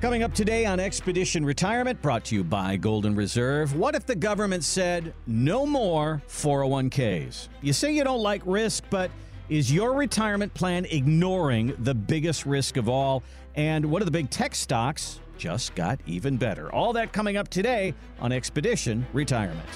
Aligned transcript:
Coming 0.00 0.22
up 0.22 0.32
today 0.32 0.64
on 0.64 0.78
Expedition 0.78 1.44
Retirement, 1.44 2.00
brought 2.00 2.24
to 2.26 2.36
you 2.36 2.44
by 2.44 2.76
Golden 2.76 3.16
Reserve. 3.16 3.74
What 3.74 3.96
if 3.96 4.06
the 4.06 4.14
government 4.14 4.62
said 4.62 5.12
no 5.26 5.66
more 5.66 6.22
401ks? 6.28 7.48
You 7.62 7.72
say 7.72 7.90
you 7.90 8.04
don't 8.04 8.22
like 8.22 8.40
risk, 8.44 8.84
but 8.90 9.10
is 9.48 9.72
your 9.72 9.94
retirement 9.94 10.54
plan 10.54 10.84
ignoring 10.84 11.74
the 11.80 11.96
biggest 11.96 12.46
risk 12.46 12.76
of 12.76 12.88
all? 12.88 13.24
And 13.56 13.86
what 13.86 14.00
are 14.00 14.04
the 14.04 14.12
big 14.12 14.30
tech 14.30 14.54
stocks 14.54 15.18
just 15.36 15.74
got 15.74 15.98
even 16.06 16.36
better? 16.36 16.72
All 16.72 16.92
that 16.92 17.12
coming 17.12 17.36
up 17.36 17.48
today 17.48 17.92
on 18.20 18.30
Expedition 18.30 19.04
Retirement. 19.12 19.68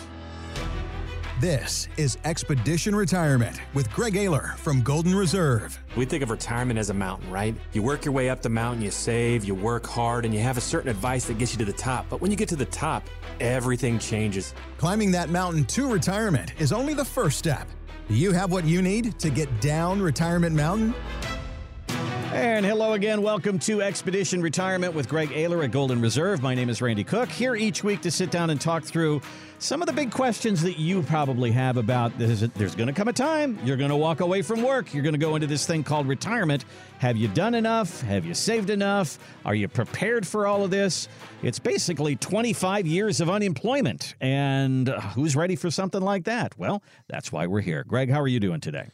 This 1.43 1.89
is 1.97 2.19
Expedition 2.25 2.95
Retirement 2.95 3.61
with 3.75 3.91
Greg 3.91 4.15
Ayler 4.15 4.57
from 4.59 4.81
Golden 4.81 5.13
Reserve. 5.13 5.77
We 5.97 6.05
think 6.05 6.23
of 6.23 6.31
retirement 6.31 6.79
as 6.79 6.89
a 6.89 6.95
mountain, 6.95 7.29
right? 7.33 7.53
You 7.73 7.83
work 7.83 8.05
your 8.05 8.15
way 8.15 8.31
up 8.31 8.43
the 8.43 8.49
mountain, 8.49 8.81
you 8.81 8.93
save, 8.93 9.43
you 9.43 9.57
work 9.57 9.85
hard, 9.85 10.25
and 10.25 10.33
you 10.33 10.39
have 10.39 10.57
a 10.57 10.61
certain 10.61 10.89
advice 10.89 11.25
that 11.25 11.39
gets 11.39 11.51
you 11.51 11.59
to 11.59 11.65
the 11.65 11.73
top. 11.73 12.07
But 12.09 12.21
when 12.21 12.31
you 12.31 12.37
get 12.37 12.49
to 12.51 12.55
the 12.55 12.67
top, 12.67 13.09
everything 13.41 13.99
changes. 13.99 14.55
Climbing 14.79 15.11
that 15.11 15.31
mountain 15.31 15.65
to 15.65 15.91
retirement 15.91 16.53
is 16.61 16.73
only 16.73 16.95
the 16.95 17.05
first 17.05 17.41
step. 17.41 17.67
Do 18.07 18.15
you 18.15 18.31
have 18.31 18.53
what 18.53 18.65
you 18.65 18.81
need 18.81 19.19
to 19.19 19.29
get 19.29 19.61
down 19.61 20.01
Retirement 20.01 20.55
Mountain? 20.55 20.95
And 22.33 22.65
hello 22.65 22.95
again. 22.95 23.21
Welcome 23.21 23.59
to 23.59 23.83
Expedition 23.83 24.41
Retirement 24.41 24.95
with 24.95 25.07
Greg 25.07 25.29
Ayler 25.33 25.63
at 25.65 25.71
Golden 25.71 26.01
Reserve. 26.01 26.41
My 26.41 26.55
name 26.55 26.71
is 26.71 26.81
Randy 26.81 27.05
Cook, 27.05 27.29
here 27.29 27.55
each 27.55 27.85
week 27.85 28.01
to 28.01 28.11
sit 28.11 28.31
down 28.31 28.49
and 28.49 28.59
talk 28.59 28.85
through 28.85 29.21
some 29.59 29.83
of 29.83 29.87
the 29.87 29.93
big 29.93 30.11
questions 30.11 30.63
that 30.63 30.79
you 30.79 31.03
probably 31.03 31.51
have 31.53 31.77
about 31.77 32.17
this. 32.17 32.41
There's 32.55 32.75
going 32.75 32.87
to 32.87 32.95
come 32.95 33.09
a 33.09 33.13
time 33.13 33.59
you're 33.65 33.77
going 33.77 33.91
to 33.91 33.97
walk 33.97 34.21
away 34.21 34.41
from 34.41 34.63
work. 34.63 34.95
You're 34.95 35.03
going 35.03 35.13
to 35.13 35.19
go 35.19 35.35
into 35.35 35.47
this 35.47 35.67
thing 35.67 35.85
called 35.85 36.09
retirement. 36.09 36.65
Have 37.01 37.19
you 37.19 37.29
done 37.29 37.55
enough? 37.55 38.01
Have 38.01 38.25
you 38.25 38.33
saved 38.33 38.71
enough? 38.71 39.19
Are 39.45 39.55
you 39.55 39.69
prepared 39.69 40.27
for 40.27 40.47
all 40.47 40.65
of 40.65 40.71
this? 40.71 41.09
It's 41.43 41.59
basically 41.59 42.17
25 42.17 42.87
years 42.87 43.21
of 43.21 43.29
unemployment. 43.29 44.15
And 44.23 44.89
uh, 44.89 45.03
who's 45.03 45.37
ready 45.37 45.55
for 45.55 45.71
something 45.71 46.01
like 46.01 46.25
that? 46.25 46.59
Well, 46.59 46.83
that's 47.09 47.31
why 47.31 47.47
we're 47.47 47.61
here. 47.61 47.85
Greg, 47.87 48.09
how 48.09 48.23
are 48.23 48.29
you 48.29 48.41
doing 48.41 48.61
today? 48.61 48.89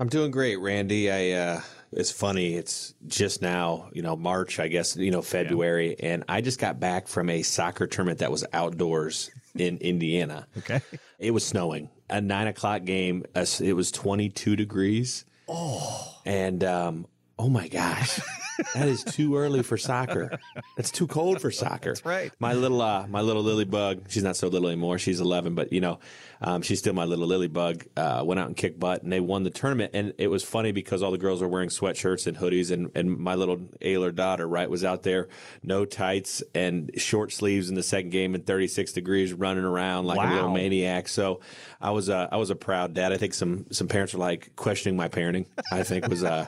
I'm 0.00 0.08
doing 0.08 0.32
great, 0.32 0.56
Randy. 0.56 1.12
I 1.12 1.30
uh, 1.30 1.60
it's 1.92 2.10
funny. 2.10 2.54
It's 2.54 2.94
just 3.06 3.42
now, 3.42 3.88
you 3.92 4.02
know, 4.02 4.16
March, 4.16 4.58
I 4.58 4.68
guess, 4.68 4.96
you 4.96 5.10
know, 5.10 5.22
February, 5.22 5.96
yeah. 5.98 6.12
and 6.12 6.24
I 6.28 6.40
just 6.40 6.58
got 6.58 6.80
back 6.80 7.08
from 7.08 7.28
a 7.28 7.42
soccer 7.42 7.86
tournament 7.86 8.20
that 8.20 8.30
was 8.30 8.44
outdoors 8.52 9.30
in 9.54 9.78
Indiana. 9.80 10.46
Okay, 10.58 10.80
it 11.18 11.32
was 11.32 11.44
snowing. 11.44 11.90
A 12.10 12.20
nine 12.20 12.46
o'clock 12.46 12.84
game. 12.84 13.24
It 13.34 13.74
was 13.74 13.90
22 13.90 14.56
degrees. 14.56 15.24
Oh, 15.48 16.18
and 16.24 16.62
um, 16.64 17.06
oh 17.38 17.48
my 17.48 17.68
gosh. 17.68 18.20
that 18.74 18.88
is 18.88 19.02
too 19.04 19.36
early 19.36 19.62
for 19.62 19.76
soccer. 19.76 20.38
It's 20.76 20.90
too 20.90 21.06
cold 21.06 21.40
for 21.40 21.50
soccer. 21.50 21.90
That's 21.90 22.04
right. 22.04 22.32
My 22.38 22.52
little 22.52 22.80
uh, 22.80 23.06
my 23.08 23.20
little 23.20 23.42
lily 23.42 23.64
bug. 23.64 24.04
She's 24.08 24.22
not 24.22 24.36
so 24.36 24.48
little 24.48 24.68
anymore. 24.68 24.98
She's 24.98 25.20
11, 25.20 25.54
but 25.54 25.72
you 25.72 25.80
know, 25.80 25.98
um, 26.42 26.62
she's 26.62 26.80
still 26.80 26.92
my 26.92 27.04
little 27.04 27.26
lily 27.26 27.46
bug. 27.46 27.84
Uh, 27.96 28.22
went 28.24 28.40
out 28.40 28.48
and 28.48 28.56
kicked 28.56 28.80
butt, 28.80 29.02
and 29.02 29.12
they 29.12 29.20
won 29.20 29.44
the 29.44 29.50
tournament. 29.50 29.92
And 29.94 30.12
it 30.18 30.26
was 30.26 30.42
funny 30.42 30.72
because 30.72 31.02
all 31.02 31.12
the 31.12 31.18
girls 31.18 31.40
were 31.40 31.48
wearing 31.48 31.68
sweatshirts 31.68 32.26
and 32.26 32.36
hoodies, 32.36 32.70
and 32.70 32.90
and 32.94 33.16
my 33.16 33.34
little 33.34 33.58
Ayler 33.80 34.14
daughter, 34.14 34.46
right, 34.46 34.68
was 34.68 34.84
out 34.84 35.02
there, 35.02 35.28
no 35.62 35.84
tights 35.84 36.42
and 36.54 36.90
short 36.96 37.32
sleeves 37.32 37.68
in 37.68 37.76
the 37.76 37.82
second 37.82 38.10
game 38.10 38.34
in 38.34 38.42
36 38.42 38.92
degrees, 38.92 39.32
running 39.32 39.64
around 39.64 40.06
like 40.06 40.18
wow. 40.18 40.32
a 40.32 40.34
little 40.34 40.50
maniac. 40.50 41.08
So 41.08 41.40
I 41.80 41.90
was 41.90 42.08
a 42.08 42.28
I 42.30 42.36
was 42.36 42.50
a 42.50 42.56
proud 42.56 42.94
dad. 42.94 43.12
I 43.12 43.16
think 43.16 43.34
some 43.34 43.66
some 43.70 43.88
parents 43.88 44.12
were 44.12 44.20
like 44.20 44.54
questioning 44.56 44.96
my 44.96 45.08
parenting. 45.08 45.46
I 45.70 45.84
think 45.84 46.08
was 46.08 46.24
uh, 46.24 46.46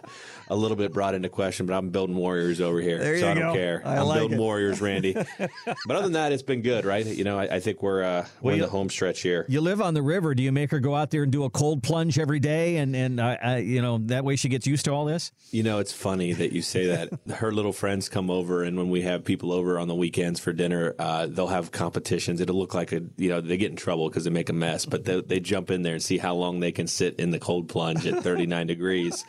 a 0.48 0.56
little 0.56 0.77
bit 0.77 0.92
brought 0.92 1.15
into 1.15 1.28
question, 1.28 1.67
but 1.67 1.75
I'm 1.75 1.91
building 1.91 2.17
warriors 2.17 2.61
over 2.61 2.81
here, 2.81 2.98
there 2.98 3.19
so 3.19 3.31
I 3.31 3.34
don't 3.34 3.53
go. 3.53 3.55
care. 3.55 3.83
I 3.84 3.97
am 3.97 4.06
like 4.06 4.19
building 4.20 4.39
it. 4.39 4.41
warriors, 4.41 4.81
Randy. 4.81 5.12
but 5.39 5.48
other 5.89 6.03
than 6.03 6.12
that, 6.12 6.33
it's 6.33 6.42
been 6.42 6.62
good, 6.62 6.84
right? 6.84 7.05
You 7.05 7.25
know, 7.25 7.39
I, 7.39 7.56
I 7.56 7.61
think 7.61 7.83
we're 7.83 8.03
uh, 8.03 8.27
we're 8.41 8.50
Well, 8.50 8.55
in 8.55 8.61
the 8.61 8.69
home 8.69 8.91
stretch 8.91 9.22
here. 9.22 9.45
You 9.48 9.61
live 9.61 9.81
on 9.85 9.95
the 9.95 10.03
river. 10.03 10.34
Do 10.34 10.43
you 10.43 10.53
make 10.53 10.71
her 10.71 10.81
go 10.81 10.95
out 10.95 11.11
there 11.11 11.22
and 11.22 11.31
do 11.31 11.45
a 11.45 11.50
cold 11.50 11.83
plunge 11.83 12.19
every 12.19 12.41
day, 12.41 12.77
and 12.78 12.97
and 12.97 13.21
uh, 13.21 13.37
uh, 13.45 13.50
you 13.56 13.81
know 13.81 13.99
that 14.06 14.25
way 14.25 14.37
she 14.37 14.49
gets 14.49 14.67
used 14.67 14.84
to 14.87 14.91
all 14.91 15.05
this? 15.05 15.31
You 15.50 15.62
know, 15.62 15.78
it's 15.78 15.93
funny 15.93 16.33
that 16.33 16.53
you 16.53 16.62
say 16.62 16.87
that. 16.87 17.11
Her 17.34 17.53
little 17.53 17.72
friends 17.72 18.09
come 18.09 18.31
over, 18.31 18.62
and 18.62 18.77
when 18.77 18.91
we 18.91 19.03
have 19.03 19.25
people 19.25 19.53
over 19.53 19.78
on 19.78 19.89
the 19.89 19.94
weekends 19.94 20.41
for 20.41 20.53
dinner, 20.53 20.94
uh, 20.99 21.27
they'll 21.27 21.47
have 21.47 21.71
competitions. 21.71 22.41
It'll 22.41 22.56
look 22.56 22.75
like 22.75 22.93
a, 22.93 23.03
you 23.17 23.28
know, 23.28 23.41
they 23.41 23.56
get 23.56 23.71
in 23.71 23.77
trouble 23.77 24.09
because 24.09 24.25
they 24.25 24.31
make 24.31 24.49
a 24.49 24.55
mess, 24.55 24.87
but 24.87 25.05
they, 25.05 25.21
they 25.21 25.41
jump 25.41 25.71
in 25.71 25.83
there 25.83 25.94
and 25.94 26.03
see 26.03 26.19
how 26.19 26.34
long 26.34 26.61
they 26.61 26.73
can 26.73 26.87
sit 26.87 27.17
in 27.17 27.31
the 27.31 27.39
cold 27.39 27.69
plunge 27.69 28.06
at 28.06 28.23
39 28.23 28.67
degrees. 28.75 29.25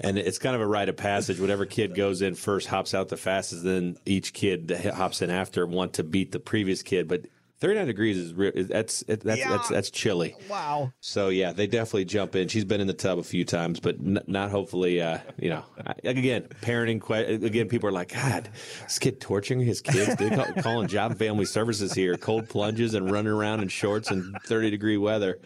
And 0.00 0.18
it's 0.18 0.38
kind 0.38 0.54
of 0.54 0.62
a 0.62 0.66
rite 0.66 0.88
of 0.88 0.96
passage. 0.96 1.40
Whatever 1.40 1.66
kid 1.66 1.94
goes 1.94 2.22
in 2.22 2.34
first 2.34 2.68
hops 2.68 2.94
out 2.94 3.08
the 3.08 3.16
fastest, 3.16 3.64
then 3.64 3.96
each 4.06 4.32
kid 4.32 4.68
that 4.68 4.94
hops 4.94 5.22
in 5.22 5.30
after 5.30 5.66
want 5.66 5.94
to 5.94 6.04
beat 6.04 6.32
the 6.32 6.40
previous 6.40 6.82
kid. 6.82 7.08
But 7.08 7.22
39 7.60 7.86
degrees 7.86 8.16
is 8.16 8.34
re- 8.34 8.52
is- 8.54 8.68
that's 8.68 9.02
it, 9.08 9.20
that's, 9.20 9.42
that's 9.42 9.68
that's 9.68 9.90
chilly. 9.90 10.34
Wow. 10.48 10.92
So 11.00 11.28
yeah, 11.28 11.52
they 11.52 11.66
definitely 11.66 12.04
jump 12.04 12.36
in. 12.36 12.48
She's 12.48 12.64
been 12.64 12.80
in 12.80 12.86
the 12.86 12.92
tub 12.94 13.18
a 13.18 13.22
few 13.22 13.44
times, 13.44 13.80
but 13.80 13.96
n- 13.96 14.20
not 14.26 14.50
hopefully. 14.50 15.00
Uh, 15.02 15.18
you 15.38 15.50
know, 15.50 15.64
I, 15.84 15.94
again, 16.04 16.48
parenting. 16.62 17.00
Que- 17.00 17.34
again, 17.46 17.68
people 17.68 17.88
are 17.88 17.92
like, 17.92 18.12
God, 18.12 18.48
this 18.84 18.98
kid 18.98 19.20
torturing 19.20 19.60
his 19.60 19.80
kids. 19.80 20.14
They 20.16 20.30
call, 20.30 20.46
calling 20.62 20.88
job 20.88 21.10
and 21.12 21.18
family 21.18 21.44
services 21.44 21.92
here. 21.92 22.16
Cold 22.16 22.48
plunges 22.48 22.94
and 22.94 23.10
running 23.10 23.32
around 23.32 23.60
in 23.60 23.68
shorts 23.68 24.10
in 24.10 24.34
thirty 24.46 24.70
degree 24.70 24.96
weather. 24.96 25.38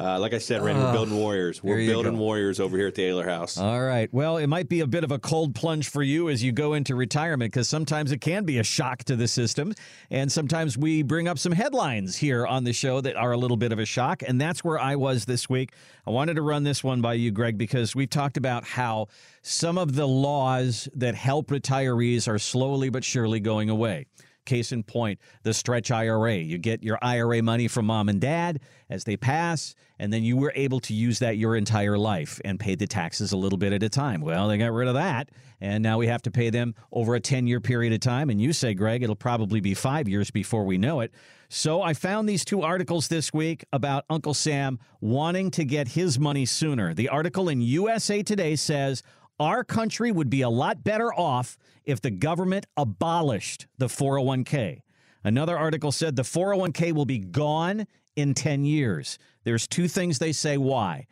Uh, 0.00 0.18
like 0.18 0.32
I 0.32 0.38
said, 0.38 0.62
Randy, 0.62 0.80
we're 0.82 0.92
building 0.92 1.16
warriors. 1.16 1.62
We're 1.62 1.86
building 1.86 2.14
go. 2.14 2.18
warriors 2.20 2.60
over 2.60 2.76
here 2.76 2.86
at 2.86 2.94
the 2.94 3.02
Ayler 3.02 3.24
House. 3.26 3.58
All 3.58 3.82
right. 3.82 4.08
Well, 4.12 4.38
it 4.38 4.46
might 4.46 4.68
be 4.68 4.80
a 4.80 4.86
bit 4.86 5.04
of 5.04 5.12
a 5.12 5.18
cold 5.18 5.54
plunge 5.54 5.88
for 5.90 6.02
you 6.02 6.28
as 6.30 6.42
you 6.42 6.52
go 6.52 6.72
into 6.72 6.94
retirement 6.94 7.52
because 7.52 7.68
sometimes 7.68 8.10
it 8.12 8.20
can 8.20 8.44
be 8.44 8.58
a 8.58 8.64
shock 8.64 9.04
to 9.04 9.16
the 9.16 9.28
system. 9.28 9.74
And 10.10 10.32
sometimes 10.32 10.78
we 10.78 11.02
bring 11.02 11.28
up 11.28 11.38
some 11.38 11.52
headlines 11.58 12.16
here 12.16 12.46
on 12.46 12.62
the 12.62 12.72
show 12.72 13.00
that 13.00 13.16
are 13.16 13.32
a 13.32 13.36
little 13.36 13.56
bit 13.56 13.72
of 13.72 13.80
a 13.80 13.84
shock. 13.84 14.22
And 14.24 14.40
that's 14.40 14.62
where 14.62 14.78
I 14.78 14.94
was 14.94 15.24
this 15.24 15.48
week. 15.48 15.72
I 16.06 16.10
wanted 16.10 16.34
to 16.34 16.42
run 16.42 16.62
this 16.62 16.84
one 16.84 17.00
by 17.00 17.14
you, 17.14 17.32
Greg, 17.32 17.58
because 17.58 17.96
we've 17.96 18.08
talked 18.08 18.36
about 18.36 18.62
how 18.64 19.08
some 19.42 19.76
of 19.76 19.96
the 19.96 20.06
laws 20.06 20.88
that 20.94 21.16
help 21.16 21.48
retirees 21.48 22.28
are 22.28 22.38
slowly 22.38 22.90
but 22.90 23.02
surely 23.02 23.40
going 23.40 23.70
away. 23.70 24.06
Case 24.46 24.70
in 24.70 24.84
point, 24.84 25.18
the 25.42 25.52
stretch 25.52 25.90
IRA. 25.90 26.36
You 26.36 26.58
get 26.58 26.84
your 26.84 26.96
IRA 27.02 27.42
money 27.42 27.66
from 27.66 27.86
mom 27.86 28.08
and 28.08 28.20
dad 28.20 28.60
as 28.88 29.02
they 29.02 29.16
pass, 29.16 29.74
and 29.98 30.12
then 30.12 30.22
you 30.22 30.36
were 30.36 30.52
able 30.54 30.78
to 30.80 30.94
use 30.94 31.18
that 31.18 31.38
your 31.38 31.56
entire 31.56 31.98
life 31.98 32.40
and 32.44 32.60
pay 32.60 32.76
the 32.76 32.86
taxes 32.86 33.32
a 33.32 33.36
little 33.36 33.58
bit 33.58 33.72
at 33.72 33.82
a 33.82 33.88
time. 33.88 34.20
Well, 34.20 34.46
they 34.46 34.58
got 34.58 34.72
rid 34.72 34.86
of 34.86 34.94
that, 34.94 35.28
and 35.60 35.82
now 35.82 35.98
we 35.98 36.06
have 36.06 36.22
to 36.22 36.30
pay 36.30 36.50
them 36.50 36.74
over 36.92 37.14
a 37.14 37.20
10 37.20 37.46
year 37.46 37.60
period 37.60 37.92
of 37.92 38.00
time. 38.00 38.30
And 38.30 38.40
you 38.40 38.52
say, 38.52 38.74
Greg, 38.74 39.02
it'll 39.02 39.16
probably 39.16 39.60
be 39.60 39.74
five 39.74 40.08
years 40.08 40.30
before 40.30 40.64
we 40.64 40.78
know 40.78 41.00
it. 41.00 41.12
So 41.48 41.82
I 41.82 41.94
found 41.94 42.28
these 42.28 42.44
two 42.44 42.62
articles 42.62 43.08
this 43.08 43.32
week 43.32 43.64
about 43.72 44.04
Uncle 44.10 44.34
Sam 44.34 44.78
wanting 45.00 45.50
to 45.52 45.64
get 45.64 45.88
his 45.88 46.18
money 46.18 46.44
sooner. 46.44 46.94
The 46.94 47.08
article 47.08 47.48
in 47.48 47.60
USA 47.60 48.22
Today 48.22 48.54
says, 48.56 49.02
our 49.40 49.64
country 49.64 50.10
would 50.10 50.30
be 50.30 50.42
a 50.42 50.50
lot 50.50 50.82
better 50.82 51.14
off 51.14 51.56
if 51.84 52.00
the 52.00 52.10
government 52.10 52.66
abolished 52.76 53.66
the 53.78 53.86
401k. 53.86 54.80
Another 55.24 55.56
article 55.56 55.92
said 55.92 56.16
the 56.16 56.22
401k 56.22 56.92
will 56.92 57.06
be 57.06 57.18
gone 57.18 57.86
in 58.16 58.34
10 58.34 58.64
years. 58.64 59.18
There's 59.44 59.66
two 59.66 59.88
things 59.88 60.18
they 60.18 60.32
say 60.32 60.56
why. 60.56 61.06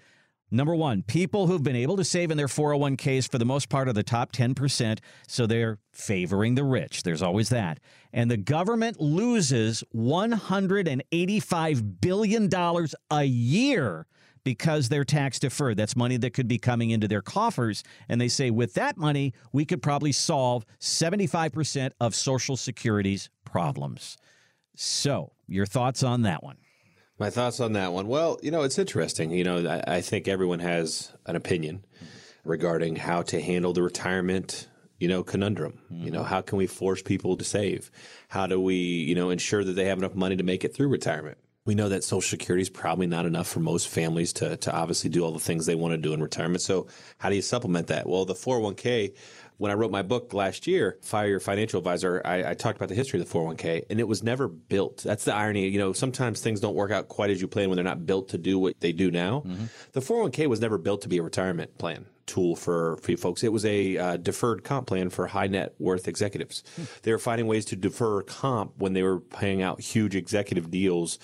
Number 0.50 0.76
one, 0.76 1.02
people 1.02 1.48
who've 1.48 1.62
been 1.62 1.76
able 1.76 1.96
to 1.96 2.04
save 2.04 2.30
in 2.30 2.36
their 2.36 2.46
401ks 2.46 3.28
for 3.28 3.38
the 3.38 3.44
most 3.44 3.68
part 3.68 3.88
are 3.88 3.92
the 3.92 4.04
top 4.04 4.30
10%, 4.30 5.00
so 5.26 5.46
they're 5.46 5.78
favoring 5.92 6.54
the 6.54 6.62
rich. 6.62 7.02
There's 7.02 7.22
always 7.22 7.48
that. 7.48 7.80
And 8.12 8.30
the 8.30 8.36
government 8.36 9.00
loses 9.00 9.82
$185 9.94 12.00
billion 12.00 12.48
a 13.10 13.24
year 13.24 14.06
because 14.44 14.88
they're 14.88 15.04
tax 15.04 15.40
deferred. 15.40 15.76
That's 15.76 15.96
money 15.96 16.16
that 16.18 16.32
could 16.32 16.46
be 16.46 16.58
coming 16.58 16.90
into 16.90 17.08
their 17.08 17.22
coffers. 17.22 17.82
And 18.08 18.20
they 18.20 18.28
say 18.28 18.50
with 18.50 18.74
that 18.74 18.96
money, 18.96 19.34
we 19.52 19.64
could 19.64 19.82
probably 19.82 20.12
solve 20.12 20.64
75% 20.78 21.90
of 21.98 22.14
Social 22.14 22.56
Security's 22.56 23.28
problems. 23.44 24.16
So, 24.76 25.32
your 25.48 25.66
thoughts 25.66 26.04
on 26.04 26.22
that 26.22 26.44
one? 26.44 26.58
My 27.18 27.30
thoughts 27.30 27.60
on 27.60 27.72
that 27.72 27.92
one. 27.92 28.08
Well, 28.08 28.38
you 28.42 28.50
know, 28.50 28.62
it's 28.62 28.78
interesting. 28.78 29.30
You 29.30 29.44
know, 29.44 29.66
I, 29.66 29.96
I 29.96 30.00
think 30.02 30.28
everyone 30.28 30.58
has 30.58 31.12
an 31.24 31.34
opinion 31.34 31.84
regarding 32.44 32.96
how 32.96 33.22
to 33.22 33.40
handle 33.40 33.72
the 33.72 33.82
retirement, 33.82 34.68
you 34.98 35.08
know, 35.08 35.22
conundrum. 35.22 35.78
You 35.90 36.10
know, 36.10 36.20
mm-hmm. 36.20 36.28
how 36.28 36.42
can 36.42 36.58
we 36.58 36.66
force 36.66 37.02
people 37.02 37.36
to 37.36 37.44
save? 37.44 37.90
How 38.28 38.46
do 38.46 38.60
we, 38.60 38.74
you 38.74 39.14
know, 39.14 39.30
ensure 39.30 39.64
that 39.64 39.72
they 39.72 39.86
have 39.86 39.98
enough 39.98 40.14
money 40.14 40.36
to 40.36 40.42
make 40.42 40.64
it 40.64 40.74
through 40.74 40.88
retirement? 40.88 41.38
We 41.64 41.74
know 41.74 41.88
that 41.88 42.04
Social 42.04 42.20
Security 42.20 42.62
is 42.62 42.70
probably 42.70 43.08
not 43.08 43.26
enough 43.26 43.48
for 43.48 43.58
most 43.58 43.88
families 43.88 44.32
to, 44.34 44.56
to 44.58 44.72
obviously 44.72 45.10
do 45.10 45.24
all 45.24 45.32
the 45.32 45.40
things 45.40 45.66
they 45.66 45.74
want 45.74 45.92
to 45.92 45.98
do 45.98 46.12
in 46.12 46.22
retirement. 46.22 46.60
So, 46.60 46.86
how 47.18 47.28
do 47.28 47.34
you 47.34 47.42
supplement 47.42 47.88
that? 47.88 48.08
Well, 48.08 48.24
the 48.24 48.34
401k, 48.34 49.16
when 49.58 49.70
I 49.70 49.74
wrote 49.74 49.90
my 49.90 50.02
book 50.02 50.34
last 50.34 50.66
year, 50.66 50.98
Fire 51.02 51.28
Your 51.28 51.40
Financial 51.40 51.78
Advisor, 51.78 52.20
I, 52.24 52.50
I, 52.50 52.54
talked 52.54 52.76
about 52.76 52.88
the 52.88 52.94
history 52.94 53.20
of 53.20 53.28
the 53.28 53.38
401k, 53.38 53.84
and 53.88 53.98
it 53.98 54.06
was 54.06 54.22
never 54.22 54.48
built. 54.48 54.98
That's 54.98 55.24
the 55.24 55.34
irony. 55.34 55.68
You 55.68 55.78
know, 55.78 55.92
sometimes 55.92 56.40
things 56.40 56.60
don't 56.60 56.74
work 56.74 56.90
out 56.90 57.08
quite 57.08 57.30
as 57.30 57.40
you 57.40 57.48
plan 57.48 57.68
when 57.68 57.76
they're 57.76 57.84
not 57.84 58.06
built 58.06 58.28
to 58.30 58.38
do 58.38 58.58
what 58.58 58.78
they 58.80 58.92
do 58.92 59.10
now. 59.10 59.42
Mm-hmm. 59.46 59.64
The 59.92 60.00
401k 60.00 60.46
was 60.48 60.60
never 60.60 60.78
built 60.78 61.02
to 61.02 61.08
be 61.08 61.18
a 61.18 61.22
retirement 61.22 61.78
plan 61.78 62.06
tool 62.26 62.56
for, 62.56 62.96
for 62.98 63.12
you 63.12 63.16
folks. 63.16 63.44
It 63.44 63.52
was 63.52 63.64
a 63.64 63.96
uh, 63.96 64.16
deferred 64.16 64.64
comp 64.64 64.88
plan 64.88 65.10
for 65.10 65.28
high 65.28 65.46
net 65.46 65.74
worth 65.78 66.08
executives. 66.08 66.62
Hmm. 66.74 66.82
They 67.02 67.12
were 67.12 67.18
finding 67.18 67.46
ways 67.46 67.64
to 67.66 67.76
defer 67.76 68.22
comp 68.22 68.72
when 68.78 68.92
they 68.92 69.02
were 69.02 69.20
paying 69.20 69.62
out 69.62 69.80
huge 69.80 70.16
executive 70.16 70.70
deals 70.70 71.18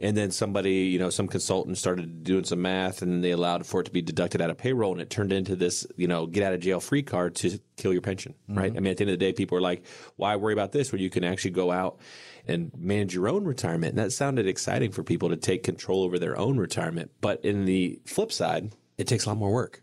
and 0.00 0.16
then 0.16 0.30
somebody, 0.30 0.84
you 0.84 0.98
know, 0.98 1.10
some 1.10 1.26
consultant 1.26 1.76
started 1.76 2.22
doing 2.22 2.44
some 2.44 2.62
math 2.62 3.02
and 3.02 3.24
they 3.24 3.32
allowed 3.32 3.66
for 3.66 3.80
it 3.80 3.84
to 3.84 3.90
be 3.90 4.00
deducted 4.00 4.40
out 4.40 4.48
of 4.48 4.56
payroll 4.56 4.92
and 4.92 5.00
it 5.00 5.10
turned 5.10 5.32
into 5.32 5.56
this, 5.56 5.86
you 5.96 6.06
know, 6.06 6.26
get 6.26 6.44
out 6.44 6.52
of 6.52 6.60
jail 6.60 6.78
free 6.78 7.02
card 7.02 7.34
to 7.34 7.58
kill 7.76 7.92
your 7.92 8.02
pension, 8.02 8.34
mm-hmm. 8.48 8.58
right? 8.58 8.76
I 8.76 8.80
mean, 8.80 8.92
at 8.92 8.98
the 8.98 9.04
end 9.04 9.10
of 9.10 9.18
the 9.18 9.24
day, 9.24 9.32
people 9.32 9.58
are 9.58 9.62
like, 9.62 9.84
why 10.14 10.36
worry 10.36 10.52
about 10.52 10.70
this 10.70 10.92
when 10.92 11.00
you 11.00 11.10
can 11.10 11.24
actually 11.24 11.50
go 11.50 11.72
out 11.72 11.98
and 12.46 12.70
manage 12.76 13.12
your 13.12 13.28
own 13.28 13.44
retirement? 13.44 13.90
And 13.90 13.98
that 13.98 14.12
sounded 14.12 14.46
exciting 14.46 14.92
for 14.92 15.02
people 15.02 15.30
to 15.30 15.36
take 15.36 15.64
control 15.64 16.04
over 16.04 16.18
their 16.18 16.38
own 16.38 16.58
retirement. 16.58 17.10
But 17.20 17.44
in 17.44 17.64
the 17.64 18.00
flip 18.06 18.30
side, 18.30 18.72
it 18.98 19.08
takes 19.08 19.26
a 19.26 19.30
lot 19.30 19.38
more 19.38 19.52
work. 19.52 19.82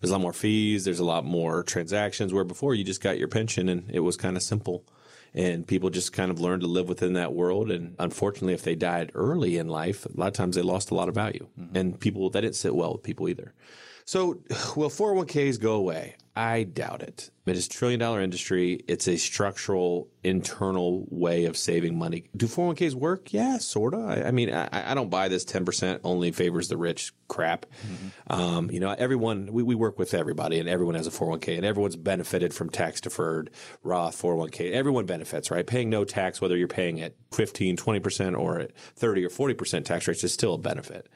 There's 0.00 0.10
a 0.10 0.14
lot 0.14 0.22
more 0.22 0.32
fees. 0.32 0.84
There's 0.84 0.98
a 0.98 1.04
lot 1.04 1.24
more 1.24 1.62
transactions 1.62 2.32
where 2.32 2.42
before 2.42 2.74
you 2.74 2.82
just 2.82 3.00
got 3.00 3.18
your 3.18 3.28
pension 3.28 3.68
and 3.68 3.88
it 3.88 4.00
was 4.00 4.16
kind 4.16 4.36
of 4.36 4.42
simple 4.42 4.84
and 5.34 5.66
people 5.66 5.90
just 5.90 6.12
kind 6.12 6.30
of 6.30 6.40
learned 6.40 6.62
to 6.62 6.68
live 6.68 6.88
within 6.88 7.14
that 7.14 7.32
world. 7.32 7.70
And 7.70 7.94
unfortunately, 7.98 8.54
if 8.54 8.62
they 8.62 8.74
died 8.74 9.10
early 9.14 9.56
in 9.56 9.68
life, 9.68 10.06
a 10.06 10.10
lot 10.14 10.28
of 10.28 10.34
times 10.34 10.56
they 10.56 10.62
lost 10.62 10.90
a 10.90 10.94
lot 10.94 11.08
of 11.08 11.14
value, 11.14 11.46
mm-hmm. 11.58 11.76
and 11.76 12.00
people 12.00 12.28
that 12.30 12.42
didn't 12.42 12.56
sit 12.56 12.74
well 12.74 12.92
with 12.92 13.02
people 13.02 13.28
either. 13.28 13.54
So, 14.04 14.40
will 14.76 14.90
401ks 14.90 15.60
go 15.60 15.74
away? 15.74 16.16
I 16.34 16.62
doubt 16.62 17.02
it. 17.02 17.30
It 17.44 17.56
is 17.56 17.66
a 17.66 17.68
trillion 17.68 18.00
dollar 18.00 18.22
industry. 18.22 18.82
It's 18.88 19.06
a 19.06 19.18
structural 19.18 20.08
internal 20.24 21.06
way 21.10 21.44
of 21.44 21.58
saving 21.58 21.98
money. 21.98 22.30
Do 22.34 22.46
401ks 22.46 22.94
work? 22.94 23.34
Yeah, 23.34 23.58
sort 23.58 23.92
of. 23.92 24.08
I, 24.08 24.22
I, 24.22 24.30
mean, 24.30 24.52
I, 24.52 24.92
I, 24.92 24.94
don't 24.94 25.10
buy 25.10 25.28
this 25.28 25.44
10% 25.44 26.00
only 26.04 26.32
favors 26.32 26.68
the 26.68 26.78
rich 26.78 27.12
crap. 27.28 27.66
Mm-hmm. 27.66 28.32
Um, 28.32 28.70
you 28.70 28.80
know, 28.80 28.94
everyone, 28.96 29.52
we, 29.52 29.62
we 29.62 29.74
work 29.74 29.98
with 29.98 30.14
everybody 30.14 30.58
and 30.58 30.70
everyone 30.70 30.94
has 30.94 31.06
a 31.06 31.10
401k 31.10 31.56
and 31.56 31.66
everyone's 31.66 31.96
benefited 31.96 32.54
from 32.54 32.70
tax 32.70 33.02
deferred 33.02 33.50
Roth 33.82 34.20
401k. 34.20 34.72
Everyone 34.72 35.04
benefits, 35.04 35.50
right? 35.50 35.66
Paying 35.66 35.90
no 35.90 36.04
tax, 36.04 36.40
whether 36.40 36.56
you're 36.56 36.68
paying 36.68 37.00
at 37.02 37.14
15, 37.32 37.76
20% 37.76 38.38
or 38.38 38.60
at 38.60 38.76
30 38.96 39.24
or 39.26 39.28
40% 39.28 39.84
tax 39.84 40.08
rates 40.08 40.24
is 40.24 40.32
still 40.32 40.54
a 40.54 40.58
benefit. 40.58 41.08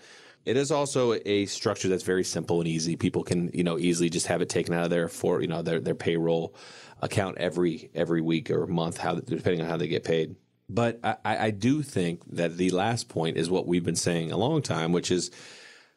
It 0.46 0.56
is 0.56 0.70
also 0.70 1.18
a 1.26 1.46
structure 1.46 1.88
that's 1.88 2.04
very 2.04 2.22
simple 2.22 2.60
and 2.60 2.68
easy. 2.68 2.94
People 2.94 3.24
can, 3.24 3.50
you 3.52 3.64
know, 3.64 3.78
easily 3.78 4.08
just 4.08 4.28
have 4.28 4.40
it 4.40 4.48
taken 4.48 4.72
out 4.72 4.84
of 4.84 4.90
their 4.90 5.08
for, 5.08 5.42
you 5.42 5.48
know, 5.48 5.60
their 5.60 5.80
their 5.80 5.96
payroll 5.96 6.54
account 7.02 7.36
every 7.38 7.90
every 7.94 8.20
week 8.20 8.48
or 8.50 8.66
month, 8.68 8.98
how 8.98 9.16
depending 9.16 9.60
on 9.60 9.68
how 9.68 9.76
they 9.76 9.88
get 9.88 10.04
paid. 10.04 10.36
But 10.68 11.00
I, 11.02 11.16
I 11.24 11.50
do 11.50 11.82
think 11.82 12.22
that 12.34 12.56
the 12.56 12.70
last 12.70 13.08
point 13.08 13.36
is 13.36 13.50
what 13.50 13.66
we've 13.66 13.84
been 13.84 13.96
saying 13.96 14.30
a 14.30 14.36
long 14.36 14.62
time, 14.62 14.92
which 14.92 15.10
is 15.10 15.30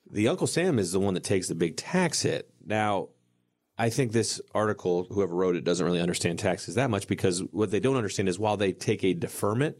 the 0.09 0.27
Uncle 0.27 0.47
Sam 0.47 0.79
is 0.79 0.91
the 0.91 0.99
one 0.99 1.13
that 1.13 1.23
takes 1.23 1.47
the 1.47 1.55
big 1.55 1.77
tax 1.77 2.23
hit. 2.23 2.49
Now, 2.65 3.09
I 3.77 3.89
think 3.89 4.11
this 4.11 4.41
article, 4.53 5.05
whoever 5.05 5.33
wrote 5.35 5.55
it, 5.55 5.63
doesn't 5.63 5.85
really 5.85 6.01
understand 6.01 6.39
taxes 6.39 6.75
that 6.75 6.89
much 6.89 7.07
because 7.07 7.41
what 7.51 7.71
they 7.71 7.79
don't 7.79 7.95
understand 7.95 8.29
is 8.29 8.37
while 8.37 8.57
they 8.57 8.73
take 8.73 9.03
a 9.03 9.13
deferment 9.13 9.77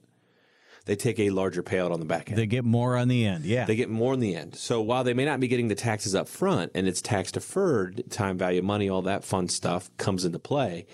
they 0.89 0.95
take 0.95 1.19
a 1.19 1.29
larger 1.29 1.61
payout 1.61 1.91
on 1.91 1.99
the 1.99 2.05
back 2.07 2.29
end. 2.29 2.37
They 2.39 2.47
get 2.47 2.65
more 2.65 2.97
on 2.97 3.09
the 3.09 3.23
end. 3.23 3.45
Yeah. 3.45 3.65
They 3.65 3.75
get 3.75 3.91
more 3.91 4.11
in 4.15 4.19
the 4.19 4.35
end. 4.35 4.55
So 4.55 4.81
while 4.81 5.03
they 5.03 5.13
may 5.13 5.23
not 5.23 5.39
be 5.39 5.47
getting 5.47 5.67
the 5.67 5.75
taxes 5.75 6.15
up 6.15 6.27
front 6.27 6.71
and 6.73 6.87
it's 6.87 6.99
tax 6.99 7.31
deferred, 7.31 8.09
time 8.09 8.39
value 8.39 8.63
money, 8.63 8.89
all 8.89 9.03
that 9.03 9.23
fun 9.23 9.49
stuff 9.49 9.95
comes 9.97 10.25
into 10.25 10.39
play. 10.39 10.87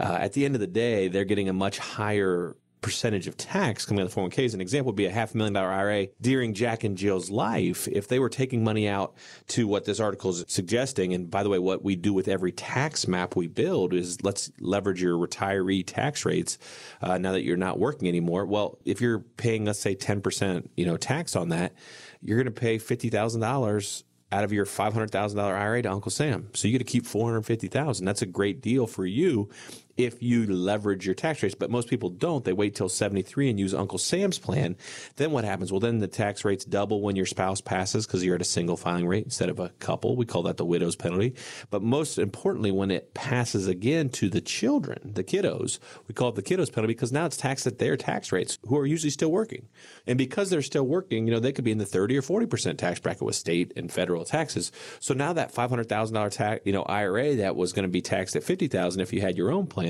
Uh, 0.00 0.16
at 0.18 0.32
the 0.32 0.46
end 0.46 0.54
of 0.54 0.62
the 0.62 0.66
day, 0.66 1.08
they're 1.08 1.26
getting 1.26 1.50
a 1.50 1.52
much 1.52 1.76
higher 1.76 2.56
percentage 2.82 3.28
of 3.28 3.36
tax 3.36 3.86
coming 3.86 4.02
out 4.02 4.06
of 4.06 4.14
the 4.14 4.20
401ks. 4.20 4.54
An 4.54 4.60
example 4.60 4.88
would 4.90 4.96
be 4.96 5.06
a 5.06 5.10
half 5.10 5.34
million 5.34 5.54
dollar 5.54 5.70
IRA 5.70 6.08
during 6.20 6.52
Jack 6.52 6.84
and 6.84 6.98
Jill's 6.98 7.30
life. 7.30 7.88
If 7.88 8.08
they 8.08 8.18
were 8.18 8.28
taking 8.28 8.62
money 8.62 8.88
out 8.88 9.14
to 9.48 9.66
what 9.66 9.84
this 9.84 10.00
article 10.00 10.30
is 10.30 10.44
suggesting, 10.48 11.14
and 11.14 11.30
by 11.30 11.42
the 11.42 11.48
way, 11.48 11.58
what 11.58 11.82
we 11.82 11.96
do 11.96 12.12
with 12.12 12.28
every 12.28 12.52
tax 12.52 13.06
map 13.06 13.36
we 13.36 13.46
build 13.46 13.94
is 13.94 14.22
let's 14.22 14.50
leverage 14.60 15.00
your 15.00 15.16
retiree 15.16 15.84
tax 15.86 16.24
rates 16.24 16.58
uh, 17.00 17.16
now 17.16 17.32
that 17.32 17.42
you're 17.42 17.56
not 17.56 17.78
working 17.78 18.08
anymore. 18.08 18.44
Well, 18.44 18.78
if 18.84 19.00
you're 19.00 19.20
paying, 19.20 19.64
let's 19.64 19.78
say, 19.78 19.94
10%, 19.94 20.68
you 20.76 20.84
know, 20.84 20.96
tax 20.96 21.36
on 21.36 21.48
that, 21.50 21.72
you're 22.20 22.36
going 22.36 22.52
to 22.52 22.60
pay 22.60 22.78
$50,000 22.78 24.02
out 24.32 24.44
of 24.44 24.52
your 24.52 24.64
$500,000 24.64 25.38
IRA 25.38 25.82
to 25.82 25.90
Uncle 25.90 26.10
Sam. 26.10 26.48
So 26.54 26.66
you 26.66 26.72
get 26.72 26.78
to 26.78 26.90
keep 26.90 27.06
450,000. 27.06 28.04
That's 28.04 28.22
a 28.22 28.26
great 28.26 28.62
deal 28.62 28.86
for 28.86 29.04
you 29.04 29.50
if 29.96 30.22
you 30.22 30.46
leverage 30.46 31.06
your 31.06 31.14
tax 31.14 31.42
rates. 31.42 31.54
But 31.54 31.70
most 31.70 31.88
people 31.88 32.10
don't. 32.10 32.44
They 32.44 32.52
wait 32.52 32.74
till 32.74 32.88
73 32.88 33.50
and 33.50 33.58
use 33.58 33.74
Uncle 33.74 33.98
Sam's 33.98 34.38
plan. 34.38 34.76
Then 35.16 35.32
what 35.32 35.44
happens? 35.44 35.72
Well, 35.72 35.80
then 35.80 35.98
the 35.98 36.08
tax 36.08 36.44
rates 36.44 36.64
double 36.64 37.00
when 37.00 37.16
your 37.16 37.26
spouse 37.26 37.60
passes 37.60 38.06
because 38.06 38.24
you're 38.24 38.34
at 38.34 38.40
a 38.40 38.44
single 38.44 38.76
filing 38.76 39.06
rate 39.06 39.24
instead 39.24 39.48
of 39.48 39.58
a 39.58 39.70
couple. 39.80 40.16
We 40.16 40.26
call 40.26 40.42
that 40.44 40.56
the 40.56 40.64
widow's 40.64 40.96
penalty. 40.96 41.34
But 41.70 41.82
most 41.82 42.18
importantly, 42.18 42.70
when 42.70 42.90
it 42.90 43.14
passes 43.14 43.66
again 43.66 44.08
to 44.10 44.28
the 44.28 44.40
children, 44.40 45.12
the 45.14 45.24
kiddos, 45.24 45.78
we 46.08 46.14
call 46.14 46.30
it 46.30 46.34
the 46.36 46.42
kiddos 46.42 46.72
penalty 46.72 46.94
because 46.94 47.12
now 47.12 47.26
it's 47.26 47.36
taxed 47.36 47.66
at 47.66 47.78
their 47.78 47.96
tax 47.96 48.32
rates 48.32 48.58
who 48.66 48.78
are 48.78 48.86
usually 48.86 49.10
still 49.10 49.30
working. 49.30 49.68
And 50.06 50.16
because 50.16 50.50
they're 50.50 50.62
still 50.62 50.86
working, 50.86 51.26
you 51.26 51.32
know, 51.32 51.40
they 51.40 51.52
could 51.52 51.64
be 51.64 51.72
in 51.72 51.78
the 51.78 51.86
30 51.86 52.16
or 52.16 52.22
40% 52.22 52.78
tax 52.78 53.00
bracket 53.00 53.22
with 53.22 53.34
state 53.34 53.72
and 53.76 53.92
federal 53.92 54.24
taxes. 54.24 54.72
So 55.00 55.14
now 55.14 55.32
that 55.34 55.54
$500,000 55.54 56.30
tax, 56.30 56.62
you 56.64 56.72
know, 56.72 56.82
IRA 56.84 57.36
that 57.36 57.56
was 57.56 57.72
going 57.72 57.84
to 57.84 57.88
be 57.88 58.00
taxed 58.00 58.36
at 58.36 58.42
50,000 58.42 59.00
if 59.00 59.12
you 59.12 59.20
had 59.20 59.36
your 59.36 59.50
own 59.50 59.66
plan 59.66 59.81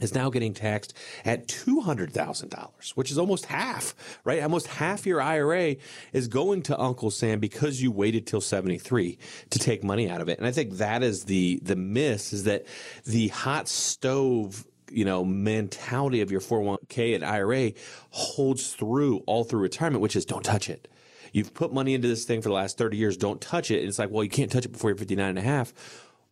is 0.00 0.14
now 0.14 0.30
getting 0.30 0.54
taxed 0.54 0.94
at 1.24 1.46
$200,000, 1.46 2.90
which 2.94 3.10
is 3.10 3.18
almost 3.18 3.46
half, 3.46 3.94
right? 4.24 4.42
Almost 4.42 4.66
half 4.66 5.06
your 5.06 5.20
IRA 5.20 5.76
is 6.12 6.26
going 6.26 6.62
to 6.62 6.80
Uncle 6.80 7.10
Sam 7.10 7.38
because 7.38 7.82
you 7.82 7.92
waited 7.92 8.26
till 8.26 8.40
73 8.40 9.18
to 9.50 9.58
take 9.58 9.84
money 9.84 10.08
out 10.08 10.20
of 10.20 10.28
it. 10.28 10.38
And 10.38 10.46
I 10.46 10.52
think 10.52 10.78
that 10.78 11.02
is 11.02 11.24
the, 11.24 11.60
the 11.62 11.76
miss 11.76 12.32
is 12.32 12.44
that 12.44 12.66
the 13.04 13.28
hot 13.28 13.68
stove 13.68 14.66
you 14.92 15.04
know 15.04 15.24
mentality 15.24 16.20
of 16.20 16.32
your 16.32 16.40
401k 16.40 17.14
and 17.14 17.24
IRA 17.24 17.72
holds 18.10 18.72
through 18.72 19.18
all 19.18 19.44
through 19.44 19.60
retirement 19.60 20.02
which 20.02 20.16
is 20.16 20.24
don't 20.24 20.42
touch 20.42 20.68
it 20.68 20.88
you've 21.32 21.54
put 21.54 21.72
money 21.72 21.94
into 21.94 22.08
this 22.08 22.24
thing 22.24 22.42
for 22.42 22.48
the 22.48 22.54
last 22.56 22.76
30 22.76 22.96
years 22.96 23.16
don't 23.16 23.40
touch 23.40 23.70
it 23.70 23.78
and 23.78 23.88
it's 23.88 24.00
like 24.00 24.10
well 24.10 24.24
you 24.24 24.30
can't 24.30 24.50
touch 24.50 24.64
it 24.64 24.72
before 24.72 24.90
you're 24.90 24.98
59 24.98 25.28
and 25.28 25.38
a 25.38 25.42
half 25.42 25.72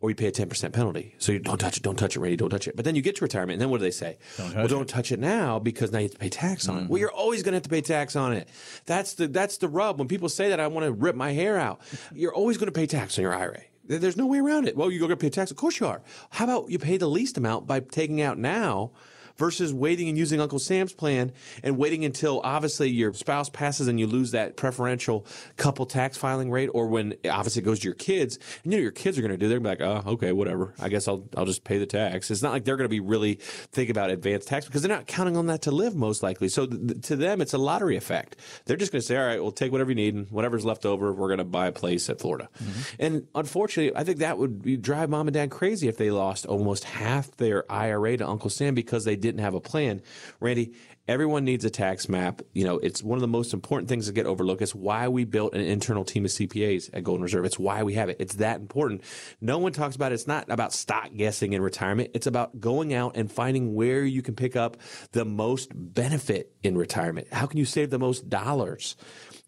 or 0.01 0.11
you 0.11 0.17
pay 0.17 0.27
a 0.27 0.33
10% 0.33 0.73
penalty. 0.73 1.15
So 1.19 1.33
you 1.33 1.41
don't 1.41 1.59
touch 1.59 1.77
it, 1.77 1.83
don't 1.83 1.97
touch 1.97 2.17
it, 2.17 2.21
Randy, 2.21 2.37
don't 2.37 2.51
touch 2.51 2.69
it. 2.69 2.77
But 2.77 2.85
then 2.85 2.95
you 2.95 3.03
get 3.03 3.17
to 3.17 3.25
retirement, 3.25 3.55
and 3.55 3.63
then 3.63 3.71
what 3.71 3.79
do 3.79 3.85
they 3.85 3.91
say? 3.91 4.19
Don't 4.37 4.55
well, 4.55 4.69
don't 4.69 4.89
touch 4.89 5.11
it 5.11 5.19
now 5.19 5.59
because 5.59 5.91
now 5.91 5.99
you 5.99 6.05
have 6.05 6.13
to 6.13 6.19
pay 6.19 6.29
tax 6.29 6.69
on 6.69 6.77
mm-hmm. 6.77 6.85
it. 6.85 6.91
Well, 6.91 7.01
you're 7.01 7.13
always 7.13 7.43
going 7.43 7.53
to 7.53 7.57
have 7.57 7.65
to 7.65 7.69
pay 7.69 7.81
tax 7.81 8.15
on 8.15 8.33
it. 8.33 8.49
That's 8.87 9.15
the, 9.15 9.27
that's 9.27 9.59
the 9.59 9.69
rub. 9.69 9.99
When 9.99 10.07
people 10.07 10.29
say 10.29 10.51
that, 10.51 10.61
I 10.61 10.69
want 10.69 10.87
to 10.87 10.93
rip 10.93 11.17
my 11.17 11.33
hair 11.33 11.59
out. 11.59 11.81
You're 12.15 12.35
always 12.35 12.59
going 12.59 12.67
to 12.67 12.73
pay 12.73 12.87
tax 12.87 13.19
on 13.19 13.23
your 13.23 13.35
IRA. 13.35 13.63
There's 13.85 14.17
no 14.17 14.27
way 14.27 14.39
around 14.39 14.69
it. 14.69 14.77
Well, 14.77 14.91
you're 14.91 15.01
going 15.01 15.11
to 15.11 15.17
pay 15.17 15.31
tax. 15.31 15.51
Of 15.51 15.57
course 15.57 15.81
you 15.81 15.87
are. 15.87 16.03
How 16.31 16.45
about 16.45 16.71
you 16.71 16.79
pay 16.79 16.99
the 16.99 17.09
least 17.09 17.39
amount 17.39 17.67
by 17.67 17.81
taking 17.81 18.21
out 18.21 18.39
now 18.39 18.93
versus 19.39 19.73
waiting 19.73 20.09
and 20.09 20.19
using 20.19 20.41
Uncle 20.41 20.59
Sam's 20.59 20.93
plan 20.93 21.33
and 21.63 21.79
waiting 21.79 22.05
until 22.05 22.41
obviously 22.45 22.91
your 22.91 23.13
spouse 23.15 23.49
passes 23.49 23.89
and 23.89 23.99
you 23.99 24.07
lose 24.07 24.33
that 24.33 24.57
preferential 24.57 25.25
couple 25.57 25.87
tax 25.87 26.17
filing 26.17 26.51
rate, 26.51 26.69
or 26.75 26.89
when 26.89 27.15
obviously 27.31 27.63
it 27.63 27.65
goes 27.65 27.81
to 27.81 27.85
your 27.85 27.95
kids, 27.95 28.39
and 28.65 28.73
you 28.73 28.79
know 28.79 28.83
your 28.83 28.93
kids 28.93 29.19
are 29.19 29.23
going 29.23 29.31
to 29.31 29.37
do. 29.37 29.49
They're 29.49 29.61
going 29.61 29.77
to 29.77 29.85
be 29.85 29.89
like, 29.89 30.05
oh, 30.07 30.11
okay, 30.13 30.33
whatever. 30.33 30.75
I 30.81 30.89
guess 30.89 31.09
I'll 31.09 31.29
I'll 31.37 31.47
just 31.47 31.65
pay 31.65 31.79
the 31.79 31.87
tax. 31.87 32.31
It's 32.31 32.43
not 32.43 32.53
like 32.53 32.65
they're 32.65 32.77
going 32.77 32.85
to 32.85 32.89
be 32.89 33.01
really 33.01 33.37
think 33.73 33.91
about 33.91 34.11
advanced 34.11 34.49
tax 34.49 34.67
because 34.67 34.83
they're 34.83 34.95
not 34.95 35.07
counting 35.07 35.37
on 35.37 35.47
that 35.47 35.63
to 35.63 35.71
live 35.71 35.95
most 35.95 36.23
likely. 36.23 36.49
So 36.49 36.67
th- 36.67 37.03
to 37.03 37.17
them, 37.17 37.41
it's 37.41 37.55
a 37.55 37.59
lottery 37.59 37.97
effect. 37.97 38.37
They're 38.67 38.77
just 38.77 38.93
going 38.93 39.01
to 39.01 39.07
say, 39.07 39.17
all 39.17 39.27
right, 39.27 39.41
we'll 39.41 39.53
take 39.53 39.73
whatever 39.73 39.91
you 39.91 39.97
need, 39.97 40.15
and 40.15 40.31
whatever's 40.31 40.65
left 40.65 40.85
over, 40.85 41.13
we're 41.13 41.29
going 41.29 41.39
to 41.39 41.45
buy 41.45 41.69
a 41.69 41.73
place 41.73 42.11
at 42.11 42.21
Florida. 42.21 42.49
Mm-hmm. 42.63 42.81
And 42.99 43.27
unfortunately, 43.35 43.99
I 43.99 44.05
think 44.05 44.19
that 44.19 44.39
would 44.39 44.83
drive 44.83 45.09
mom 45.09 45.29
and 45.29 45.35
dad 45.35 45.51
crazy 45.51 45.89
if 45.89 45.97
they 45.97 46.11
lost 46.11 46.47
almost 46.47 46.85
half 46.85 47.31
their 47.37 47.71
IRA 47.71 48.17
to 48.17 48.27
Uncle 48.27 48.51
Sam 48.51 48.75
because 48.75 49.05
they 49.05 49.17
didn't 49.29 49.45
have 49.45 49.55
a 49.55 49.61
plan. 49.61 50.01
Randy, 50.41 50.75
everyone 51.07 51.45
needs 51.45 51.65
a 51.65 51.71
tax 51.71 52.09
map. 52.09 52.43
You 52.53 52.65
know, 52.65 52.79
it's 52.79 53.03
one 53.03 53.17
of 53.17 53.21
the 53.21 53.29
most 53.29 53.53
important 53.55 53.89
things 53.89 54.07
that 54.07 54.13
get 54.13 54.27
overlooked. 54.27 54.63
It's 54.63 54.75
why 54.75 55.09
we 55.09 55.25
built 55.25 55.55
an 55.55 55.61
internal 55.61 56.05
team 56.05 56.25
of 56.25 56.31
CPAs 56.31 56.91
at 56.93 57.05
Golden 57.05 57.23
Reserve. 57.23 57.45
It's 57.45 57.59
why 57.59 57.83
we 57.83 57.95
have 57.95 58.09
it. 58.09 58.17
It's 58.21 58.37
that 58.37 58.61
important. 58.61 59.03
No 59.41 59.59
one 59.59 59.73
talks 59.73 59.97
about 59.97 60.13
it. 60.13 60.17
It's 60.17 60.27
not 60.27 60.51
about 60.51 60.73
stock 60.73 61.11
guessing 61.17 61.53
in 61.53 61.63
retirement. 61.63 62.11
It's 62.15 62.27
about 62.27 62.61
going 62.61 62.95
out 62.95 63.17
and 63.17 63.31
finding 63.31 63.75
where 63.75 64.05
you 64.05 64.23
can 64.23 64.35
pick 64.35 64.57
up 64.57 64.77
the 65.13 65.25
most 65.25 65.71
benefit 65.75 66.53
in 66.63 66.77
retirement. 66.77 67.29
How 67.33 67.47
can 67.47 67.59
you 67.59 67.65
save 67.65 67.91
the 67.91 67.99
most 67.99 68.29
dollars? 68.29 68.97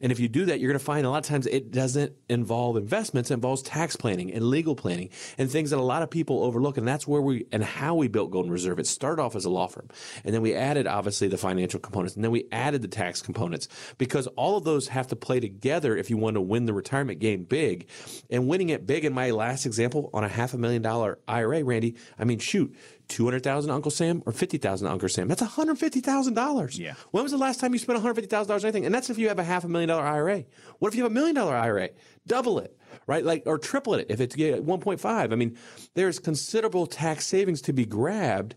And 0.01 0.11
if 0.11 0.19
you 0.19 0.29
do 0.29 0.47
that, 0.47 0.61
you're 0.61 0.71
going 0.71 0.79
to 0.79 0.85
find 0.85 1.05
a 1.07 1.11
lot 1.11 1.19
of 1.19 1.25
times 1.25 1.47
it 1.47 1.71
doesn't 1.71 2.13
involve 2.29 2.77
investments, 2.77 3.31
it 3.31 3.35
involves 3.35 3.63
tax 3.63 3.97
planning 3.97 4.33
and 4.33 4.45
legal 4.45 4.75
planning 4.75 5.11
and 5.39 5.51
things 5.51 5.71
that 5.71 5.79
a 5.79 5.83
lot 5.83 6.03
of 6.03 6.11
people 6.11 6.43
overlook. 6.43 6.79
And 6.79 6.87
that's 6.87 7.07
where 7.07 7.21
we 7.21 7.47
and 7.53 7.63
how 7.63 7.95
we 7.95 8.09
built 8.09 8.31
Golden 8.31 8.51
Reserve. 8.51 8.79
It 8.79 8.87
started 8.87 9.23
off 9.23 9.37
as 9.37 9.45
a 9.45 9.51
law 9.51 9.67
firm. 9.67 9.89
And 10.25 10.35
then 10.35 10.43
we 10.43 10.55
added 10.55 10.87
obviously 10.87 11.29
the 11.29 11.39
financial 11.39 11.81
components. 11.81 12.15
And 12.15 12.25
then 12.25 12.31
we 12.31 12.47
added 12.53 12.83
the 12.83 12.89
tax 12.89 13.23
components 13.23 13.69
because 13.99 14.27
all 14.29 14.57
of 14.57 14.65
those 14.65 14.89
have 14.89 15.09
to 15.09 15.17
play 15.17 15.41
together 15.41 15.97
if 15.97 16.11
you 16.11 16.17
want 16.17 16.35
to 16.35 16.41
win 16.41 16.67
the 16.67 16.73
retirement 16.73 17.19
game 17.19 17.45
big. 17.45 17.89
And 18.31 18.49
winning 18.49 18.71
it 18.71 18.87
big 18.87 19.05
in 19.05 19.13
my 19.13 19.31
last 19.31 19.67
example 19.67 20.11
on 20.15 20.25
a 20.25 20.29
half 20.29 20.55
a 20.55 20.59
million 20.59 20.83
dollar 20.83 21.19
IRA, 21.29 21.63
Randy, 21.65 21.97
I 22.19 22.25
mean, 22.25 22.39
shoot, 22.39 22.75
200,000 23.11 23.71
Uncle 23.71 23.91
Sam 23.91 24.23
or 24.25 24.33
50,000 24.33 24.87
Uncle 24.87 25.09
Sam. 25.09 25.29
That's 25.29 25.43
$150,000. 25.43 26.79
Yeah. 26.79 26.95
When 27.11 27.23
was 27.23 27.33
the 27.33 27.39
last 27.39 27.61
time 27.61 27.73
you 27.73 27.79
spent 27.79 28.03
$150,000 28.03 28.51
on 28.51 28.61
anything? 28.63 28.87
And 28.87 28.95
that's 28.95 29.11
if 29.11 29.19
you 29.19 29.29
have 29.29 29.39
a 29.39 29.45
half 29.45 29.65
a 29.65 29.69
million 29.69 29.89
dollar 29.89 30.05
IRA. 30.05 30.45
What 30.79 30.89
if 30.89 30.95
you 30.95 31.03
have 31.03 31.13
a 31.13 31.15
million 31.15 31.35
dollar 31.35 31.55
IRA? 31.55 31.91
Double 32.27 32.59
it, 32.59 32.77
right? 33.07 33.25
Like, 33.25 33.43
or 33.47 33.59
triple 33.59 33.95
it 33.95 34.07
if 34.09 34.21
it's 34.21 34.37
1.5. 34.37 35.05
I 35.05 35.35
mean, 35.35 35.59
there's 35.95 36.19
considerable 36.19 36.87
tax 36.87 37.27
savings 37.27 37.61
to 37.63 37.73
be 37.73 37.85
grabbed 37.85 38.55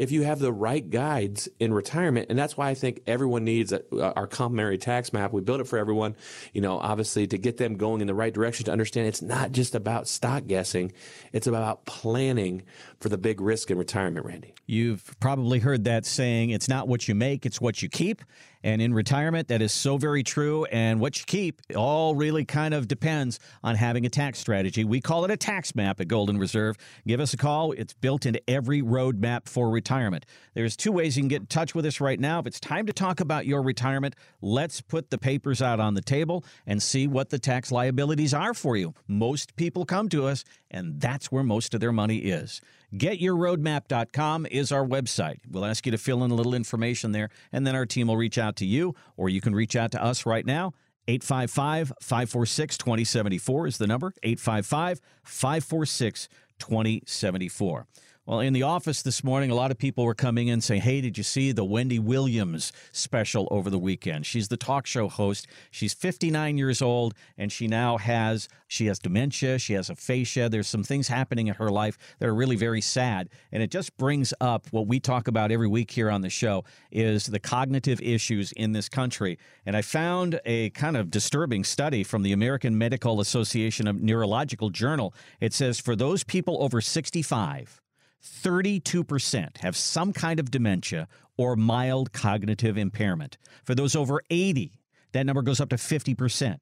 if 0.00 0.10
you 0.10 0.22
have 0.22 0.38
the 0.38 0.50
right 0.50 0.88
guides 0.88 1.46
in 1.58 1.74
retirement. 1.74 2.28
And 2.30 2.38
that's 2.38 2.56
why 2.56 2.70
I 2.70 2.74
think 2.74 3.02
everyone 3.06 3.44
needs 3.44 3.70
a, 3.70 3.82
our 4.16 4.26
complementary 4.26 4.78
tax 4.78 5.12
map. 5.12 5.30
We 5.30 5.42
built 5.42 5.60
it 5.60 5.68
for 5.68 5.78
everyone, 5.78 6.16
you 6.54 6.62
know, 6.62 6.78
obviously 6.78 7.26
to 7.26 7.36
get 7.36 7.58
them 7.58 7.76
going 7.76 8.00
in 8.00 8.06
the 8.06 8.14
right 8.14 8.32
direction 8.32 8.64
to 8.64 8.72
understand 8.72 9.08
it's 9.08 9.20
not 9.20 9.52
just 9.52 9.74
about 9.74 10.08
stock 10.08 10.46
guessing. 10.46 10.92
It's 11.34 11.46
about 11.46 11.84
planning 11.84 12.62
for 12.98 13.10
the 13.10 13.18
big 13.18 13.42
risk 13.42 13.70
in 13.70 13.76
retirement, 13.76 14.24
Randy. 14.24 14.54
You've 14.66 15.04
probably 15.20 15.58
heard 15.58 15.84
that 15.84 16.06
saying, 16.06 16.48
it's 16.48 16.68
not 16.68 16.88
what 16.88 17.06
you 17.06 17.14
make, 17.14 17.44
it's 17.44 17.60
what 17.60 17.82
you 17.82 17.90
keep. 17.90 18.22
And 18.62 18.82
in 18.82 18.92
retirement, 18.92 19.48
that 19.48 19.62
is 19.62 19.72
so 19.72 19.96
very 19.96 20.22
true. 20.22 20.64
And 20.66 21.00
what 21.00 21.18
you 21.18 21.24
keep 21.26 21.62
all 21.74 22.14
really 22.14 22.44
kind 22.44 22.74
of 22.74 22.88
depends 22.88 23.40
on 23.64 23.76
having 23.76 24.04
a 24.04 24.10
tax 24.10 24.38
strategy. 24.38 24.84
We 24.84 25.00
call 25.00 25.24
it 25.24 25.30
a 25.30 25.36
tax 25.36 25.74
map 25.74 26.00
at 26.00 26.08
Golden 26.08 26.38
Reserve. 26.38 26.76
Give 27.06 27.20
us 27.20 27.32
a 27.32 27.36
call. 27.36 27.72
It's 27.72 27.94
built 27.94 28.26
into 28.26 28.42
every 28.48 28.82
roadmap 28.82 29.48
for 29.48 29.70
retirement. 29.70 30.26
There's 30.54 30.76
two 30.76 30.92
ways 30.92 31.16
you 31.16 31.22
can 31.22 31.28
get 31.28 31.40
in 31.40 31.46
touch 31.46 31.74
with 31.74 31.86
us 31.86 32.00
right 32.00 32.20
now. 32.20 32.40
If 32.40 32.46
it's 32.46 32.60
time 32.60 32.86
to 32.86 32.92
talk 32.92 33.20
about 33.20 33.46
your 33.46 33.62
retirement, 33.62 34.14
let's 34.42 34.80
put 34.80 35.10
the 35.10 35.18
papers 35.18 35.62
out 35.62 35.80
on 35.80 35.94
the 35.94 36.02
table 36.02 36.44
and 36.66 36.82
see 36.82 37.06
what 37.06 37.30
the 37.30 37.38
tax 37.38 37.72
liabilities 37.72 38.34
are 38.34 38.52
for 38.52 38.76
you. 38.76 38.94
Most 39.08 39.56
people 39.56 39.84
come 39.86 40.08
to 40.10 40.26
us, 40.26 40.44
and 40.70 41.00
that's 41.00 41.32
where 41.32 41.42
most 41.42 41.74
of 41.74 41.80
their 41.80 41.92
money 41.92 42.18
is. 42.18 42.60
GetYourRoadmap.com 42.94 44.46
is 44.50 44.72
our 44.72 44.84
website. 44.84 45.38
We'll 45.48 45.64
ask 45.64 45.86
you 45.86 45.92
to 45.92 45.98
fill 45.98 46.24
in 46.24 46.30
a 46.30 46.34
little 46.34 46.54
information 46.54 47.12
there, 47.12 47.30
and 47.52 47.66
then 47.66 47.74
our 47.74 47.86
team 47.86 48.08
will 48.08 48.16
reach 48.16 48.38
out 48.38 48.56
to 48.56 48.66
you, 48.66 48.94
or 49.16 49.28
you 49.28 49.40
can 49.40 49.54
reach 49.54 49.76
out 49.76 49.92
to 49.92 50.02
us 50.02 50.26
right 50.26 50.44
now. 50.44 50.72
855 51.08 51.92
546 52.00 52.78
2074 52.78 53.66
is 53.66 53.78
the 53.78 53.86
number. 53.86 54.12
855 54.22 55.00
546 55.24 56.28
2074. 56.58 57.86
Well, 58.30 58.38
in 58.38 58.52
the 58.52 58.62
office 58.62 59.02
this 59.02 59.24
morning, 59.24 59.50
a 59.50 59.56
lot 59.56 59.72
of 59.72 59.78
people 59.78 60.04
were 60.04 60.14
coming 60.14 60.46
in 60.46 60.60
saying, 60.60 60.82
Hey, 60.82 61.00
did 61.00 61.18
you 61.18 61.24
see 61.24 61.50
the 61.50 61.64
Wendy 61.64 61.98
Williams 61.98 62.70
special 62.92 63.48
over 63.50 63.70
the 63.70 63.78
weekend? 63.78 64.24
She's 64.24 64.46
the 64.46 64.56
talk 64.56 64.86
show 64.86 65.08
host. 65.08 65.48
She's 65.72 65.92
59 65.94 66.56
years 66.56 66.80
old 66.80 67.14
and 67.36 67.50
she 67.50 67.66
now 67.66 67.98
has 67.98 68.48
she 68.68 68.86
has 68.86 69.00
dementia, 69.00 69.58
she 69.58 69.72
has 69.72 69.90
aphasia. 69.90 70.48
There's 70.48 70.68
some 70.68 70.84
things 70.84 71.08
happening 71.08 71.48
in 71.48 71.54
her 71.54 71.70
life 71.70 71.98
that 72.20 72.28
are 72.28 72.34
really 72.34 72.54
very 72.54 72.80
sad. 72.80 73.30
And 73.50 73.64
it 73.64 73.70
just 73.72 73.96
brings 73.96 74.32
up 74.40 74.68
what 74.70 74.86
we 74.86 75.00
talk 75.00 75.26
about 75.26 75.50
every 75.50 75.66
week 75.66 75.90
here 75.90 76.08
on 76.08 76.20
the 76.20 76.30
show 76.30 76.62
is 76.92 77.26
the 77.26 77.40
cognitive 77.40 78.00
issues 78.00 78.52
in 78.52 78.70
this 78.70 78.88
country. 78.88 79.40
And 79.66 79.76
I 79.76 79.82
found 79.82 80.40
a 80.44 80.70
kind 80.70 80.96
of 80.96 81.10
disturbing 81.10 81.64
study 81.64 82.04
from 82.04 82.22
the 82.22 82.30
American 82.30 82.78
Medical 82.78 83.20
Association 83.20 83.88
of 83.88 84.00
Neurological 84.00 84.70
Journal. 84.70 85.12
It 85.40 85.52
says 85.52 85.80
for 85.80 85.96
those 85.96 86.22
people 86.22 86.62
over 86.62 86.80
65, 86.80 87.79
32% 88.22 89.58
have 89.58 89.76
some 89.76 90.12
kind 90.12 90.38
of 90.38 90.50
dementia 90.50 91.08
or 91.36 91.56
mild 91.56 92.12
cognitive 92.12 92.76
impairment. 92.76 93.38
For 93.64 93.74
those 93.74 93.96
over 93.96 94.20
80, 94.30 94.72
that 95.12 95.26
number 95.26 95.42
goes 95.42 95.60
up 95.60 95.70
to 95.70 95.76
50%. 95.76 96.58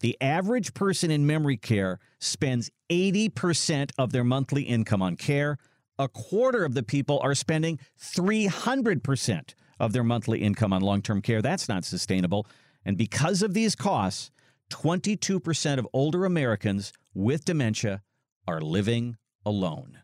The 0.00 0.16
average 0.20 0.74
person 0.74 1.10
in 1.10 1.26
memory 1.26 1.56
care 1.56 1.98
spends 2.18 2.70
80% 2.90 3.92
of 3.98 4.12
their 4.12 4.24
monthly 4.24 4.62
income 4.62 5.00
on 5.00 5.16
care. 5.16 5.58
A 5.98 6.08
quarter 6.08 6.64
of 6.64 6.74
the 6.74 6.82
people 6.82 7.18
are 7.22 7.34
spending 7.34 7.78
300% 7.98 9.54
of 9.78 9.92
their 9.92 10.04
monthly 10.04 10.42
income 10.42 10.72
on 10.72 10.82
long 10.82 11.02
term 11.02 11.22
care. 11.22 11.40
That's 11.40 11.68
not 11.68 11.84
sustainable. 11.84 12.46
And 12.84 12.98
because 12.98 13.42
of 13.42 13.54
these 13.54 13.74
costs, 13.74 14.30
22% 14.70 15.78
of 15.78 15.88
older 15.92 16.24
Americans 16.24 16.92
with 17.14 17.44
dementia 17.44 18.02
are 18.46 18.60
living 18.60 19.16
alone. 19.44 20.00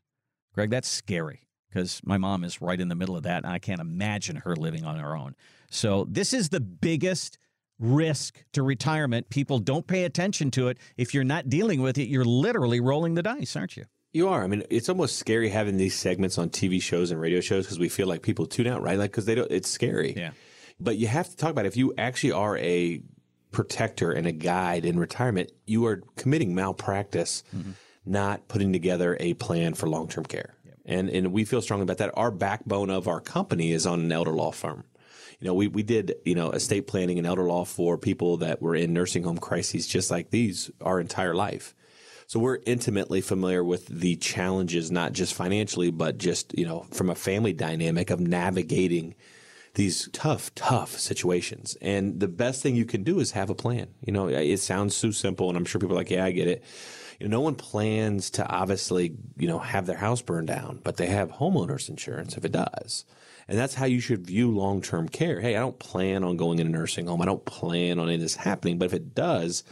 Greg, 0.55 0.71
that's 0.71 0.89
scary 0.89 1.47
because 1.69 2.01
my 2.05 2.19
mom 2.19 2.45
is 2.45 2.61
right 2.61 2.81
in 2.81 2.89
the 2.89 2.95
middle 2.95 3.17
of 3.17 3.23
that, 3.23 3.45
and 3.45 3.53
I 3.53 3.59
can't 3.59 3.81
imagine 3.81 4.37
her 4.37 4.55
living 4.55 4.85
on 4.85 4.99
her 4.99 5.17
own. 5.17 5.35
So, 5.71 6.07
this 6.11 6.33
is 6.33 6.51
the 6.51 6.61
biggest 6.61 7.39
risk 7.79 8.45
to 8.53 8.63
retirement. 8.63 9.31
People 9.31 9.59
don't 9.59 9.87
pay 9.87 10.05
attention 10.05 10.51
to 10.53 10.69
it. 10.69 10.79
If 10.97 11.15
you're 11.15 11.25
not 11.25 11.49
dealing 11.49 11.83
with 11.83 11.99
it, 11.99 12.09
you're 12.09 12.25
literally 12.25 12.81
rolling 12.81 13.15
the 13.15 13.23
dice, 13.23 13.57
aren't 13.57 13.77
you? 13.77 13.85
You 14.13 14.29
are. 14.29 14.45
I 14.45 14.47
mean, 14.47 14.63
it's 14.69 14.89
almost 14.89 15.17
scary 15.17 15.49
having 15.49 15.79
these 15.79 15.95
segments 15.95 16.37
on 16.37 16.51
TV 16.51 16.81
shows 16.83 17.11
and 17.11 17.21
radio 17.21 17.41
shows 17.41 17.65
because 17.65 17.79
we 17.79 17.89
feel 17.89 18.07
like 18.07 18.23
people 18.23 18.47
tune 18.47 18.67
out, 18.67 18.83
right? 18.83 18.99
Like, 18.99 19.11
because 19.11 19.25
they 19.25 19.35
don't, 19.35 19.51
it's 19.51 19.71
scary. 19.71 20.15
Yeah. 20.15 20.33
But 20.79 20.99
you 20.99 21.07
have 21.07 21.31
to 21.31 21.37
talk 21.37 21.51
about 21.51 21.65
it. 21.65 21.69
if 21.69 21.77
you 21.77 21.95
actually 21.97 22.33
are 22.33 22.59
a 22.59 23.03
protector 23.53 24.13
and 24.13 24.27
a 24.27 24.33
guide 24.33 24.85
in 24.85 24.99
retirement, 24.99 25.51
you 25.67 25.87
are 25.87 26.03
committing 26.17 26.55
malpractice, 26.55 27.43
mm-hmm. 27.57 27.73
Not 28.05 28.49
putting 28.49 28.73
together 28.73 29.17
a 29.21 29.35
plan 29.35 29.75
for 29.75 29.89
long 29.89 30.09
term 30.09 30.25
care. 30.25 30.55
Yep. 30.65 30.79
And, 30.85 31.11
and 31.11 31.33
we 31.33 31.45
feel 31.45 31.63
strongly 31.63 31.85
about 31.85 31.99
that. 31.99 32.13
Our 32.15 32.31
backbone 32.31 32.91
of 32.91 33.09
our 33.09 33.21
company 33.21 33.73
is 33.73 33.87
on 33.87 34.01
an 34.01 34.13
elder 34.13 34.33
law 34.33 34.53
firm. 34.53 34.85
You 35.41 35.49
know, 35.49 35.55
we, 35.55 35.67
we 35.67 35.83
did, 35.83 36.15
you 36.25 36.35
know, 36.35 36.51
estate 36.51 36.87
planning 36.87 37.19
and 37.19 37.27
elder 37.27 37.45
law 37.45 37.65
for 37.65 37.99
people 37.99 38.37
that 38.39 38.63
were 38.63 38.77
in 38.77 38.93
nursing 38.93 39.25
home 39.25 39.39
crises 39.39 39.87
just 39.87 40.11
like 40.11 40.31
these 40.31 40.71
our 40.81 41.01
entire 41.01 41.35
life. 41.35 41.75
So 42.29 42.39
we're 42.39 42.61
intimately 42.65 43.21
familiar 43.21 43.63
with 43.63 43.89
the 43.89 44.17
challenges, 44.17 44.91
not 44.91 45.13
just 45.13 45.35
financially, 45.35 45.91
but 45.91 46.17
just, 46.17 46.57
you 46.57 46.65
know, 46.65 46.87
from 46.93 47.11
a 47.11 47.15
family 47.15 47.53
dynamic 47.53 48.11
of 48.11 48.21
navigating 48.21 49.17
these 49.75 50.09
tough, 50.13 50.55
tough 50.55 50.99
situations. 50.99 51.77
And 51.81 52.21
the 52.21 52.29
best 52.29 52.63
thing 52.63 52.77
you 52.77 52.85
can 52.85 53.03
do 53.03 53.21
is 53.21 53.33
have 53.33 53.51
a 53.51 53.55
plan. 53.55 53.89
You 54.07 54.13
know, 54.13 54.29
it 54.29 54.59
sounds 54.59 54.97
so 54.97 55.11
simple, 55.11 55.49
and 55.49 55.59
I'm 55.59 55.65
sure 55.65 55.81
people 55.81 55.97
are 55.97 56.01
like, 56.01 56.11
yeah, 56.11 56.25
I 56.25 56.31
get 56.31 56.49
it. 56.49 56.63
You 57.19 57.29
know, 57.29 57.39
no 57.39 57.41
one 57.43 57.55
plans 57.55 58.31
to 58.31 58.47
obviously, 58.47 59.15
you 59.37 59.49
know, 59.49 59.59
have 59.59 59.87
their 59.87 59.97
house 59.97 60.23
burned 60.23 60.49
down, 60.49 60.81
but 60.83 60.97
they 60.97 61.07
have 61.07 61.31
homeowners 61.31 61.89
insurance 61.89 62.37
if 62.37 62.45
it 62.45 62.53
does. 62.53 63.05
And 63.49 63.59
that's 63.59 63.75
how 63.75 63.87
you 63.87 64.01
should 64.01 64.27
view 64.27 64.51
long 64.51 64.83
term 64.83 65.09
care. 65.09 65.41
Hey, 65.41 65.57
I 65.57 65.61
don't 65.61 65.79
plan 65.79 66.25
on 66.25 66.37
going 66.37 66.59
in 66.59 66.67
a 66.69 66.71
nursing 66.71 67.07
home. 67.07 67.23
I 67.23 67.27
don't 67.27 67.45
plan 67.45 67.99
on 67.99 68.07
any 68.07 68.15
of 68.15 68.21
this 68.21 68.37
happening, 68.37 68.79
but 68.79 68.87
if 68.87 68.95
it 68.95 69.15
does, 69.15 69.65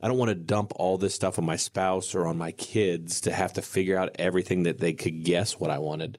I 0.00 0.08
don't 0.08 0.18
want 0.18 0.30
to 0.30 0.34
dump 0.34 0.72
all 0.76 0.96
this 0.96 1.14
stuff 1.14 1.38
on 1.38 1.44
my 1.44 1.56
spouse 1.56 2.14
or 2.14 2.26
on 2.26 2.38
my 2.38 2.52
kids 2.52 3.20
to 3.22 3.32
have 3.32 3.52
to 3.54 3.62
figure 3.62 3.98
out 3.98 4.16
everything 4.18 4.62
that 4.62 4.78
they 4.78 4.92
could 4.92 5.24
guess 5.24 5.58
what 5.60 5.70
I 5.70 5.78
wanted. 5.78 6.18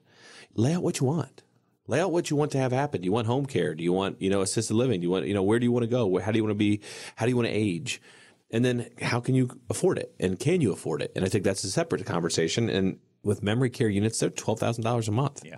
Lay 0.54 0.74
out 0.74 0.82
what 0.82 1.00
you 1.00 1.06
want. 1.06 1.42
Lay 1.88 2.00
out 2.00 2.12
what 2.12 2.30
you 2.30 2.36
want 2.36 2.52
to 2.52 2.58
have 2.58 2.70
happen. 2.70 3.00
Do 3.00 3.06
you 3.06 3.12
want 3.12 3.26
home 3.26 3.46
care? 3.46 3.74
Do 3.74 3.82
you 3.82 3.92
want, 3.92 4.22
you 4.22 4.30
know, 4.30 4.40
assisted 4.40 4.74
living? 4.74 5.00
Do 5.00 5.06
you 5.06 5.10
want, 5.10 5.26
you 5.26 5.34
know, 5.34 5.42
where 5.42 5.58
do 5.58 5.64
you 5.64 5.72
want 5.72 5.82
to 5.82 5.88
go? 5.90 6.16
How 6.18 6.30
do 6.30 6.38
you 6.38 6.44
want 6.44 6.52
to 6.52 6.58
be? 6.58 6.80
How 7.16 7.26
do 7.26 7.30
you 7.30 7.36
want 7.36 7.48
to 7.48 7.54
age? 7.54 8.00
And 8.52 8.64
then 8.64 8.90
how 9.00 9.20
can 9.20 9.34
you 9.34 9.48
afford 9.70 9.98
it? 9.98 10.14
And 10.20 10.38
can 10.38 10.60
you 10.60 10.72
afford 10.72 11.00
it? 11.02 11.12
And 11.16 11.24
I 11.24 11.28
think 11.28 11.42
that's 11.42 11.64
a 11.64 11.70
separate 11.70 12.04
conversation. 12.04 12.68
And 12.68 12.98
with 13.22 13.42
memory 13.42 13.70
care 13.70 13.88
units, 13.88 14.20
they're 14.20 14.30
twelve 14.30 14.60
thousand 14.60 14.84
dollars 14.84 15.08
a 15.08 15.12
month. 15.12 15.42
Yeah. 15.44 15.56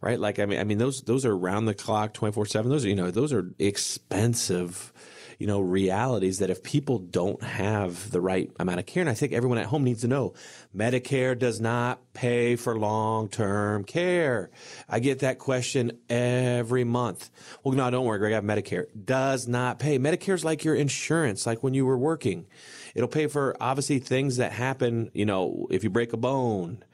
Right. 0.00 0.20
Like 0.20 0.38
I 0.38 0.44
mean, 0.44 0.60
I 0.60 0.64
mean 0.64 0.78
those 0.78 1.02
those 1.02 1.24
are 1.24 1.36
round 1.36 1.66
the 1.66 1.74
clock, 1.74 2.12
twenty 2.12 2.32
four 2.32 2.44
seven. 2.44 2.70
Those 2.70 2.84
are 2.84 2.88
you 2.88 2.94
know 2.94 3.10
those 3.10 3.32
are 3.32 3.50
expensive 3.58 4.92
you 5.38 5.46
know, 5.46 5.60
realities 5.60 6.38
that 6.38 6.50
if 6.50 6.62
people 6.62 6.98
don't 6.98 7.42
have 7.42 8.10
the 8.10 8.20
right 8.20 8.50
amount 8.58 8.80
of 8.80 8.86
care, 8.86 9.00
and 9.00 9.10
I 9.10 9.14
think 9.14 9.32
everyone 9.32 9.58
at 9.58 9.66
home 9.66 9.84
needs 9.84 10.02
to 10.02 10.08
know, 10.08 10.34
Medicare 10.76 11.38
does 11.38 11.60
not 11.60 12.00
pay 12.12 12.56
for 12.56 12.78
long-term 12.78 13.84
care. 13.84 14.50
I 14.88 15.00
get 15.00 15.20
that 15.20 15.38
question 15.38 15.98
every 16.08 16.84
month. 16.84 17.30
Well, 17.62 17.74
no, 17.74 17.90
don't 17.90 18.06
worry, 18.06 18.18
Greg, 18.18 18.32
I 18.32 18.36
have 18.36 18.44
Medicare. 18.44 18.86
Does 19.04 19.48
not 19.48 19.78
pay. 19.78 19.98
Medicare 19.98 20.34
is 20.34 20.44
like 20.44 20.64
your 20.64 20.74
insurance, 20.74 21.46
like 21.46 21.62
when 21.62 21.74
you 21.74 21.86
were 21.86 21.98
working. 21.98 22.46
It'll 22.94 23.08
pay 23.08 23.26
for 23.26 23.56
obviously 23.60 23.98
things 23.98 24.36
that 24.36 24.52
happen, 24.52 25.10
you 25.14 25.26
know, 25.26 25.66
if 25.70 25.82
you 25.82 25.90
break 25.90 26.12
a 26.12 26.16
bone, 26.16 26.84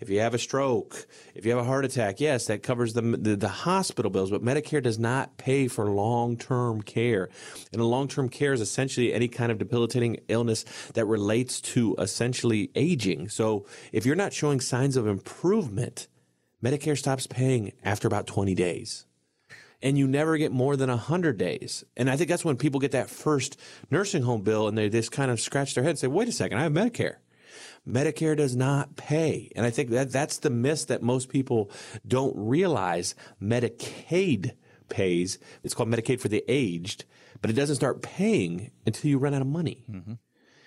if 0.00 0.08
you 0.08 0.20
have 0.20 0.32
a 0.34 0.38
stroke, 0.38 1.06
if 1.34 1.44
you 1.44 1.50
have 1.50 1.60
a 1.60 1.64
heart 1.64 1.84
attack, 1.84 2.20
yes, 2.20 2.46
that 2.46 2.62
covers 2.62 2.92
the, 2.92 3.02
the, 3.02 3.36
the 3.36 3.48
hospital 3.48 4.10
bills, 4.10 4.30
but 4.30 4.44
Medicare 4.44 4.82
does 4.82 4.98
not 4.98 5.36
pay 5.38 5.66
for 5.66 5.86
long 5.90 6.36
term 6.36 6.82
care. 6.82 7.28
And 7.72 7.82
long 7.82 8.06
term 8.06 8.28
care 8.28 8.52
is 8.52 8.60
essentially 8.60 9.12
any 9.12 9.28
kind 9.28 9.50
of 9.50 9.58
debilitating 9.58 10.18
illness 10.28 10.64
that 10.94 11.04
relates 11.06 11.60
to 11.62 11.96
essentially 11.98 12.70
aging. 12.76 13.28
So 13.28 13.66
if 13.92 14.06
you're 14.06 14.14
not 14.16 14.32
showing 14.32 14.60
signs 14.60 14.96
of 14.96 15.06
improvement, 15.06 16.06
Medicare 16.62 16.96
stops 16.98 17.26
paying 17.26 17.72
after 17.84 18.06
about 18.08 18.26
20 18.26 18.54
days. 18.54 19.04
and 19.80 19.96
you 19.96 20.08
never 20.08 20.36
get 20.36 20.50
more 20.50 20.76
than 20.76 20.90
100 20.90 21.38
days. 21.38 21.84
And 21.96 22.10
I 22.10 22.16
think 22.16 22.28
that's 22.28 22.44
when 22.44 22.56
people 22.56 22.80
get 22.80 22.90
that 22.92 23.08
first 23.08 23.56
nursing 23.90 24.22
home 24.22 24.42
bill 24.42 24.66
and 24.66 24.76
they 24.76 24.88
just 24.88 25.12
kind 25.12 25.30
of 25.30 25.40
scratch 25.40 25.74
their 25.74 25.84
head 25.84 25.90
and 25.90 25.98
say, 25.98 26.08
wait 26.08 26.28
a 26.28 26.32
second, 26.32 26.58
I 26.58 26.62
have 26.64 26.72
Medicare. 26.72 27.16
Medicare 27.86 28.36
does 28.36 28.56
not 28.56 28.96
pay. 28.96 29.50
And 29.56 29.64
I 29.64 29.70
think 29.70 29.90
that 29.90 30.12
that's 30.12 30.38
the 30.38 30.50
miss 30.50 30.84
that 30.86 31.02
most 31.02 31.28
people 31.28 31.70
don't 32.06 32.34
realize. 32.36 33.14
Medicaid 33.42 34.52
pays. 34.88 35.38
It's 35.62 35.74
called 35.74 35.88
Medicaid 35.88 36.20
for 36.20 36.28
the 36.28 36.44
aged, 36.48 37.04
but 37.40 37.50
it 37.50 37.54
doesn't 37.54 37.76
start 37.76 38.02
paying 38.02 38.70
until 38.86 39.10
you 39.10 39.18
run 39.18 39.34
out 39.34 39.42
of 39.42 39.48
money. 39.48 39.84
Mm-hmm. 39.90 40.14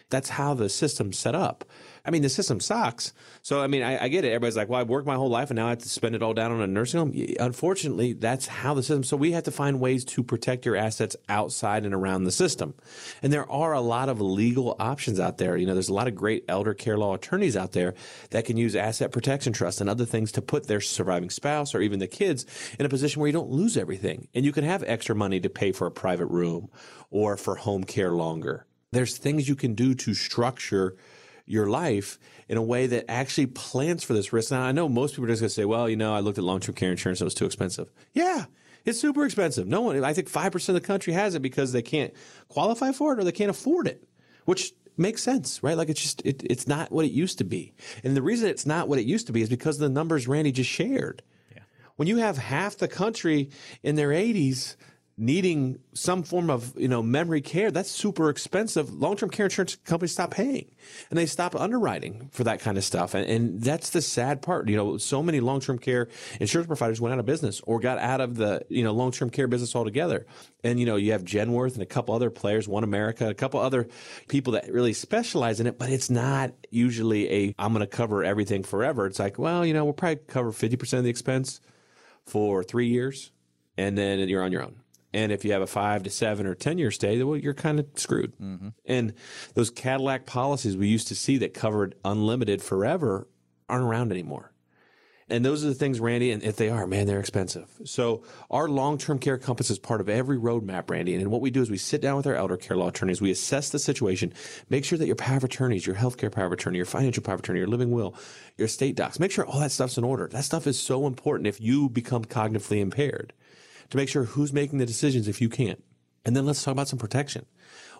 That's 0.10 0.30
how 0.30 0.54
the 0.54 0.70
system's 0.70 1.18
set 1.18 1.36
up. 1.36 1.64
I 2.04 2.12
mean, 2.12 2.22
the 2.22 2.30
system 2.30 2.60
sucks. 2.60 3.14
So, 3.42 3.62
I 3.62 3.68
mean, 3.68 3.84
I, 3.84 4.06
I, 4.06 4.08
get 4.08 4.26
it. 4.26 4.30
Everybody's 4.30 4.58
like, 4.58 4.70
well, 4.70 4.82
I've 4.82 4.90
worked 4.90 5.06
my 5.06 5.16
whole 5.16 5.30
life 5.30 5.50
and 5.50 5.58
now 5.58 5.68
I 5.68 5.70
have 5.70 5.80
to 5.80 5.90
spend 5.90 6.16
it 6.16 6.24
all 6.24 6.34
down 6.34 6.52
on 6.52 6.62
a 6.62 6.68
nursing 6.68 7.00
home. 7.00 7.26
Unfortunately, 7.40 8.14
that's 8.14 8.48
how 8.48 8.74
the 8.74 8.82
system. 8.82 9.04
So 9.04 9.18
we 9.18 9.32
have 9.34 9.44
to 9.44 9.52
find 9.52 9.80
ways 9.80 10.04
to 10.06 10.24
protect 10.24 10.66
your 10.66 10.76
assets 10.76 11.16
outside 11.30 11.86
and 11.86 11.94
around 11.94 12.24
the 12.24 12.32
system. 12.32 12.74
And 13.22 13.32
there 13.32 13.50
are 13.50 13.74
a 13.74 13.82
lot 13.82 14.10
of 14.10 14.20
legal 14.20 14.76
options 14.80 15.20
out 15.20 15.38
there. 15.38 15.58
You 15.58 15.68
know, 15.68 15.74
there's 15.74 15.90
a 15.90 15.94
lot 15.94 16.08
of 16.08 16.16
great 16.16 16.44
elder 16.48 16.74
care 16.74 16.98
law 16.98 17.14
attorneys 17.14 17.56
out 17.56 17.74
there 17.74 17.94
that 18.32 18.46
can 18.46 18.58
use 18.58 18.76
asset 18.76 19.12
protection 19.12 19.54
trust 19.54 19.80
and 19.80 19.90
other 19.90 20.06
things 20.06 20.32
to 20.34 20.42
put 20.42 20.68
their 20.68 20.82
surviving 20.82 21.30
spouse 21.30 21.76
or 21.76 21.82
even 21.82 22.00
the 22.00 22.08
kids 22.08 22.46
in 22.80 22.86
a 22.86 22.90
position 22.90 23.20
where 23.20 23.28
you 23.28 23.34
don't 23.34 23.52
lose 23.52 23.78
everything. 23.78 24.28
And 24.34 24.44
you 24.44 24.52
can 24.52 24.64
have 24.64 24.84
extra 24.88 25.16
money 25.16 25.40
to 25.40 25.50
pay 25.50 25.72
for 25.72 25.86
a 25.86 25.92
private 25.92 26.28
room 26.28 26.70
or 27.12 27.38
for 27.38 27.56
home 27.56 27.84
care 27.84 28.12
longer. 28.12 28.66
There's 28.92 29.18
things 29.18 29.48
you 29.48 29.56
can 29.56 29.74
do 29.74 29.94
to 29.96 30.14
structure 30.14 30.98
your 31.52 31.68
life 31.68 32.18
in 32.48 32.58
a 32.58 32.62
way 32.62 32.88
that 32.88 33.06
actually 33.10 33.48
plans 33.48 34.04
for 34.04 34.14
this 34.14 34.34
risk. 34.34 34.52
Now, 34.52 34.62
I 34.62 34.72
know 34.72 34.88
most 34.88 35.12
people 35.12 35.26
are 35.26 35.28
just 35.28 35.42
going 35.42 35.50
to 35.50 35.54
say, 35.54 35.66
well, 35.66 35.90
you 35.90 35.96
know, 35.96 36.14
I 36.14 36.20
looked 36.20 36.38
at 36.38 36.44
long 36.44 36.60
term 36.60 36.76
care 36.76 36.92
insurance, 36.92 37.22
it 37.22 37.26
was 37.26 37.34
too 37.34 37.46
expensive. 37.46 37.92
Yeah, 38.14 38.46
it's 38.86 39.00
super 39.00 39.26
expensive. 39.26 39.68
No 39.68 39.82
one, 39.82 40.04
I 40.04 40.14
think 40.14 40.32
5% 40.32 40.70
of 40.70 40.76
the 40.76 40.82
country 40.82 41.14
has 41.14 41.36
it 41.36 41.42
because 41.42 41.72
they 41.72 41.82
can't 41.82 42.14
qualify 42.48 42.92
for 42.92 43.14
it 43.14 43.20
or 43.20 43.24
they 43.24 43.32
can't 43.32 43.50
afford 43.50 43.88
it, 43.88 44.04
which 44.46 44.74
makes 44.98 45.22
sense, 45.22 45.62
right? 45.62 45.78
Like 45.78 45.90
it's 45.90 46.02
just, 46.02 46.22
it, 46.26 46.44
it's 46.50 46.68
not 46.68 46.92
what 46.92 47.06
it 47.06 47.12
used 47.12 47.38
to 47.40 47.44
be. 47.44 47.74
And 48.04 48.16
the 48.16 48.22
reason 48.22 48.50
it's 48.50 48.66
not 48.66 48.88
what 48.88 49.00
it 49.00 49.06
used 49.06 49.28
to 49.28 49.34
be 49.34 49.42
is 49.42 49.50
because 49.50 49.76
of 49.76 49.82
the 49.82 49.90
numbers 49.90 50.28
Randy 50.28 50.52
just 50.52 50.70
shared. 50.70 51.22
Yeah. 51.54 51.64
When 51.98 52.08
you 52.08 52.18
have 52.18 52.38
half 52.38 52.78
the 52.78 52.88
country 52.88 53.50
in 53.84 53.96
their 53.96 54.10
80s 54.10 54.76
needing 55.22 55.78
some 55.94 56.24
form 56.24 56.50
of 56.50 56.74
you 56.76 56.88
know 56.88 57.04
memory 57.04 57.42
care 57.42 57.70
that's 57.70 57.92
super 57.92 58.30
expensive. 58.30 58.92
Long-term 58.92 59.30
care 59.30 59.46
insurance 59.46 59.76
companies 59.76 60.14
stop 60.14 60.32
paying 60.32 60.66
and 61.12 61.18
they 61.18 61.28
stop 61.28 61.56
underwriting 61.56 62.30
for 62.32 62.44
that 62.44 62.60
kind 62.60 62.76
of 62.76 62.84
stuff. 62.84 63.14
And, 63.14 63.30
and 63.30 63.62
that's 63.62 63.92
the 63.92 64.02
sad 64.02 64.42
part. 64.42 64.68
You 64.68 64.76
know 64.76 64.98
so 64.98 65.22
many 65.22 65.40
long-term 65.40 65.78
care 65.78 66.08
insurance 66.40 66.66
providers 66.66 67.00
went 67.00 67.14
out 67.14 67.20
of 67.20 67.28
business 67.28 67.62
or 67.66 67.80
got 67.80 68.00
out 68.00 68.20
of 68.20 68.36
the 68.36 68.66
you 68.68 68.84
know 68.84 68.94
long-term 68.94 69.30
care 69.30 69.48
business 69.48 69.76
altogether. 69.76 70.26
And 70.64 70.80
you 70.80 70.88
know 70.88 70.96
you 70.96 71.12
have 71.12 71.24
genworth 71.24 71.76
and 71.76 71.84
a 71.84 71.86
couple 71.86 72.16
other 72.16 72.32
players 72.32 72.68
one 72.68 72.84
america 72.84 73.30
a 73.30 73.34
couple 73.34 73.60
other 73.60 73.88
people 74.28 74.54
that 74.54 74.72
really 74.72 74.94
specialize 74.94 75.60
in 75.60 75.68
it 75.68 75.78
but 75.78 75.90
it's 75.90 76.10
not 76.10 76.52
usually 76.70 77.32
a 77.32 77.56
i'm 77.60 77.74
going 77.74 77.82
to 77.82 77.88
cover 77.88 78.24
everything 78.24 78.64
forever. 78.64 79.06
It's 79.06 79.20
like 79.20 79.38
well 79.38 79.64
you 79.66 79.74
know 79.74 79.84
we'll 79.84 79.94
probably 79.94 80.24
cover 80.28 80.52
50% 80.52 80.98
of 80.98 81.04
the 81.04 81.10
expense 81.12 81.62
for 82.26 82.64
three 82.64 82.88
years 82.88 83.32
and 83.78 83.96
then 83.96 84.28
you're 84.28 84.44
on 84.44 84.52
your 84.52 84.64
own 84.64 84.81
and 85.14 85.32
if 85.32 85.44
you 85.44 85.52
have 85.52 85.62
a 85.62 85.68
five 85.68 86.04
to 86.04 86.10
seven 86.10 86.46
or 86.46 86.56
10 86.56 86.78
year 86.78 86.92
stay, 86.92 87.22
well, 87.24 87.38
you're 87.38 87.54
kind 87.54 87.80
of 87.80 87.88
screwed. 87.96 88.34
Mm-hmm. 88.38 88.70
And 88.86 89.14
those 89.56 89.70
Cadillac 89.70 90.26
policies 90.26 90.78
we 90.78 90.88
used 90.88 91.08
to 91.10 91.16
see 91.16 91.38
that 91.40 91.54
covered 91.54 91.96
unlimited 92.06 92.62
forever 92.62 93.28
aren't 93.68 93.86
around 93.86 94.12
anymore. 94.12 94.52
And 95.30 95.46
those 95.46 95.64
are 95.64 95.70
the 95.70 95.74
things, 95.74 96.02
Randy, 96.02 96.32
and 96.32 96.44
if 96.44 96.58
they 96.58 96.68
are, 96.70 96.86
man, 96.86 97.08
they're 97.08 97.22
expensive. 97.22 97.70
So 97.86 98.24
our 98.50 98.68
long-term 98.68 99.20
care 99.20 99.38
compass 99.38 99.70
is 99.70 99.80
part 99.80 100.02
of 100.02 100.10
every 100.10 100.38
roadmap, 100.38 100.90
Randy. 100.90 101.16
And 101.16 101.32
what 101.32 101.40
we 101.40 101.50
do 101.50 101.62
is 101.62 101.72
we 101.72 101.78
sit 101.78 102.02
down 102.02 102.18
with 102.18 102.28
our 102.28 102.36
elder 102.36 102.58
care 102.58 102.76
law 102.76 102.90
attorneys, 102.90 103.22
we 103.22 103.32
assess 103.32 103.70
the 103.70 103.80
situation, 103.80 104.34
make 104.70 104.84
sure 104.84 104.98
that 104.98 105.08
your 105.08 105.16
power 105.16 105.38
of 105.38 105.46
attorneys, 105.46 105.88
your 105.88 105.96
healthcare 105.96 106.30
power 106.30 106.48
of 106.48 106.52
attorney, 106.52 106.78
your 106.78 106.86
financial 106.86 107.24
power 107.24 107.36
of 107.36 107.40
attorney, 107.40 107.60
your 107.60 107.70
living 107.70 107.92
will, 107.92 108.14
your 108.58 108.66
estate 108.66 108.98
docs, 108.98 109.22
make 109.22 109.32
sure 109.32 109.46
all 109.46 109.62
that 109.62 109.72
stuff's 109.72 109.98
in 109.98 110.04
order. 110.04 110.28
That 110.28 110.44
stuff 110.44 110.68
is 110.68 110.78
so 110.78 111.08
important 111.08 111.48
if 111.48 111.62
you 111.62 111.88
become 111.88 112.26
cognitively 112.26 112.82
impaired 112.82 113.32
to 113.92 113.98
make 113.98 114.10
sure 114.10 114.24
who's 114.24 114.52
making 114.52 114.80
the 114.80 114.86
decisions 114.86 115.28
if 115.28 115.40
you 115.40 115.50
can't. 115.50 115.84
And 116.26 116.36
then 116.36 116.46
let's 116.46 116.64
talk 116.64 116.72
about 116.72 116.88
some 116.88 117.00
protection. 117.00 117.46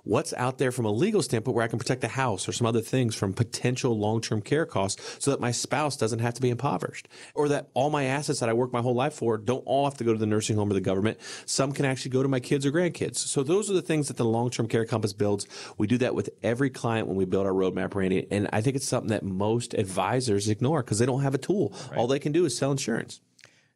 What's 0.04 0.34
out 0.34 0.58
there 0.58 0.72
from 0.72 0.86
a 0.86 0.92
legal 0.92 1.22
standpoint 1.22 1.56
where 1.56 1.64
I 1.64 1.68
can 1.68 1.78
protect 1.78 2.02
the 2.02 2.08
house 2.08 2.48
or 2.48 2.54
some 2.54 2.66
other 2.66 2.82
things 2.82 3.14
from 3.14 3.34
potential 3.34 3.98
long-term 3.98 4.42
care 4.42 4.66
costs 4.66 5.18
so 5.24 5.30
that 5.30 5.40
my 5.40 5.52
spouse 5.52 5.96
doesn't 5.96 6.20
have 6.20 6.34
to 6.36 6.42
be 6.42 6.50
impoverished 6.50 7.08
or 7.36 7.50
that 7.50 7.70
all 7.76 7.92
my 7.92 8.06
assets 8.06 8.40
that 8.40 8.50
I 8.50 8.54
work 8.54 8.74
my 8.74 8.82
whole 8.82 8.96
life 8.96 9.14
for 9.14 9.38
don't 9.38 9.64
all 9.68 9.86
have 9.86 9.98
to 9.98 10.04
go 10.04 10.12
to 10.12 10.18
the 10.18 10.26
nursing 10.26 10.56
home 10.56 10.72
or 10.72 10.74
the 10.74 10.82
government. 10.82 11.20
Some 11.46 11.72
can 11.72 11.86
actually 11.86 12.12
go 12.12 12.24
to 12.24 12.30
my 12.30 12.40
kids 12.40 12.66
or 12.66 12.72
grandkids. 12.72 13.18
So 13.18 13.44
those 13.44 13.70
are 13.70 13.74
the 13.74 13.82
things 13.82 14.08
that 14.08 14.18
the 14.18 14.26
long-term 14.26 14.68
care 14.68 14.86
compass 14.86 15.14
builds. 15.14 15.46
We 15.78 15.86
do 15.86 16.00
that 16.00 16.16
with 16.16 16.32
every 16.42 16.72
client 16.72 17.08
when 17.08 17.16
we 17.18 17.26
build 17.26 17.46
our 17.46 17.54
roadmap, 17.54 17.94
Randy. 17.94 18.26
And 18.32 18.50
I 18.52 18.62
think 18.62 18.76
it's 18.76 18.88
something 18.88 19.10
that 19.10 19.24
most 19.24 19.76
advisors 19.76 20.50
ignore 20.50 20.82
because 20.82 20.98
they 20.98 21.06
don't 21.06 21.22
have 21.22 21.36
a 21.36 21.40
tool. 21.40 21.74
Right. 21.90 22.00
All 22.00 22.08
they 22.08 22.20
can 22.20 22.32
do 22.32 22.46
is 22.46 22.58
sell 22.58 22.72
insurance. 22.72 23.22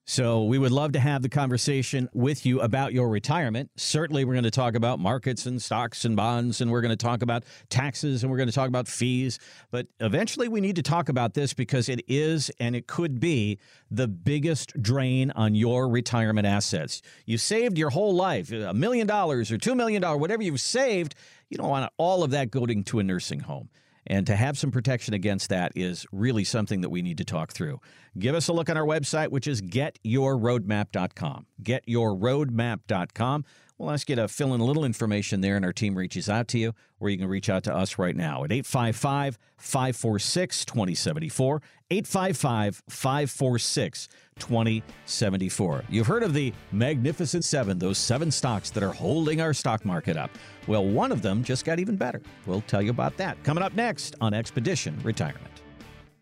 So 0.07 0.43
we 0.43 0.59
would 0.59 0.71
love 0.71 0.91
to 0.91 0.99
have 0.99 1.23
the 1.23 1.29
conversation 1.29 2.07
with 2.13 2.45
you 2.45 2.61
about 2.61 2.93
your 2.93 3.09
retirement. 3.09 3.71
Certainly, 3.75 4.23
we're 4.25 4.35
going 4.35 4.43
to 4.43 4.51
talk 4.51 4.75
about 4.75 4.99
markets 4.99 5.47
and 5.47 5.59
stocks 5.59 6.05
and 6.05 6.15
bonds, 6.15 6.61
and 6.61 6.69
we're 6.69 6.81
going 6.81 6.95
to 6.95 6.95
talk 6.95 7.23
about 7.23 7.43
taxes 7.69 8.21
and 8.21 8.29
we're 8.31 8.37
going 8.37 8.47
to 8.47 8.53
talk 8.53 8.67
about 8.67 8.87
fees. 8.87 9.39
But 9.71 9.87
eventually, 9.99 10.47
we 10.47 10.61
need 10.61 10.75
to 10.75 10.83
talk 10.83 11.09
about 11.09 11.33
this 11.33 11.55
because 11.55 11.89
it 11.89 12.01
is 12.07 12.51
and 12.59 12.75
it 12.75 12.85
could 12.85 13.19
be 13.19 13.57
the 13.89 14.07
biggest 14.07 14.79
drain 14.79 15.31
on 15.31 15.55
your 15.55 15.89
retirement 15.89 16.45
assets. 16.45 17.01
You 17.25 17.39
saved 17.39 17.75
your 17.75 17.89
whole 17.89 18.13
life, 18.13 18.51
a 18.51 18.75
million 18.75 19.07
dollars 19.07 19.51
or 19.51 19.57
two 19.57 19.73
million 19.73 20.03
dollars, 20.03 20.21
whatever 20.21 20.43
you've 20.43 20.61
saved. 20.61 21.15
You 21.49 21.57
don't 21.57 21.69
want 21.69 21.91
all 21.97 22.23
of 22.23 22.29
that 22.29 22.51
going 22.51 22.83
to 22.83 22.99
a 22.99 23.03
nursing 23.03 23.39
home. 23.39 23.69
And 24.07 24.27
to 24.27 24.35
have 24.35 24.57
some 24.57 24.71
protection 24.71 25.13
against 25.13 25.49
that 25.49 25.71
is 25.75 26.05
really 26.11 26.43
something 26.43 26.81
that 26.81 26.89
we 26.89 27.01
need 27.01 27.17
to 27.17 27.25
talk 27.25 27.51
through. 27.51 27.79
Give 28.17 28.35
us 28.35 28.47
a 28.47 28.53
look 28.53 28.69
on 28.69 28.77
our 28.77 28.85
website, 28.85 29.29
which 29.29 29.47
is 29.47 29.61
getyourroadmap.com. 29.61 31.45
Getyourroadmap.com. 31.63 33.45
We'll 33.77 33.91
ask 33.91 34.09
you 34.09 34.15
to 34.15 34.29
fill 34.29 34.53
in 34.53 34.61
a 34.61 34.65
little 34.65 34.85
information 34.85 35.41
there, 35.41 35.57
and 35.57 35.65
our 35.65 35.73
team 35.73 35.97
reaches 35.97 36.29
out 36.29 36.47
to 36.49 36.57
you, 36.57 36.73
or 36.99 37.09
you 37.09 37.17
can 37.17 37.27
reach 37.27 37.49
out 37.49 37.63
to 37.65 37.75
us 37.75 37.97
right 37.97 38.15
now 38.15 38.45
at 38.45 38.51
855 38.51 39.37
546 39.57 40.65
2074. 40.65 41.61
855 41.91 42.83
546 42.89 44.07
2074. 44.39 45.83
You've 45.89 46.07
heard 46.07 46.23
of 46.23 46.33
the 46.33 46.53
Magnificent 46.71 47.43
Seven, 47.43 47.77
those 47.77 47.97
seven 47.97 48.31
stocks 48.31 48.69
that 48.71 48.81
are 48.81 48.93
holding 48.93 49.41
our 49.41 49.53
stock 49.53 49.83
market 49.83 50.15
up. 50.15 50.31
Well, 50.67 50.85
one 50.85 51.11
of 51.11 51.21
them 51.21 51.43
just 51.43 51.65
got 51.65 51.79
even 51.79 51.97
better. 51.97 52.21
We'll 52.45 52.61
tell 52.61 52.81
you 52.81 52.91
about 52.91 53.17
that 53.17 53.43
coming 53.43 53.63
up 53.63 53.73
next 53.73 54.15
on 54.21 54.33
Expedition 54.33 54.99
Retirement. 55.03 55.54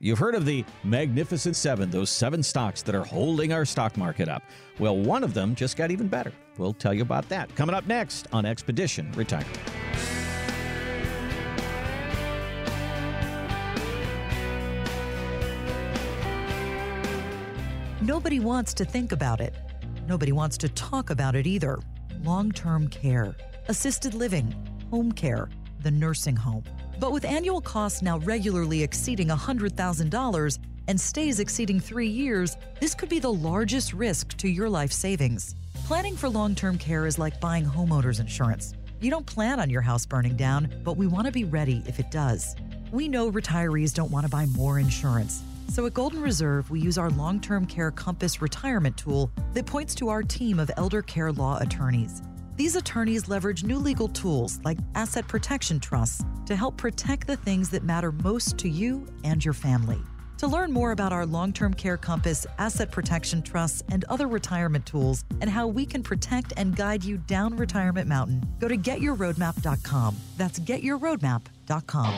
You've 0.03 0.19
heard 0.19 0.35
of 0.35 0.43
the 0.45 0.65
Magnificent 0.83 1.55
Seven, 1.55 1.89
those 1.89 2.09
seven 2.09 2.43
stocks 2.43 2.81
that 2.81 2.93
are 2.93 3.05
holding 3.05 3.53
our 3.53 3.63
stock 3.63 3.95
market 3.95 4.27
up. 4.27 4.43
Well, 4.77 4.97
one 4.97 5.23
of 5.23 5.33
them 5.33 5.55
just 5.55 5.77
got 5.77 5.91
even 5.91 6.09
better. 6.09 6.33
We'll 6.57 6.73
tell 6.73 6.93
you 6.93 7.03
about 7.03 7.29
that 7.29 7.55
coming 7.55 7.73
up 7.73 7.87
next 7.87 8.27
on 8.33 8.45
Expedition 8.45 9.09
Retirement. 9.13 9.57
Nobody 18.01 18.41
wants 18.41 18.73
to 18.73 18.83
think 18.83 19.13
about 19.13 19.39
it. 19.39 19.55
Nobody 20.05 20.33
wants 20.33 20.57
to 20.57 20.67
talk 20.67 21.11
about 21.11 21.33
it 21.33 21.47
either. 21.47 21.79
Long 22.23 22.51
term 22.51 22.89
care, 22.89 23.37
assisted 23.69 24.13
living, 24.13 24.53
home 24.91 25.13
care, 25.13 25.47
the 25.79 25.91
nursing 25.91 26.35
home. 26.35 26.65
But 26.99 27.11
with 27.11 27.25
annual 27.25 27.61
costs 27.61 28.01
now 28.01 28.19
regularly 28.19 28.83
exceeding 28.83 29.27
$100,000 29.27 30.59
and 30.87 30.99
stays 30.99 31.39
exceeding 31.39 31.79
three 31.79 32.07
years, 32.07 32.57
this 32.79 32.93
could 32.93 33.09
be 33.09 33.19
the 33.19 33.33
largest 33.33 33.93
risk 33.93 34.35
to 34.37 34.47
your 34.47 34.69
life 34.69 34.91
savings. 34.91 35.55
Planning 35.85 36.15
for 36.15 36.29
long 36.29 36.55
term 36.55 36.77
care 36.77 37.05
is 37.05 37.19
like 37.19 37.39
buying 37.39 37.65
homeowners 37.65 38.19
insurance. 38.19 38.73
You 39.01 39.11
don't 39.11 39.25
plan 39.25 39.59
on 39.59 39.69
your 39.69 39.81
house 39.81 40.05
burning 40.05 40.37
down, 40.37 40.73
but 40.83 40.95
we 40.95 41.07
want 41.07 41.25
to 41.25 41.31
be 41.31 41.43
ready 41.43 41.83
if 41.85 41.99
it 41.99 42.09
does. 42.09 42.55
We 42.91 43.07
know 43.09 43.31
retirees 43.31 43.93
don't 43.93 44.11
want 44.11 44.25
to 44.25 44.29
buy 44.29 44.45
more 44.45 44.79
insurance. 44.79 45.43
So 45.69 45.85
at 45.85 45.93
Golden 45.93 46.21
Reserve, 46.21 46.69
we 46.69 46.79
use 46.79 46.97
our 46.97 47.09
long 47.09 47.39
term 47.41 47.65
care 47.65 47.91
compass 47.91 48.41
retirement 48.41 48.95
tool 48.95 49.31
that 49.53 49.65
points 49.65 49.95
to 49.95 50.09
our 50.09 50.23
team 50.23 50.59
of 50.59 50.71
elder 50.77 51.01
care 51.01 51.31
law 51.31 51.57
attorneys. 51.59 52.21
These 52.55 52.75
attorneys 52.75 53.27
leverage 53.27 53.63
new 53.63 53.79
legal 53.79 54.07
tools 54.07 54.59
like 54.63 54.77
asset 54.93 55.27
protection 55.27 55.79
trusts 55.79 56.23
to 56.45 56.55
help 56.55 56.77
protect 56.77 57.25
the 57.25 57.35
things 57.35 57.69
that 57.71 57.83
matter 57.83 58.11
most 58.11 58.59
to 58.59 58.69
you 58.69 59.07
and 59.23 59.43
your 59.43 59.55
family. 59.55 59.99
To 60.37 60.47
learn 60.47 60.71
more 60.71 60.91
about 60.91 61.11
our 61.11 61.25
long 61.25 61.51
term 61.51 61.73
care 61.73 61.97
compass, 61.97 62.45
asset 62.59 62.91
protection 62.91 63.41
trusts, 63.41 63.81
and 63.89 64.05
other 64.05 64.27
retirement 64.27 64.85
tools, 64.85 65.23
and 65.41 65.49
how 65.49 65.67
we 65.67 65.85
can 65.85 66.03
protect 66.03 66.53
and 66.57 66.75
guide 66.75 67.03
you 67.03 67.17
down 67.17 67.55
Retirement 67.55 68.07
Mountain, 68.07 68.43
go 68.59 68.67
to 68.67 68.77
getyourroadmap.com. 68.77 70.15
That's 70.37 70.59
getyourroadmap.com. 70.59 72.13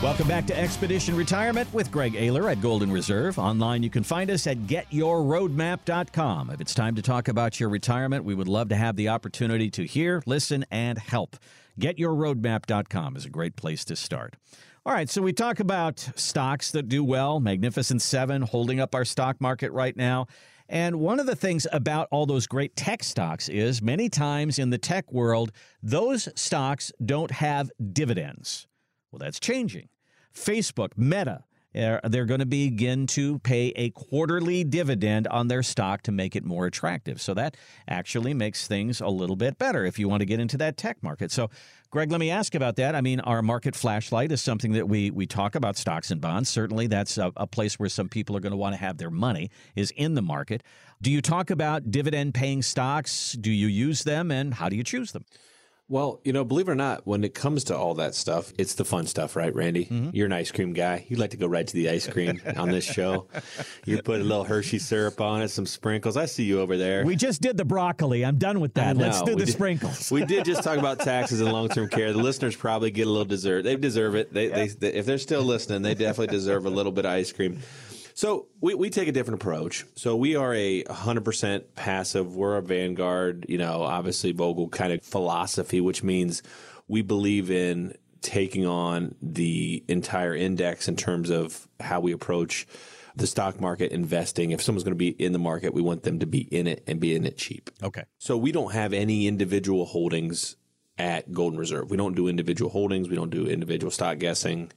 Welcome 0.00 0.28
back 0.28 0.46
to 0.46 0.56
Expedition 0.56 1.16
Retirement 1.16 1.74
with 1.74 1.90
Greg 1.90 2.12
Ayler 2.12 2.52
at 2.52 2.60
Golden 2.60 2.92
Reserve. 2.92 3.36
Online, 3.36 3.82
you 3.82 3.90
can 3.90 4.04
find 4.04 4.30
us 4.30 4.46
at 4.46 4.58
getyourroadmap.com. 4.58 6.50
If 6.50 6.60
it's 6.60 6.72
time 6.72 6.94
to 6.94 7.02
talk 7.02 7.26
about 7.26 7.58
your 7.58 7.68
retirement, 7.68 8.24
we 8.24 8.32
would 8.32 8.46
love 8.46 8.68
to 8.68 8.76
have 8.76 8.94
the 8.94 9.08
opportunity 9.08 9.70
to 9.70 9.84
hear, 9.84 10.22
listen, 10.24 10.64
and 10.70 10.98
help. 10.98 11.36
Getyourroadmap.com 11.80 13.16
is 13.16 13.24
a 13.24 13.28
great 13.28 13.56
place 13.56 13.84
to 13.86 13.96
start. 13.96 14.34
All 14.86 14.92
right, 14.92 15.10
so 15.10 15.20
we 15.20 15.32
talk 15.32 15.58
about 15.58 15.98
stocks 16.14 16.70
that 16.70 16.88
do 16.88 17.02
well, 17.02 17.40
Magnificent 17.40 18.00
Seven 18.00 18.42
holding 18.42 18.78
up 18.78 18.94
our 18.94 19.04
stock 19.04 19.40
market 19.40 19.72
right 19.72 19.96
now. 19.96 20.28
And 20.68 21.00
one 21.00 21.18
of 21.18 21.26
the 21.26 21.34
things 21.34 21.66
about 21.72 22.06
all 22.12 22.24
those 22.24 22.46
great 22.46 22.76
tech 22.76 23.02
stocks 23.02 23.48
is 23.48 23.82
many 23.82 24.08
times 24.08 24.60
in 24.60 24.70
the 24.70 24.78
tech 24.78 25.12
world, 25.12 25.50
those 25.82 26.28
stocks 26.36 26.92
don't 27.04 27.32
have 27.32 27.72
dividends. 27.92 28.68
Well, 29.10 29.18
that's 29.18 29.40
changing. 29.40 29.88
Facebook, 30.34 30.90
Meta, 30.96 31.44
they're 31.72 32.24
going 32.24 32.40
to 32.40 32.46
begin 32.46 33.06
to 33.06 33.38
pay 33.40 33.68
a 33.76 33.90
quarterly 33.90 34.64
dividend 34.64 35.26
on 35.28 35.48
their 35.48 35.62
stock 35.62 36.02
to 36.02 36.12
make 36.12 36.34
it 36.34 36.44
more 36.44 36.66
attractive. 36.66 37.20
So 37.20 37.34
that 37.34 37.56
actually 37.86 38.34
makes 38.34 38.66
things 38.66 39.00
a 39.00 39.08
little 39.08 39.36
bit 39.36 39.58
better 39.58 39.84
if 39.84 39.98
you 39.98 40.08
want 40.08 40.20
to 40.20 40.26
get 40.26 40.40
into 40.40 40.56
that 40.58 40.76
tech 40.76 41.02
market. 41.02 41.30
So, 41.30 41.50
Greg, 41.90 42.10
let 42.10 42.20
me 42.20 42.30
ask 42.30 42.54
about 42.54 42.76
that. 42.76 42.94
I 42.94 43.00
mean, 43.00 43.20
our 43.20 43.42
market 43.42 43.74
flashlight 43.74 44.32
is 44.32 44.42
something 44.42 44.72
that 44.72 44.88
we 44.88 45.10
we 45.10 45.26
talk 45.26 45.54
about 45.54 45.76
stocks 45.76 46.10
and 46.10 46.20
bonds. 46.20 46.48
Certainly, 46.50 46.88
that's 46.88 47.16
a, 47.16 47.32
a 47.36 47.46
place 47.46 47.78
where 47.78 47.88
some 47.88 48.08
people 48.08 48.36
are 48.36 48.40
going 48.40 48.52
to 48.52 48.58
want 48.58 48.74
to 48.74 48.80
have 48.80 48.98
their 48.98 49.10
money 49.10 49.50
is 49.74 49.90
in 49.92 50.14
the 50.14 50.22
market. 50.22 50.62
Do 51.00 51.10
you 51.10 51.22
talk 51.22 51.50
about 51.50 51.90
dividend 51.90 52.34
paying 52.34 52.62
stocks? 52.62 53.32
Do 53.32 53.50
you 53.50 53.68
use 53.68 54.04
them, 54.04 54.30
and 54.30 54.54
how 54.54 54.68
do 54.68 54.76
you 54.76 54.84
choose 54.84 55.12
them? 55.12 55.24
Well, 55.90 56.20
you 56.22 56.34
know, 56.34 56.44
believe 56.44 56.68
it 56.68 56.72
or 56.72 56.74
not, 56.74 57.06
when 57.06 57.24
it 57.24 57.34
comes 57.34 57.64
to 57.64 57.76
all 57.76 57.94
that 57.94 58.14
stuff, 58.14 58.52
it's 58.58 58.74
the 58.74 58.84
fun 58.84 59.06
stuff, 59.06 59.36
right, 59.36 59.54
Randy? 59.54 59.86
Mm-hmm. 59.86 60.10
You're 60.12 60.26
an 60.26 60.34
ice 60.34 60.50
cream 60.50 60.74
guy. 60.74 61.06
You 61.08 61.16
like 61.16 61.30
to 61.30 61.38
go 61.38 61.46
right 61.46 61.66
to 61.66 61.72
the 61.72 61.88
ice 61.88 62.06
cream 62.06 62.42
on 62.58 62.70
this 62.70 62.84
show. 62.84 63.26
You 63.86 64.02
put 64.02 64.20
a 64.20 64.24
little 64.24 64.44
Hershey 64.44 64.80
syrup 64.80 65.18
on 65.18 65.40
it, 65.40 65.48
some 65.48 65.64
sprinkles. 65.64 66.18
I 66.18 66.26
see 66.26 66.44
you 66.44 66.60
over 66.60 66.76
there. 66.76 67.06
We 67.06 67.16
just 67.16 67.40
did 67.40 67.56
the 67.56 67.64
broccoli. 67.64 68.22
I'm 68.22 68.36
done 68.36 68.60
with 68.60 68.74
that. 68.74 68.98
Let's 68.98 69.22
do 69.22 69.34
the 69.34 69.46
did, 69.46 69.52
sprinkles. 69.52 70.10
We 70.10 70.26
did 70.26 70.44
just 70.44 70.62
talk 70.62 70.76
about 70.78 71.00
taxes 71.00 71.40
and 71.40 71.50
long 71.50 71.70
term 71.70 71.88
care. 71.88 72.12
The 72.12 72.18
listeners 72.18 72.54
probably 72.54 72.90
get 72.90 73.06
a 73.06 73.10
little 73.10 73.24
dessert. 73.24 73.62
They 73.62 73.76
deserve 73.76 74.14
it. 74.14 74.30
They, 74.30 74.48
yeah. 74.50 74.54
they, 74.56 74.68
they, 74.68 74.92
if 74.92 75.06
they're 75.06 75.16
still 75.16 75.42
listening, 75.42 75.80
they 75.80 75.94
definitely 75.94 76.36
deserve 76.36 76.66
a 76.66 76.70
little 76.70 76.92
bit 76.92 77.06
of 77.06 77.12
ice 77.12 77.32
cream. 77.32 77.60
So 78.18 78.48
we, 78.60 78.74
we 78.74 78.90
take 78.90 79.06
a 79.06 79.12
different 79.12 79.40
approach. 79.40 79.86
So 79.94 80.16
we 80.16 80.34
are 80.34 80.52
a 80.52 80.82
100% 80.82 81.62
passive. 81.76 82.34
We're 82.34 82.56
a 82.56 82.62
vanguard, 82.62 83.46
you 83.48 83.58
know, 83.58 83.82
obviously 83.82 84.32
Bogle 84.32 84.68
kind 84.68 84.92
of 84.92 85.04
philosophy, 85.04 85.80
which 85.80 86.02
means 86.02 86.42
we 86.88 87.02
believe 87.02 87.48
in 87.48 87.94
taking 88.20 88.66
on 88.66 89.14
the 89.22 89.84
entire 89.86 90.34
index 90.34 90.88
in 90.88 90.96
terms 90.96 91.30
of 91.30 91.68
how 91.78 92.00
we 92.00 92.10
approach 92.10 92.66
the 93.14 93.28
stock 93.28 93.60
market 93.60 93.92
investing. 93.92 94.50
If 94.50 94.62
someone's 94.62 94.82
going 94.82 94.94
to 94.94 94.96
be 94.96 95.10
in 95.10 95.32
the 95.32 95.38
market, 95.38 95.72
we 95.72 95.80
want 95.80 96.02
them 96.02 96.18
to 96.18 96.26
be 96.26 96.40
in 96.40 96.66
it 96.66 96.82
and 96.88 96.98
be 96.98 97.14
in 97.14 97.24
it 97.24 97.38
cheap. 97.38 97.70
Okay. 97.84 98.02
So 98.18 98.36
we 98.36 98.50
don't 98.50 98.72
have 98.72 98.92
any 98.92 99.28
individual 99.28 99.84
holdings 99.84 100.56
at 100.98 101.30
Golden 101.30 101.56
Reserve. 101.56 101.88
We 101.88 101.96
don't 101.96 102.16
do 102.16 102.26
individual 102.26 102.72
holdings. 102.72 103.08
We 103.08 103.14
don't 103.14 103.30
do 103.30 103.46
individual 103.46 103.92
stock 103.92 104.18
guessing. 104.18 104.72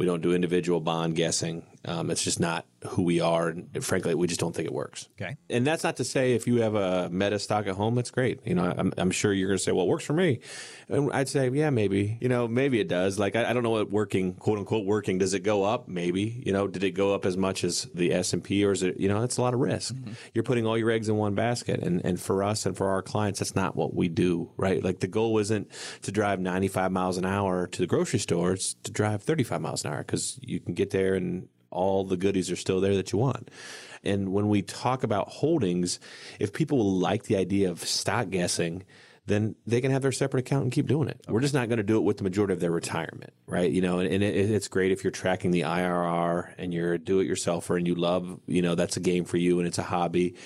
We 0.00 0.06
don't 0.06 0.22
do 0.22 0.32
individual 0.32 0.80
bond 0.80 1.14
guessing. 1.14 1.66
Um, 1.84 2.10
it's 2.10 2.22
just 2.22 2.40
not 2.40 2.66
who 2.88 3.02
we 3.02 3.20
are. 3.20 3.48
And 3.48 3.84
frankly, 3.84 4.14
we 4.14 4.26
just 4.26 4.40
don't 4.40 4.54
think 4.54 4.66
it 4.66 4.72
works. 4.72 5.08
Okay. 5.20 5.36
And 5.48 5.66
that's 5.66 5.82
not 5.82 5.96
to 5.96 6.04
say 6.04 6.34
if 6.34 6.46
you 6.46 6.60
have 6.60 6.74
a 6.74 7.08
meta 7.10 7.38
stock 7.38 7.66
at 7.66 7.74
home, 7.74 7.94
that's 7.94 8.10
great. 8.10 8.40
You 8.44 8.54
know, 8.54 8.74
I'm, 8.76 8.92
I'm 8.98 9.10
sure 9.10 9.32
you're 9.32 9.48
going 9.48 9.58
to 9.58 9.62
say, 9.62 9.72
well, 9.72 9.86
it 9.86 9.88
works 9.88 10.04
for 10.04 10.12
me. 10.12 10.40
And 10.88 11.10
I'd 11.12 11.28
say, 11.28 11.48
yeah, 11.48 11.70
maybe. 11.70 12.18
You 12.20 12.28
know, 12.28 12.46
maybe 12.46 12.80
it 12.80 12.88
does. 12.88 13.18
Like, 13.18 13.34
I, 13.34 13.48
I, 13.48 13.52
don't 13.54 13.62
know 13.62 13.70
what 13.70 13.90
working, 13.90 14.34
quote 14.34 14.58
unquote, 14.58 14.84
working. 14.84 15.18
Does 15.18 15.32
it 15.32 15.40
go 15.40 15.64
up? 15.64 15.88
Maybe. 15.88 16.42
You 16.44 16.52
know, 16.52 16.68
did 16.68 16.84
it 16.84 16.90
go 16.92 17.14
up 17.14 17.24
as 17.24 17.36
much 17.36 17.64
as 17.64 17.88
the 17.94 18.12
S&P 18.12 18.64
or 18.64 18.72
is 18.72 18.82
it, 18.82 19.00
you 19.00 19.08
know, 19.08 19.20
that's 19.20 19.38
a 19.38 19.42
lot 19.42 19.54
of 19.54 19.60
risk. 19.60 19.94
Mm-hmm. 19.94 20.12
You're 20.34 20.44
putting 20.44 20.66
all 20.66 20.76
your 20.76 20.90
eggs 20.90 21.08
in 21.08 21.16
one 21.16 21.34
basket. 21.34 21.80
And, 21.80 22.04
and 22.04 22.20
for 22.20 22.42
us 22.42 22.66
and 22.66 22.76
for 22.76 22.88
our 22.88 23.02
clients, 23.02 23.40
that's 23.40 23.56
not 23.56 23.74
what 23.74 23.94
we 23.94 24.08
do, 24.08 24.50
right? 24.58 24.84
Like 24.84 25.00
the 25.00 25.08
goal 25.08 25.38
isn't 25.38 25.70
to 26.02 26.12
drive 26.12 26.40
95 26.40 26.92
miles 26.92 27.16
an 27.16 27.24
hour 27.24 27.66
to 27.68 27.80
the 27.80 27.86
grocery 27.86 28.18
store. 28.18 28.52
It's 28.52 28.74
to 28.82 28.92
drive 28.92 29.22
35 29.22 29.60
miles 29.62 29.84
an 29.84 29.92
hour 29.92 29.98
because 29.98 30.38
you 30.42 30.60
can 30.60 30.74
get 30.74 30.90
there 30.90 31.14
and 31.14 31.48
all 31.70 32.04
the 32.04 32.16
goodies 32.16 32.50
are 32.50 32.56
still 32.56 32.80
there 32.80 32.96
that 32.96 33.12
you 33.12 33.18
want. 33.18 33.50
And 34.02 34.32
when 34.32 34.48
we 34.48 34.62
talk 34.62 35.02
about 35.02 35.28
holdings, 35.28 36.00
if 36.38 36.52
people 36.52 36.98
like 36.98 37.24
the 37.24 37.36
idea 37.36 37.70
of 37.70 37.84
stock 37.84 38.30
guessing, 38.30 38.84
then 39.26 39.54
they 39.66 39.80
can 39.80 39.90
have 39.90 40.02
their 40.02 40.12
separate 40.12 40.40
account 40.40 40.64
and 40.64 40.72
keep 40.72 40.86
doing 40.86 41.08
it. 41.08 41.20
Okay. 41.24 41.32
We're 41.32 41.40
just 41.40 41.54
not 41.54 41.68
going 41.68 41.76
to 41.76 41.82
do 41.84 41.96
it 41.96 42.02
with 42.02 42.16
the 42.16 42.24
majority 42.24 42.52
of 42.52 42.60
their 42.60 42.70
retirement, 42.70 43.32
right? 43.46 43.70
You 43.70 43.80
know, 43.80 44.00
and, 44.00 44.12
and 44.12 44.22
it, 44.22 44.34
it's 44.34 44.68
great 44.68 44.90
if 44.90 45.04
you're 45.04 45.10
tracking 45.10 45.50
the 45.50 45.62
IRR 45.62 46.54
and 46.58 46.74
you're 46.74 46.94
a 46.94 46.98
do-it-yourselfer 46.98 47.76
and 47.76 47.86
you 47.86 47.94
love, 47.94 48.40
you 48.46 48.62
know, 48.62 48.74
that's 48.74 48.96
a 48.96 49.00
game 49.00 49.24
for 49.24 49.36
you 49.36 49.58
and 49.58 49.68
it's 49.68 49.78
a 49.78 49.82
hobby. 49.82 50.36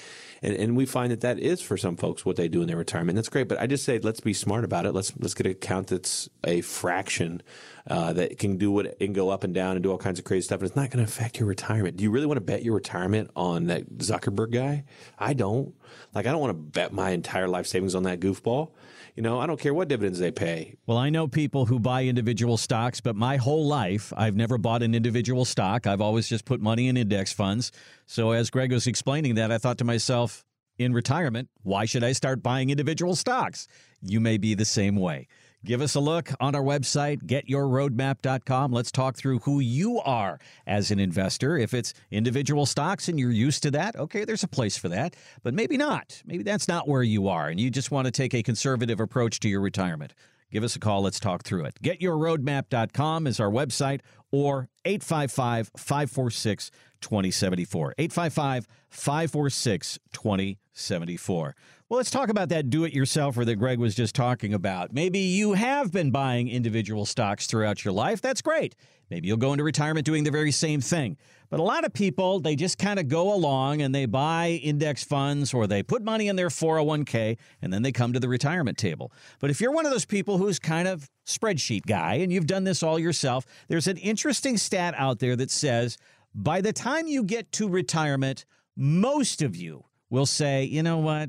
And, 0.44 0.54
and 0.54 0.76
we 0.76 0.84
find 0.84 1.10
that 1.10 1.22
that 1.22 1.38
is 1.38 1.62
for 1.62 1.78
some 1.78 1.96
folks 1.96 2.26
what 2.26 2.36
they 2.36 2.48
do 2.48 2.60
in 2.60 2.68
their 2.68 2.76
retirement. 2.76 3.16
That's 3.16 3.30
great. 3.30 3.48
But 3.48 3.58
I 3.58 3.66
just 3.66 3.84
say, 3.84 3.98
let's 3.98 4.20
be 4.20 4.34
smart 4.34 4.62
about 4.62 4.84
it. 4.84 4.92
Let's, 4.92 5.12
let's 5.18 5.32
get 5.32 5.46
an 5.46 5.52
account 5.52 5.86
that's 5.86 6.28
a 6.44 6.60
fraction 6.60 7.42
uh, 7.86 8.12
that 8.12 8.38
can 8.38 8.58
do 8.58 8.70
what 8.70 8.98
can 8.98 9.14
go 9.14 9.30
up 9.30 9.42
and 9.42 9.54
down 9.54 9.76
and 9.76 9.82
do 9.82 9.90
all 9.90 9.98
kinds 9.98 10.18
of 10.18 10.24
crazy 10.24 10.42
stuff, 10.42 10.60
and 10.60 10.66
it's 10.66 10.76
not 10.76 10.90
going 10.90 11.04
to 11.04 11.10
affect 11.10 11.38
your 11.38 11.48
retirement. 11.48 11.96
Do 11.96 12.04
you 12.04 12.10
really 12.10 12.26
want 12.26 12.36
to 12.36 12.42
bet 12.42 12.62
your 12.62 12.74
retirement 12.74 13.30
on 13.34 13.66
that 13.66 13.88
Zuckerberg 13.98 14.52
guy? 14.52 14.84
I 15.18 15.32
don't. 15.32 15.74
Like, 16.14 16.26
I 16.26 16.30
don't 16.30 16.40
want 16.40 16.50
to 16.50 16.62
bet 16.62 16.92
my 16.92 17.10
entire 17.10 17.48
life 17.48 17.66
savings 17.66 17.94
on 17.94 18.04
that 18.04 18.20
goofball. 18.20 18.70
You 19.14 19.22
know, 19.22 19.38
I 19.38 19.46
don't 19.46 19.60
care 19.60 19.72
what 19.72 19.86
dividends 19.86 20.18
they 20.18 20.32
pay. 20.32 20.76
Well, 20.86 20.98
I 20.98 21.08
know 21.08 21.28
people 21.28 21.66
who 21.66 21.78
buy 21.78 22.04
individual 22.04 22.56
stocks, 22.56 23.00
but 23.00 23.14
my 23.14 23.36
whole 23.36 23.66
life, 23.66 24.12
I've 24.16 24.34
never 24.34 24.58
bought 24.58 24.82
an 24.82 24.92
individual 24.92 25.44
stock. 25.44 25.86
I've 25.86 26.00
always 26.00 26.28
just 26.28 26.44
put 26.44 26.60
money 26.60 26.88
in 26.88 26.96
index 26.96 27.32
funds. 27.32 27.70
So, 28.06 28.32
as 28.32 28.50
Greg 28.50 28.72
was 28.72 28.88
explaining 28.88 29.36
that, 29.36 29.52
I 29.52 29.58
thought 29.58 29.78
to 29.78 29.84
myself, 29.84 30.44
in 30.78 30.92
retirement, 30.92 31.48
why 31.62 31.84
should 31.84 32.02
I 32.02 32.10
start 32.12 32.42
buying 32.42 32.70
individual 32.70 33.14
stocks? 33.14 33.68
You 34.02 34.18
may 34.18 34.38
be 34.38 34.54
the 34.54 34.64
same 34.64 34.96
way. 34.96 35.28
Give 35.64 35.80
us 35.80 35.94
a 35.94 36.00
look 36.00 36.30
on 36.40 36.54
our 36.54 36.62
website, 36.62 37.22
getyourroadmap.com. 37.22 38.70
Let's 38.70 38.92
talk 38.92 39.16
through 39.16 39.38
who 39.40 39.60
you 39.60 39.98
are 40.00 40.38
as 40.66 40.90
an 40.90 41.00
investor. 41.00 41.56
If 41.56 41.72
it's 41.72 41.94
individual 42.10 42.66
stocks 42.66 43.08
and 43.08 43.18
you're 43.18 43.30
used 43.30 43.62
to 43.62 43.70
that, 43.70 43.96
okay, 43.96 44.26
there's 44.26 44.42
a 44.42 44.48
place 44.48 44.76
for 44.76 44.90
that, 44.90 45.16
but 45.42 45.54
maybe 45.54 45.78
not. 45.78 46.22
Maybe 46.26 46.42
that's 46.42 46.68
not 46.68 46.86
where 46.86 47.02
you 47.02 47.28
are 47.28 47.48
and 47.48 47.58
you 47.58 47.70
just 47.70 47.90
want 47.90 48.04
to 48.04 48.10
take 48.10 48.34
a 48.34 48.42
conservative 48.42 49.00
approach 49.00 49.40
to 49.40 49.48
your 49.48 49.62
retirement. 49.62 50.12
Give 50.52 50.64
us 50.64 50.76
a 50.76 50.78
call. 50.78 51.02
Let's 51.02 51.18
talk 51.18 51.44
through 51.44 51.64
it. 51.64 51.82
Getyourroadmap.com 51.82 53.26
is 53.26 53.40
our 53.40 53.50
website 53.50 54.00
or 54.30 54.68
855 54.84 55.70
546 55.76 56.70
2074. 57.00 57.94
855 57.96 58.68
546 58.90 59.98
2074. 60.12 61.56
Well, 61.90 61.98
let's 61.98 62.10
talk 62.10 62.30
about 62.30 62.48
that 62.48 62.70
do 62.70 62.84
it 62.84 62.94
yourselfer 62.94 63.44
that 63.44 63.56
Greg 63.56 63.78
was 63.78 63.94
just 63.94 64.14
talking 64.14 64.54
about. 64.54 64.94
Maybe 64.94 65.18
you 65.18 65.52
have 65.52 65.92
been 65.92 66.10
buying 66.10 66.48
individual 66.48 67.04
stocks 67.04 67.46
throughout 67.46 67.84
your 67.84 67.92
life. 67.92 68.22
That's 68.22 68.40
great. 68.40 68.74
Maybe 69.10 69.28
you'll 69.28 69.36
go 69.36 69.52
into 69.52 69.64
retirement 69.64 70.06
doing 70.06 70.24
the 70.24 70.30
very 70.30 70.50
same 70.50 70.80
thing. 70.80 71.18
But 71.50 71.60
a 71.60 71.62
lot 71.62 71.84
of 71.84 71.92
people, 71.92 72.40
they 72.40 72.56
just 72.56 72.78
kind 72.78 72.98
of 72.98 73.08
go 73.08 73.34
along 73.34 73.82
and 73.82 73.94
they 73.94 74.06
buy 74.06 74.60
index 74.62 75.04
funds 75.04 75.52
or 75.52 75.66
they 75.66 75.82
put 75.82 76.02
money 76.02 76.28
in 76.28 76.36
their 76.36 76.48
401k 76.48 77.36
and 77.60 77.70
then 77.70 77.82
they 77.82 77.92
come 77.92 78.14
to 78.14 78.18
the 78.18 78.30
retirement 78.30 78.78
table. 78.78 79.12
But 79.38 79.50
if 79.50 79.60
you're 79.60 79.70
one 79.70 79.84
of 79.84 79.92
those 79.92 80.06
people 80.06 80.38
who's 80.38 80.58
kind 80.58 80.88
of 80.88 81.10
spreadsheet 81.26 81.84
guy 81.84 82.14
and 82.14 82.32
you've 82.32 82.46
done 82.46 82.64
this 82.64 82.82
all 82.82 82.98
yourself, 82.98 83.44
there's 83.68 83.88
an 83.88 83.98
interesting 83.98 84.56
stat 84.56 84.94
out 84.96 85.18
there 85.18 85.36
that 85.36 85.50
says 85.50 85.98
by 86.34 86.62
the 86.62 86.72
time 86.72 87.06
you 87.06 87.24
get 87.24 87.52
to 87.52 87.68
retirement, 87.68 88.46
most 88.74 89.42
of 89.42 89.54
you 89.54 89.84
will 90.08 90.26
say, 90.26 90.64
you 90.64 90.82
know 90.82 90.96
what? 90.96 91.28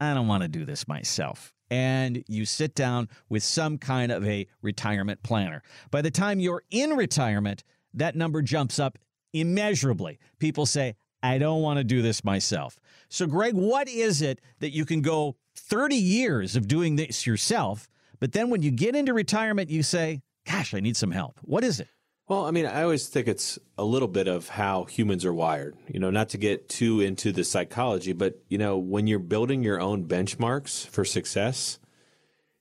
I 0.00 0.14
don't 0.14 0.26
want 0.26 0.42
to 0.42 0.48
do 0.48 0.64
this 0.64 0.86
myself. 0.86 1.52
And 1.70 2.22
you 2.28 2.44
sit 2.44 2.74
down 2.74 3.08
with 3.28 3.42
some 3.42 3.78
kind 3.78 4.12
of 4.12 4.24
a 4.26 4.46
retirement 4.62 5.22
planner. 5.22 5.62
By 5.90 6.02
the 6.02 6.10
time 6.10 6.38
you're 6.38 6.62
in 6.70 6.90
retirement, 6.90 7.64
that 7.94 8.14
number 8.14 8.42
jumps 8.42 8.78
up 8.78 8.98
immeasurably. 9.32 10.18
People 10.38 10.66
say, 10.66 10.94
I 11.22 11.38
don't 11.38 11.62
want 11.62 11.78
to 11.78 11.84
do 11.84 12.02
this 12.02 12.22
myself. 12.22 12.78
So, 13.08 13.26
Greg, 13.26 13.54
what 13.54 13.88
is 13.88 14.22
it 14.22 14.40
that 14.60 14.70
you 14.70 14.84
can 14.84 15.00
go 15.00 15.36
30 15.56 15.96
years 15.96 16.54
of 16.54 16.68
doing 16.68 16.96
this 16.96 17.26
yourself, 17.26 17.88
but 18.20 18.32
then 18.32 18.50
when 18.50 18.62
you 18.62 18.70
get 18.70 18.94
into 18.94 19.12
retirement, 19.12 19.70
you 19.70 19.82
say, 19.82 20.22
Gosh, 20.46 20.74
I 20.74 20.80
need 20.80 20.96
some 20.96 21.10
help? 21.10 21.40
What 21.42 21.64
is 21.64 21.80
it? 21.80 21.88
Well, 22.28 22.44
I 22.44 22.50
mean, 22.50 22.66
I 22.66 22.82
always 22.82 23.06
think 23.06 23.28
it's 23.28 23.56
a 23.78 23.84
little 23.84 24.08
bit 24.08 24.26
of 24.26 24.48
how 24.48 24.84
humans 24.84 25.24
are 25.24 25.32
wired. 25.32 25.76
You 25.86 26.00
know, 26.00 26.10
not 26.10 26.28
to 26.30 26.38
get 26.38 26.68
too 26.68 27.00
into 27.00 27.30
the 27.30 27.44
psychology, 27.44 28.12
but 28.12 28.42
you 28.48 28.58
know, 28.58 28.76
when 28.78 29.06
you're 29.06 29.20
building 29.20 29.62
your 29.62 29.80
own 29.80 30.08
benchmarks 30.08 30.88
for 30.88 31.04
success, 31.04 31.78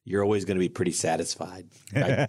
you're 0.07 0.23
always 0.23 0.45
going 0.45 0.55
to 0.55 0.59
be 0.59 0.69
pretty 0.69 0.91
satisfied. 0.91 1.67
Right? 1.93 2.27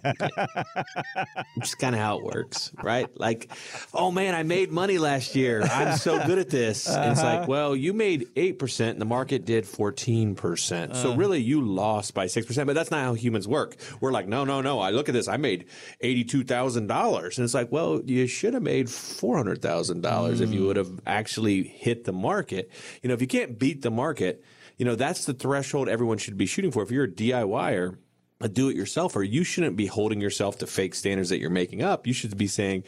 just 1.59 1.77
kind 1.77 1.93
of 1.93 2.01
how 2.01 2.17
it 2.17 2.23
works, 2.23 2.71
right? 2.81 3.07
Like, 3.19 3.51
oh 3.93 4.11
man, 4.11 4.33
I 4.33 4.41
made 4.41 4.71
money 4.71 4.97
last 4.97 5.35
year. 5.35 5.61
I'm 5.61 5.95
so 5.97 6.25
good 6.25 6.39
at 6.39 6.49
this. 6.49 6.87
And 6.89 7.11
it's 7.11 7.21
like, 7.21 7.39
uh-huh. 7.41 7.47
well, 7.47 7.75
you 7.75 7.93
made 7.93 8.27
8% 8.35 8.89
and 8.89 8.99
the 8.99 9.05
market 9.05 9.45
did 9.45 9.65
14%. 9.65 10.95
So 10.95 11.11
uh. 11.11 11.15
really 11.15 11.39
you 11.39 11.61
lost 11.61 12.15
by 12.15 12.25
6%, 12.25 12.65
but 12.65 12.73
that's 12.73 12.89
not 12.89 13.01
how 13.01 13.13
humans 13.13 13.47
work. 13.47 13.77
We're 14.01 14.11
like, 14.11 14.27
no, 14.27 14.43
no, 14.43 14.61
no. 14.61 14.79
I 14.79 14.89
look 14.89 15.07
at 15.07 15.13
this. 15.13 15.27
I 15.27 15.37
made 15.37 15.65
$82,000. 16.03 17.37
And 17.37 17.43
it's 17.43 17.53
like, 17.53 17.71
well, 17.71 18.01
you 18.03 18.25
should 18.25 18.55
have 18.55 18.63
made 18.63 18.87
$400,000 18.87 20.31
if 20.41 20.49
hmm. 20.49 20.53
you 20.53 20.65
would 20.65 20.77
have 20.77 20.99
actually 21.05 21.61
hit 21.61 22.05
the 22.05 22.13
market. 22.13 22.71
You 23.03 23.09
know, 23.09 23.13
if 23.13 23.21
you 23.21 23.27
can't 23.27 23.59
beat 23.59 23.83
the 23.83 23.91
market, 23.91 24.43
you 24.77 24.85
know, 24.85 24.95
that's 24.95 25.25
the 25.25 25.33
threshold 25.33 25.89
everyone 25.89 26.17
should 26.17 26.37
be 26.37 26.45
shooting 26.45 26.71
for. 26.71 26.83
If 26.83 26.91
you're 26.91 27.05
a 27.05 27.11
DIYer, 27.11 27.97
a 28.39 28.49
do 28.49 28.69
it 28.69 28.77
yourselfer, 28.77 29.27
you 29.27 29.43
shouldn't 29.43 29.75
be 29.75 29.87
holding 29.87 30.21
yourself 30.21 30.59
to 30.59 30.67
fake 30.67 30.93
standards 30.93 31.29
that 31.29 31.39
you're 31.39 31.49
making 31.49 31.81
up. 31.81 32.05
You 32.05 32.13
should 32.13 32.37
be 32.37 32.47
saying, 32.47 32.83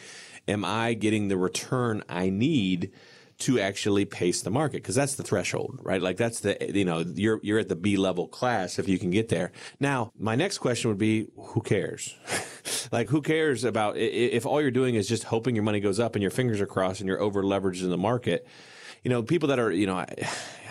Am 0.47 0.65
I 0.65 0.93
getting 0.93 1.27
the 1.27 1.37
return 1.37 2.03
I 2.07 2.29
need? 2.29 2.91
To 3.43 3.57
actually 3.57 4.03
pace 4.03 4.41
the 4.41 4.49
market, 4.49 4.83
because 4.83 4.95
that's 4.95 5.15
the 5.15 5.23
threshold, 5.23 5.79
right? 5.81 6.01
Like 6.01 6.17
that's 6.17 6.41
the 6.41 6.57
you 6.75 6.83
know 6.83 7.05
you're 7.15 7.39
you're 7.41 7.59
at 7.59 7.69
the 7.69 7.75
B 7.77 7.95
level 7.95 8.27
class 8.27 8.77
if 8.79 8.89
you 8.89 8.99
can 8.99 9.11
get 9.11 9.29
there. 9.29 9.53
Now, 9.79 10.11
my 10.19 10.35
next 10.35 10.57
question 10.57 10.89
would 10.89 10.97
be, 10.97 11.27
who 11.37 11.61
cares? 11.61 12.15
like 12.91 13.07
who 13.07 13.21
cares 13.21 13.63
about 13.63 13.95
if 13.95 14.45
all 14.45 14.61
you're 14.61 14.71
doing 14.71 14.95
is 14.95 15.07
just 15.07 15.23
hoping 15.23 15.55
your 15.55 15.63
money 15.63 15.79
goes 15.79 16.01
up 16.01 16.17
and 16.17 16.21
your 16.21 16.31
fingers 16.31 16.59
are 16.59 16.65
crossed 16.65 16.99
and 16.99 17.07
you're 17.07 17.21
over 17.21 17.41
leveraged 17.41 17.81
in 17.81 17.89
the 17.89 17.97
market? 17.97 18.45
you 19.03 19.09
know, 19.09 19.23
people 19.23 19.49
that 19.49 19.59
are, 19.59 19.71
you 19.71 19.87
know, 19.87 20.05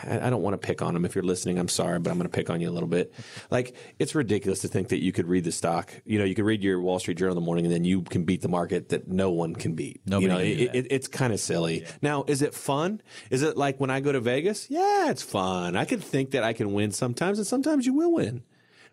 I, 0.05 0.31
don't 0.31 0.43
want 0.43 0.61
to 0.61 0.67
pick 0.67 0.83
on 0.83 0.95
them. 0.95 1.05
If 1.05 1.15
you're 1.15 1.25
listening, 1.25 1.59
I'm 1.59 1.69
sorry, 1.69 1.99
but 1.99 2.11
I'm 2.11 2.19
going 2.19 2.29
to 2.29 2.35
pick 2.35 2.51
on 2.51 2.61
you 2.61 2.69
a 2.69 2.73
little 2.73 2.89
bit. 2.89 3.13
Like, 3.51 3.75
it's 3.99 4.15
ridiculous 4.15 4.61
to 4.61 4.69
think 4.69 4.89
that 4.89 5.03
you 5.03 5.13
could 5.13 5.27
read 5.29 5.45
the 5.45 5.53
stock. 5.53 5.93
You 6.05 6.19
know, 6.19 6.25
you 6.25 6.35
could 6.35 6.45
read 6.45 6.63
your 6.63 6.81
Wall 6.81 6.99
Street 6.99 7.19
Journal 7.19 7.37
in 7.37 7.43
the 7.43 7.45
morning 7.45 7.65
and 7.65 7.75
then 7.75 7.85
you 7.85 8.03
can 8.03 8.25
beat 8.25 8.43
the 8.43 8.49
market 8.49 8.91
that 8.91 9.09
no 9.09 9.31
one 9.31 9.55
can 9.55 9.75
beat. 9.75 10.01
Nobody 10.07 10.23
you 10.23 10.29
know, 10.29 10.39
it, 10.39 10.75
it, 10.75 10.87
it's 10.91 11.09
kind 11.09 11.33
of 11.33 11.41
silly. 11.41 11.83
Yeah. 11.83 11.91
Now, 12.03 12.25
is 12.27 12.43
it 12.43 12.55
fun? 12.55 13.01
Is 13.31 13.43
it 13.43 13.57
like 13.57 13.81
when 13.81 13.91
I 13.91 14.01
go 14.01 14.13
to 14.13 14.21
Vegas? 14.21 14.69
Yeah, 14.71 15.11
it's 15.11 15.23
fun. 15.23 15.77
I 15.77 15.85
can 15.85 16.01
think 16.01 16.33
that 16.33 16.45
I 16.45 16.53
can 16.53 16.73
win 16.73 16.93
sometimes, 16.93 17.39
and 17.39 17.47
sometimes 17.47 17.87
you 17.87 17.95
will 17.95 18.13
win, 18.13 18.43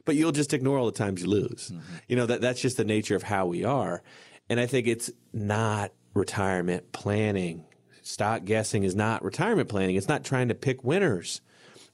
but 0.06 0.16
you'll 0.16 0.32
just 0.32 0.54
ignore 0.54 0.78
all 0.78 0.86
the 0.86 0.92
times 0.92 1.22
you 1.22 1.28
lose. 1.28 1.72
Mm-hmm. 1.74 1.96
You 2.08 2.16
know, 2.16 2.26
that 2.26 2.42
that's 2.42 2.62
just 2.62 2.78
the 2.78 2.86
nature 2.86 3.16
of 3.16 3.24
how 3.24 3.46
we 3.46 3.64
are. 3.64 4.04
And 4.50 4.60
I 4.60 4.68
think 4.68 4.88
it's 4.88 5.12
not 5.34 5.92
retirement 6.14 6.92
planning 6.92 7.66
stock 8.06 8.46
guessing 8.46 8.84
is 8.84 8.96
not 8.96 9.24
retirement 9.24 9.70
planning. 9.70 9.96
It's 9.96 10.08
not 10.08 10.24
trying 10.24 10.48
to 10.50 10.56
pick 10.56 10.84
winners. 10.84 11.42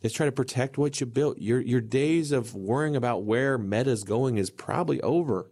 It's 0.02 0.13
trying 0.13 0.28
to 0.28 0.36
protect 0.36 0.78
what 0.78 1.00
you 1.00 1.06
built. 1.06 1.38
Your 1.38 1.62
your 1.62 1.82
days 1.82 2.32
of 2.32 2.56
worrying 2.56 2.95
about 2.95 3.24
where 3.24 3.58
meta's 3.58 4.04
going 4.04 4.38
is 4.38 4.50
probably 4.50 5.00
over. 5.02 5.50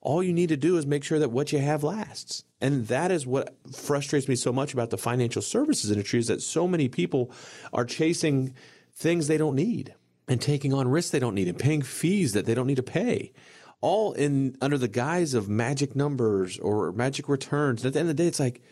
All 0.00 0.22
you 0.22 0.32
need 0.32 0.48
to 0.48 0.56
do 0.56 0.76
is 0.76 0.86
make 0.86 1.04
sure 1.04 1.18
that 1.18 1.30
what 1.30 1.52
you 1.52 1.58
have 1.58 1.84
lasts. 1.84 2.44
And 2.60 2.88
that 2.88 3.10
is 3.10 3.26
what 3.26 3.56
frustrates 3.72 4.28
me 4.28 4.36
so 4.36 4.52
much 4.52 4.72
about 4.72 4.90
the 4.90 4.98
financial 4.98 5.42
services 5.42 5.90
industry 5.90 6.20
is 6.20 6.28
that 6.28 6.42
so 6.42 6.66
many 6.66 6.88
people 6.88 7.32
are 7.72 7.84
chasing 7.84 8.54
things 8.94 9.26
they 9.26 9.38
don't 9.38 9.56
need 9.56 9.94
and 10.28 10.40
taking 10.40 10.72
on 10.72 10.88
risks 10.88 11.10
they 11.10 11.18
don't 11.18 11.34
need 11.34 11.48
and 11.48 11.58
paying 11.58 11.82
fees 11.82 12.32
that 12.32 12.46
they 12.46 12.54
don't 12.54 12.66
need 12.66 12.76
to 12.76 12.82
pay 12.82 13.32
all 13.80 14.12
in 14.12 14.56
under 14.62 14.78
the 14.78 14.88
guise 14.88 15.34
of 15.34 15.48
magic 15.48 15.94
numbers 15.94 16.58
or 16.60 16.92
magic 16.92 17.28
returns. 17.28 17.82
And 17.82 17.88
at 17.88 17.94
the 17.94 18.00
end 18.00 18.10
of 18.10 18.16
the 18.16 18.22
day, 18.22 18.28
it's 18.28 18.40
like, 18.40 18.62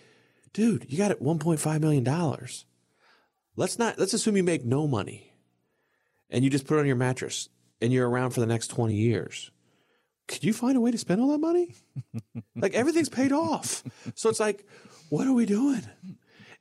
dude, 0.53 0.87
you 0.89 0.99
got 0.99 1.11
it 1.11 1.23
$1.5 1.23 1.81
million. 1.81 2.39
Let's 3.57 3.79
not, 3.79 3.99
let's 3.99 4.15
assume 4.15 4.37
you 4.37 4.43
make 4.43 4.65
no 4.65 4.87
money 4.87 5.33
and 6.31 6.45
you 6.45 6.51
just 6.51 6.67
put 6.67 6.77
it 6.77 6.81
on 6.81 6.87
your 6.87 6.97
mattress 6.97 7.49
and 7.81 7.93
you're 7.93 8.09
around 8.09 8.31
for 8.31 8.41
the 8.41 8.47
next 8.47 8.69
20 8.69 8.95
years. 8.95 9.51
Could 10.29 10.45
you 10.45 10.53
find 10.53 10.77
a 10.77 10.81
way 10.81 10.93
to 10.93 10.99
spend 10.99 11.21
all 11.21 11.33
that 11.33 11.39
money? 11.39 11.75
like 12.57 12.75
everything's 12.75 13.09
paid 13.09 13.33
off. 13.33 13.83
So 14.15 14.29
it's 14.29 14.41
like, 14.41 14.65
what 15.09 15.27
are 15.27 15.33
we 15.33 15.45
doing? 15.45 15.83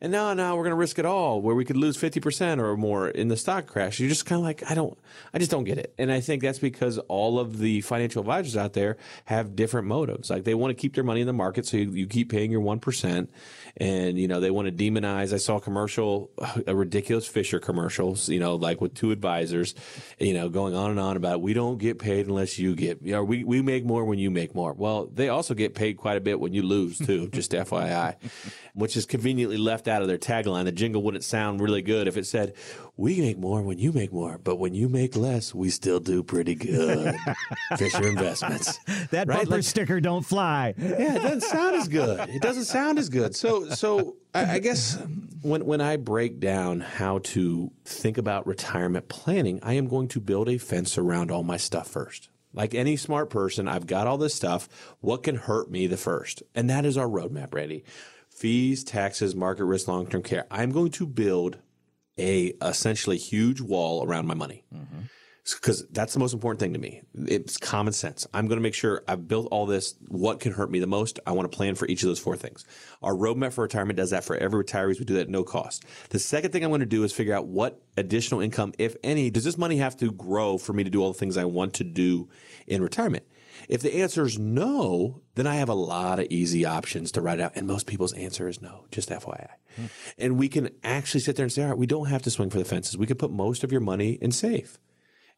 And 0.01 0.13
now, 0.13 0.33
now 0.33 0.55
we're 0.55 0.63
going 0.63 0.71
to 0.71 0.77
risk 0.77 0.97
it 0.97 1.05
all 1.05 1.41
where 1.41 1.55
we 1.55 1.65
could 1.65 1.75
lose 1.75 1.97
50% 1.97 2.59
or 2.59 2.77
more 2.77 3.09
in 3.09 3.27
the 3.27 3.35
stock 3.35 3.67
crash. 3.67 3.99
You're 3.99 4.07
just 4.07 4.25
kind 4.25 4.39
of 4.39 4.43
like, 4.43 4.63
I 4.71 4.73
don't, 4.73 4.97
I 5.33 5.39
just 5.39 5.51
don't 5.51 5.65
get 5.65 5.77
it. 5.77 5.93
And 5.97 6.09
I 6.09 6.21
think 6.21 6.41
that's 6.41 6.59
because 6.59 6.97
all 7.09 7.37
of 7.37 7.57
the 7.57 7.81
financial 7.81 8.21
advisors 8.21 8.55
out 8.55 8.71
there 8.71 8.95
have 9.25 9.57
different 9.57 9.87
motives. 9.87 10.29
Like 10.29 10.45
they 10.45 10.53
want 10.53 10.71
to 10.71 10.75
keep 10.81 10.95
their 10.95 11.03
money 11.03 11.19
in 11.19 11.27
the 11.27 11.33
market. 11.33 11.65
So 11.65 11.75
you, 11.75 11.91
you 11.91 12.07
keep 12.07 12.31
paying 12.31 12.49
your 12.49 12.61
1% 12.61 13.27
and, 13.75 14.17
you 14.17 14.29
know, 14.29 14.39
they 14.39 14.51
want 14.51 14.67
to 14.67 14.71
demonize. 14.71 15.33
I 15.33 15.37
saw 15.37 15.57
a 15.57 15.61
commercial, 15.61 16.31
a 16.65 16.73
ridiculous 16.73 17.27
Fisher 17.27 17.59
commercials, 17.59 18.29
you 18.29 18.39
know, 18.39 18.55
like 18.55 18.79
with 18.79 18.93
two 18.93 19.11
advisors, 19.11 19.75
you 20.17 20.33
know, 20.33 20.47
going 20.47 20.75
on 20.75 20.91
and 20.91 20.99
on 20.99 21.17
about 21.17 21.41
we 21.41 21.53
don't 21.53 21.77
get 21.77 21.99
paid 21.99 22.25
unless 22.27 22.57
you 22.57 22.73
get, 22.73 23.01
you 23.01 23.11
know, 23.11 23.23
we, 23.25 23.43
we 23.43 23.61
make 23.61 23.83
more 23.83 24.05
when 24.05 24.17
you 24.17 24.31
make 24.31 24.55
more. 24.55 24.71
Well, 24.71 25.07
they 25.07 25.27
also 25.27 25.53
get 25.53 25.75
paid 25.75 25.97
quite 25.97 26.15
a 26.15 26.21
bit 26.21 26.39
when 26.39 26.53
you 26.53 26.61
lose 26.61 26.97
too, 26.99 27.27
just 27.27 27.51
FYI, 27.59 28.15
which 28.73 28.95
is 28.95 29.05
conveniently 29.05 29.57
left 29.57 29.88
out 29.89 30.01
of 30.01 30.07
their 30.07 30.17
tagline. 30.17 30.65
The 30.65 30.71
jingle 30.71 31.03
wouldn't 31.03 31.23
sound 31.23 31.59
really 31.59 31.81
good 31.81 32.07
if 32.07 32.15
it 32.17 32.25
said, 32.25 32.53
"We 32.95 33.19
make 33.19 33.37
more 33.37 33.61
when 33.61 33.79
you 33.79 33.91
make 33.91 34.13
more, 34.13 34.37
but 34.37 34.57
when 34.57 34.73
you 34.73 34.87
make 34.87 35.15
less, 35.15 35.53
we 35.53 35.69
still 35.69 35.99
do 35.99 36.23
pretty 36.23 36.55
good." 36.55 37.15
Fisher 37.77 38.07
Investments. 38.07 38.79
that 39.11 39.27
right? 39.27 39.39
bumper 39.39 39.55
like, 39.55 39.63
sticker 39.63 39.99
don't 39.99 40.25
fly. 40.25 40.73
Yeah, 40.77 41.15
it 41.15 41.21
doesn't 41.21 41.41
sound 41.41 41.75
as 41.75 41.87
good. 41.87 42.29
It 42.29 42.41
doesn't 42.41 42.65
sound 42.65 42.99
as 42.99 43.09
good. 43.09 43.35
So, 43.35 43.69
so 43.69 44.15
I, 44.33 44.55
I 44.55 44.59
guess 44.59 44.97
when 45.41 45.65
when 45.65 45.81
I 45.81 45.97
break 45.97 46.39
down 46.39 46.81
how 46.81 47.19
to 47.19 47.71
think 47.85 48.17
about 48.17 48.47
retirement 48.47 49.07
planning, 49.07 49.59
I 49.63 49.73
am 49.73 49.87
going 49.87 50.07
to 50.09 50.19
build 50.19 50.49
a 50.49 50.57
fence 50.57 50.97
around 50.97 51.31
all 51.31 51.43
my 51.43 51.57
stuff 51.57 51.87
first. 51.87 52.29
Like 52.53 52.73
any 52.73 52.97
smart 52.97 53.29
person, 53.29 53.67
I've 53.67 53.85
got 53.85 54.07
all 54.07 54.17
this 54.17 54.33
stuff. 54.33 54.67
What 55.01 55.23
can 55.23 55.35
hurt 55.35 55.69
me 55.69 55.85
the 55.87 55.97
first? 55.97 56.41
And 56.55 56.69
that 56.69 56.83
is 56.83 56.97
our 56.97 57.07
roadmap, 57.07 57.53
Randy 57.53 57.83
fees, 58.39 58.83
taxes, 58.83 59.35
market 59.35 59.65
risk, 59.65 59.87
long 59.87 60.07
term 60.07 60.23
care. 60.23 60.45
I'm 60.49 60.71
going 60.71 60.91
to 60.91 61.05
build 61.05 61.57
a 62.17 62.53
essentially 62.61 63.17
huge 63.17 63.61
wall 63.61 64.05
around 64.05 64.27
my 64.27 64.33
money. 64.33 64.65
Because 65.43 65.83
mm-hmm. 65.83 65.93
that's 65.93 66.13
the 66.13 66.19
most 66.19 66.33
important 66.33 66.59
thing 66.59 66.73
to 66.73 66.79
me. 66.79 67.01
It's 67.13 67.57
common 67.57 67.91
sense. 67.93 68.27
I'm 68.33 68.47
going 68.47 68.57
to 68.57 68.63
make 68.63 68.73
sure 68.73 69.03
I've 69.07 69.27
built 69.27 69.47
all 69.51 69.65
this. 69.65 69.95
What 70.07 70.39
can 70.39 70.53
hurt 70.53 70.71
me 70.71 70.79
the 70.79 70.87
most? 70.87 71.19
I 71.25 71.31
want 71.31 71.51
to 71.51 71.55
plan 71.55 71.75
for 71.75 71.87
each 71.87 72.03
of 72.03 72.07
those 72.07 72.19
four 72.19 72.37
things. 72.37 72.65
Our 73.01 73.13
roadmap 73.13 73.53
for 73.53 73.61
retirement 73.61 73.97
does 73.97 74.11
that 74.11 74.23
for 74.23 74.37
every 74.37 74.63
retirees. 74.63 74.99
We 74.99 75.05
do 75.05 75.15
that 75.15 75.21
at 75.21 75.29
no 75.29 75.43
cost. 75.43 75.85
The 76.09 76.19
second 76.19 76.51
thing 76.51 76.63
I'm 76.63 76.71
going 76.71 76.81
to 76.81 76.85
do 76.85 77.03
is 77.03 77.11
figure 77.11 77.33
out 77.33 77.47
what 77.47 77.81
additional 77.97 78.41
income, 78.41 78.73
if 78.77 78.95
any, 79.03 79.29
does 79.29 79.43
this 79.43 79.57
money 79.57 79.77
have 79.77 79.97
to 79.97 80.11
grow 80.11 80.57
for 80.57 80.73
me 80.73 80.83
to 80.83 80.89
do 80.89 81.01
all 81.01 81.11
the 81.11 81.19
things 81.19 81.37
I 81.37 81.45
want 81.45 81.73
to 81.75 81.83
do 81.83 82.29
in 82.67 82.81
retirement? 82.81 83.25
If 83.69 83.81
the 83.81 84.01
answer 84.01 84.25
is 84.25 84.39
no, 84.39 85.21
then 85.35 85.45
I 85.45 85.55
have 85.55 85.69
a 85.69 85.75
lot 85.75 86.19
of 86.19 86.25
easy 86.31 86.65
options 86.65 87.11
to 87.13 87.21
write 87.21 87.39
out. 87.39 87.51
And 87.55 87.67
most 87.67 87.85
people's 87.85 88.13
answer 88.13 88.49
is 88.49 88.61
no, 88.61 88.85
just 88.91 89.09
FYI. 89.09 89.47
Hmm. 89.75 89.85
And 90.17 90.37
we 90.37 90.49
can 90.49 90.71
actually 90.83 91.21
sit 91.21 91.35
there 91.35 91.43
and 91.43 91.53
say, 91.53 91.61
all 91.61 91.69
right, 91.69 91.77
we 91.77 91.85
don't 91.85 92.07
have 92.07 92.23
to 92.23 92.31
swing 92.31 92.49
for 92.49 92.57
the 92.57 92.65
fences. 92.65 92.97
We 92.97 93.05
could 93.05 93.19
put 93.19 93.31
most 93.31 93.63
of 93.63 93.71
your 93.71 93.81
money 93.81 94.13
in 94.13 94.31
safe. 94.31 94.79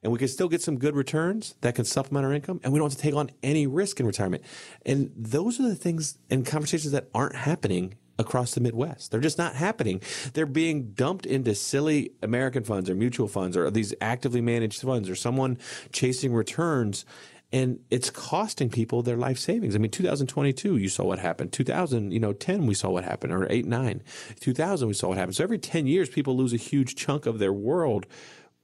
And 0.01 0.11
we 0.11 0.17
can 0.17 0.29
still 0.29 0.47
get 0.47 0.61
some 0.61 0.79
good 0.79 0.95
returns 0.95 1.55
that 1.61 1.75
can 1.75 1.85
supplement 1.85 2.25
our 2.25 2.33
income. 2.33 2.61
And 2.63 2.71
we 2.71 2.79
don't 2.79 2.89
have 2.89 2.97
to 2.97 3.03
take 3.03 3.13
on 3.13 3.31
any 3.43 3.67
risk 3.67 3.99
in 3.99 4.05
retirement. 4.05 4.43
And 4.85 5.11
those 5.15 5.59
are 5.59 5.63
the 5.63 5.75
things 5.75 6.17
and 6.29 6.45
conversations 6.45 6.93
that 6.93 7.09
aren't 7.13 7.35
happening 7.35 7.95
across 8.17 8.53
the 8.53 8.61
Midwest. 8.61 9.11
They're 9.11 9.19
just 9.19 9.37
not 9.37 9.55
happening. 9.55 10.01
They're 10.33 10.45
being 10.45 10.91
dumped 10.93 11.25
into 11.25 11.53
silly 11.53 12.13
American 12.21 12.63
funds 12.63 12.89
or 12.89 12.95
mutual 12.95 13.27
funds 13.27 13.57
or 13.57 13.69
these 13.69 13.93
actively 13.99 14.41
managed 14.41 14.81
funds 14.81 15.09
or 15.09 15.15
someone 15.15 15.57
chasing 15.91 16.33
returns 16.33 17.05
and 17.51 17.79
it's 17.89 18.09
costing 18.09 18.69
people 18.69 19.01
their 19.01 19.17
life 19.17 19.37
savings. 19.37 19.75
I 19.75 19.79
mean, 19.79 19.91
2022, 19.91 20.77
you 20.77 20.87
saw 20.87 21.03
what 21.03 21.19
happened. 21.19 21.51
2000, 21.51 22.11
you 22.11 22.19
know, 22.19 22.33
10, 22.33 22.65
we 22.65 22.73
saw 22.73 22.89
what 22.89 23.03
happened, 23.03 23.33
or 23.33 23.45
8, 23.49 23.65
9. 23.65 24.01
2000, 24.39 24.87
we 24.87 24.93
saw 24.93 25.09
what 25.09 25.17
happened. 25.17 25.35
So 25.35 25.43
every 25.43 25.59
10 25.59 25.85
years, 25.87 26.09
people 26.09 26.37
lose 26.37 26.53
a 26.53 26.57
huge 26.57 26.95
chunk 26.95 27.25
of 27.25 27.39
their 27.39 27.53
world 27.53 28.05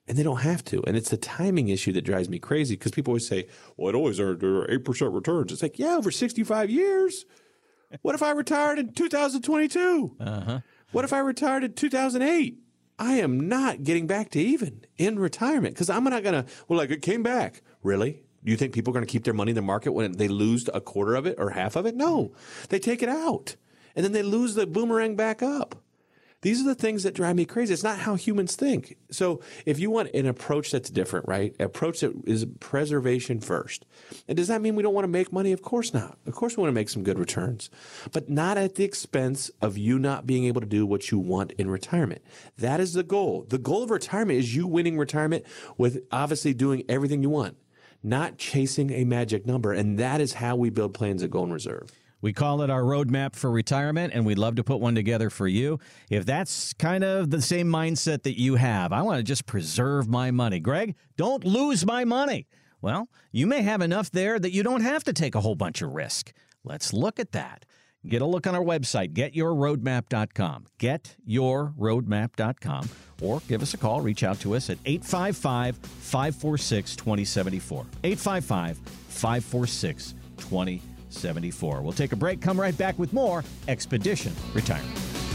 and 0.07 0.17
they 0.17 0.23
don't 0.23 0.41
have 0.41 0.63
to. 0.65 0.81
And 0.87 0.95
it's 0.95 1.09
the 1.09 1.17
timing 1.17 1.67
issue 1.67 1.91
that 1.93 2.03
drives 2.03 2.29
me 2.29 2.39
crazy 2.39 2.75
because 2.75 2.93
people 2.93 3.11
always 3.11 3.27
say, 3.27 3.47
well, 3.75 3.89
it 3.89 3.95
always 3.95 4.19
earned 4.19 4.41
8% 4.41 5.13
returns. 5.13 5.51
It's 5.51 5.61
like, 5.61 5.77
yeah, 5.77 5.95
over 5.95 6.11
65 6.11 6.69
years. 6.69 7.25
What 8.01 8.15
if 8.15 8.23
I 8.23 8.31
retired 8.31 8.79
in 8.79 8.93
2022? 8.93 10.15
Uh-huh. 10.19 10.59
What 10.91 11.05
if 11.05 11.11
I 11.11 11.19
retired 11.19 11.63
in 11.63 11.73
2008? 11.73 12.57
I 12.99 13.13
am 13.15 13.47
not 13.47 13.83
getting 13.83 14.07
back 14.07 14.29
to 14.31 14.39
even 14.39 14.85
in 14.97 15.19
retirement 15.19 15.75
because 15.75 15.89
I'm 15.89 16.03
not 16.05 16.23
going 16.23 16.43
to, 16.43 16.51
well, 16.67 16.79
like 16.79 16.89
it 16.89 17.01
came 17.01 17.21
back. 17.21 17.61
Really? 17.83 18.23
Do 18.43 18.51
you 18.51 18.57
think 18.57 18.73
people 18.73 18.91
are 18.91 18.95
going 18.95 19.05
to 19.05 19.11
keep 19.11 19.23
their 19.23 19.33
money 19.33 19.51
in 19.51 19.55
the 19.55 19.61
market 19.61 19.91
when 19.91 20.13
they 20.13 20.27
lose 20.27 20.69
a 20.73 20.81
quarter 20.81 21.15
of 21.15 21.25
it 21.25 21.35
or 21.37 21.51
half 21.51 21.75
of 21.75 21.85
it? 21.85 21.95
No, 21.95 22.33
they 22.69 22.79
take 22.79 23.01
it 23.01 23.09
out 23.09 23.55
and 23.95 24.05
then 24.05 24.11
they 24.11 24.23
lose 24.23 24.55
the 24.55 24.67
boomerang 24.67 25.15
back 25.15 25.41
up. 25.41 25.83
These 26.41 26.61
are 26.61 26.65
the 26.65 26.75
things 26.75 27.01
that 27.01 27.15
drive 27.15 27.35
me 27.35 27.45
crazy. 27.45 27.73
It's 27.73 27.83
not 27.83 27.97
how 27.97 28.13
humans 28.13 28.55
think. 28.55 28.95
So 29.09 29.41
if 29.65 29.79
you 29.79 29.89
want 29.89 30.13
an 30.13 30.27
approach 30.27 30.71
that's 30.71 30.91
different, 30.91 31.27
right? 31.27 31.55
Approach 31.59 32.01
that 32.01 32.13
is 32.27 32.45
preservation 32.59 33.39
first. 33.39 33.85
And 34.27 34.37
does 34.37 34.47
that 34.47 34.61
mean 34.61 34.75
we 34.75 34.83
don't 34.83 34.93
want 34.93 35.05
to 35.05 35.09
make 35.09 35.33
money? 35.33 35.51
Of 35.51 35.63
course 35.63 35.95
not. 35.95 36.19
Of 36.27 36.35
course 36.35 36.55
we 36.55 36.61
want 36.61 36.69
to 36.69 36.79
make 36.79 36.89
some 36.89 37.03
good 37.03 37.17
returns, 37.17 37.71
but 38.11 38.29
not 38.29 38.55
at 38.55 38.75
the 38.75 38.83
expense 38.83 39.49
of 39.63 39.79
you 39.79 39.97
not 39.97 40.27
being 40.27 40.45
able 40.45 40.61
to 40.61 40.67
do 40.67 40.85
what 40.85 41.09
you 41.09 41.17
want 41.17 41.53
in 41.53 41.71
retirement. 41.71 42.21
That 42.59 42.79
is 42.79 42.93
the 42.93 43.03
goal. 43.03 43.47
The 43.49 43.57
goal 43.57 43.81
of 43.81 43.89
retirement 43.89 44.37
is 44.37 44.55
you 44.55 44.67
winning 44.67 44.97
retirement 44.97 45.43
with 45.75 46.03
obviously 46.11 46.53
doing 46.53 46.83
everything 46.87 47.23
you 47.23 47.31
want. 47.31 47.57
Not 48.07 48.37
chasing 48.37 48.91
a 48.91 49.03
magic 49.03 49.45
number. 49.45 49.73
And 49.73 49.99
that 49.99 50.21
is 50.21 50.33
how 50.33 50.55
we 50.55 50.69
build 50.69 50.93
plans 50.93 51.23
at 51.23 51.29
Golden 51.29 51.53
Reserve. 51.53 51.91
We 52.19 52.33
call 52.33 52.63
it 52.63 52.71
our 52.71 52.81
roadmap 52.81 53.35
for 53.35 53.51
retirement, 53.51 54.11
and 54.13 54.25
we'd 54.25 54.39
love 54.39 54.55
to 54.55 54.63
put 54.63 54.79
one 54.79 54.95
together 54.95 55.29
for 55.29 55.47
you. 55.47 55.79
If 56.09 56.25
that's 56.25 56.73
kind 56.73 57.03
of 57.03 57.29
the 57.29 57.41
same 57.41 57.67
mindset 57.67 58.23
that 58.23 58.39
you 58.39 58.55
have, 58.55 58.91
I 58.91 59.03
want 59.03 59.19
to 59.19 59.23
just 59.23 59.45
preserve 59.45 60.07
my 60.07 60.31
money. 60.31 60.59
Greg, 60.59 60.95
don't 61.15 61.43
lose 61.43 61.85
my 61.85 62.05
money. 62.05 62.47
Well, 62.81 63.07
you 63.31 63.45
may 63.45 63.61
have 63.61 63.81
enough 63.81 64.09
there 64.09 64.39
that 64.39 64.51
you 64.51 64.63
don't 64.63 64.81
have 64.81 65.03
to 65.03 65.13
take 65.13 65.35
a 65.35 65.41
whole 65.41 65.55
bunch 65.55 65.83
of 65.83 65.93
risk. 65.93 66.33
Let's 66.63 66.91
look 66.91 67.19
at 67.19 67.33
that. 67.33 67.65
Get 68.07 68.21
a 68.21 68.25
look 68.25 68.47
on 68.47 68.55
our 68.55 68.63
website, 68.63 69.13
getyourroadmap.com. 69.13 70.65
Getyourroadmap.com. 70.79 72.89
Or 73.21 73.41
give 73.47 73.61
us 73.61 73.73
a 73.73 73.77
call, 73.77 74.01
reach 74.01 74.23
out 74.23 74.39
to 74.41 74.55
us 74.55 74.69
at 74.69 74.77
855 74.85 75.75
546 75.75 76.95
2074. 76.95 77.85
855 78.03 78.77
546 78.77 80.13
2074. 80.37 81.81
We'll 81.81 81.93
take 81.93 82.11
a 82.11 82.15
break, 82.15 82.41
come 82.41 82.59
right 82.59 82.77
back 82.77 82.99
with 82.99 83.11
more 83.11 83.43
Expedition 83.67 84.33
Retirement. 84.53 85.26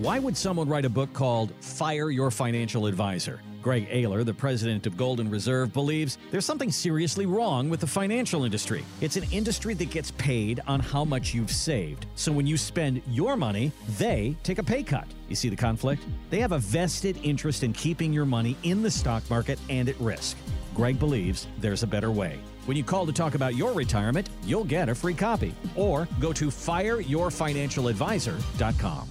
Why 0.00 0.18
would 0.18 0.34
someone 0.34 0.66
write 0.66 0.86
a 0.86 0.88
book 0.88 1.12
called 1.12 1.52
Fire 1.60 2.08
Your 2.08 2.30
Financial 2.30 2.86
Advisor? 2.86 3.42
Greg 3.60 3.86
Ayler, 3.90 4.24
the 4.24 4.32
president 4.32 4.86
of 4.86 4.96
Golden 4.96 5.28
Reserve, 5.28 5.74
believes 5.74 6.16
there's 6.30 6.46
something 6.46 6.72
seriously 6.72 7.26
wrong 7.26 7.68
with 7.68 7.80
the 7.80 7.86
financial 7.86 8.44
industry. 8.44 8.82
It's 9.02 9.16
an 9.16 9.24
industry 9.30 9.74
that 9.74 9.90
gets 9.90 10.12
paid 10.12 10.58
on 10.66 10.80
how 10.80 11.04
much 11.04 11.34
you've 11.34 11.50
saved. 11.50 12.06
So 12.14 12.32
when 12.32 12.46
you 12.46 12.56
spend 12.56 13.02
your 13.10 13.36
money, 13.36 13.72
they 13.98 14.34
take 14.42 14.56
a 14.56 14.62
pay 14.62 14.82
cut. 14.82 15.06
You 15.28 15.36
see 15.36 15.50
the 15.50 15.56
conflict? 15.56 16.02
They 16.30 16.40
have 16.40 16.52
a 16.52 16.60
vested 16.60 17.18
interest 17.22 17.62
in 17.62 17.74
keeping 17.74 18.10
your 18.10 18.24
money 18.24 18.56
in 18.62 18.82
the 18.82 18.90
stock 18.90 19.22
market 19.28 19.58
and 19.68 19.86
at 19.86 20.00
risk. 20.00 20.38
Greg 20.74 20.98
believes 20.98 21.46
there's 21.58 21.82
a 21.82 21.86
better 21.86 22.10
way. 22.10 22.38
When 22.64 22.78
you 22.78 22.84
call 22.84 23.04
to 23.04 23.12
talk 23.12 23.34
about 23.34 23.54
your 23.54 23.74
retirement, 23.74 24.30
you'll 24.46 24.64
get 24.64 24.88
a 24.88 24.94
free 24.94 25.12
copy. 25.12 25.54
Or 25.76 26.08
go 26.20 26.32
to 26.32 26.46
fireyourfinancialadvisor.com. 26.46 29.10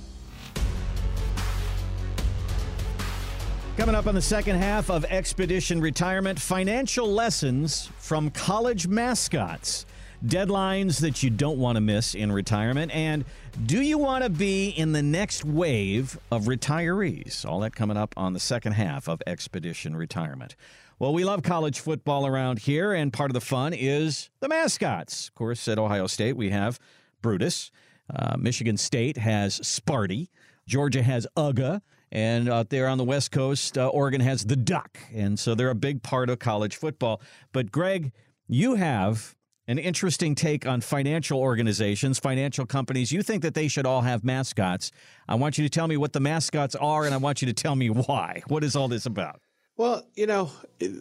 Coming 3.79 3.95
up 3.95 4.07
on 4.07 4.15
the 4.15 4.21
second 4.21 4.57
half 4.57 4.89
of 4.89 5.05
Expedition 5.05 5.79
Retirement, 5.79 6.37
financial 6.37 7.07
lessons 7.07 7.89
from 7.97 8.29
college 8.29 8.89
mascots, 8.89 9.85
deadlines 10.25 10.99
that 10.99 11.23
you 11.23 11.29
don't 11.29 11.57
want 11.57 11.77
to 11.77 11.81
miss 11.81 12.13
in 12.13 12.29
retirement, 12.29 12.93
and 12.93 13.23
do 13.65 13.81
you 13.81 13.97
want 13.97 14.25
to 14.25 14.29
be 14.29 14.67
in 14.67 14.91
the 14.91 15.01
next 15.01 15.45
wave 15.45 16.19
of 16.29 16.43
retirees? 16.43 17.45
All 17.45 17.61
that 17.61 17.73
coming 17.73 17.95
up 17.95 18.13
on 18.17 18.33
the 18.33 18.39
second 18.41 18.73
half 18.73 19.07
of 19.07 19.21
Expedition 19.25 19.95
Retirement. 19.95 20.57
Well, 20.99 21.13
we 21.13 21.23
love 21.23 21.41
college 21.41 21.79
football 21.79 22.27
around 22.27 22.59
here, 22.59 22.91
and 22.91 23.13
part 23.13 23.29
of 23.29 23.33
the 23.33 23.39
fun 23.39 23.73
is 23.73 24.29
the 24.41 24.49
mascots. 24.49 25.29
Of 25.29 25.35
course, 25.35 25.65
at 25.69 25.79
Ohio 25.79 26.07
State, 26.07 26.35
we 26.35 26.49
have 26.49 26.81
Brutus. 27.21 27.71
Uh, 28.13 28.35
Michigan 28.37 28.75
State 28.75 29.15
has 29.15 29.57
Sparty. 29.61 30.27
Georgia 30.67 31.01
has 31.01 31.25
UGA. 31.37 31.81
And 32.11 32.49
out 32.49 32.69
there 32.69 32.87
on 32.87 32.97
the 32.97 33.03
West 33.03 33.31
Coast, 33.31 33.77
uh, 33.77 33.87
Oregon 33.87 34.21
has 34.21 34.45
the 34.45 34.55
Duck. 34.55 34.97
And 35.13 35.37
so 35.37 35.55
they're 35.55 35.69
a 35.69 35.75
big 35.75 36.01
part 36.01 36.29
of 36.29 36.39
college 36.39 36.75
football. 36.75 37.21
But, 37.51 37.71
Greg, 37.71 38.11
you 38.47 38.75
have 38.75 39.35
an 39.67 39.77
interesting 39.77 40.33
take 40.33 40.65
on 40.65 40.81
financial 40.81 41.39
organizations, 41.39 42.17
financial 42.17 42.65
companies. 42.65 43.11
You 43.11 43.21
think 43.21 43.43
that 43.43 43.53
they 43.53 43.67
should 43.67 43.85
all 43.85 44.01
have 44.01 44.23
mascots. 44.23 44.91
I 45.27 45.35
want 45.35 45.59
you 45.59 45.63
to 45.63 45.69
tell 45.69 45.87
me 45.87 45.95
what 45.95 46.13
the 46.13 46.19
mascots 46.19 46.73
are, 46.75 47.05
and 47.05 47.13
I 47.13 47.17
want 47.17 47.43
you 47.43 47.45
to 47.45 47.53
tell 47.53 47.75
me 47.75 47.91
why. 47.91 48.41
What 48.47 48.63
is 48.63 48.75
all 48.75 48.87
this 48.87 49.05
about? 49.05 49.39
Well, 49.77 50.07
you 50.15 50.25
know, 50.25 50.51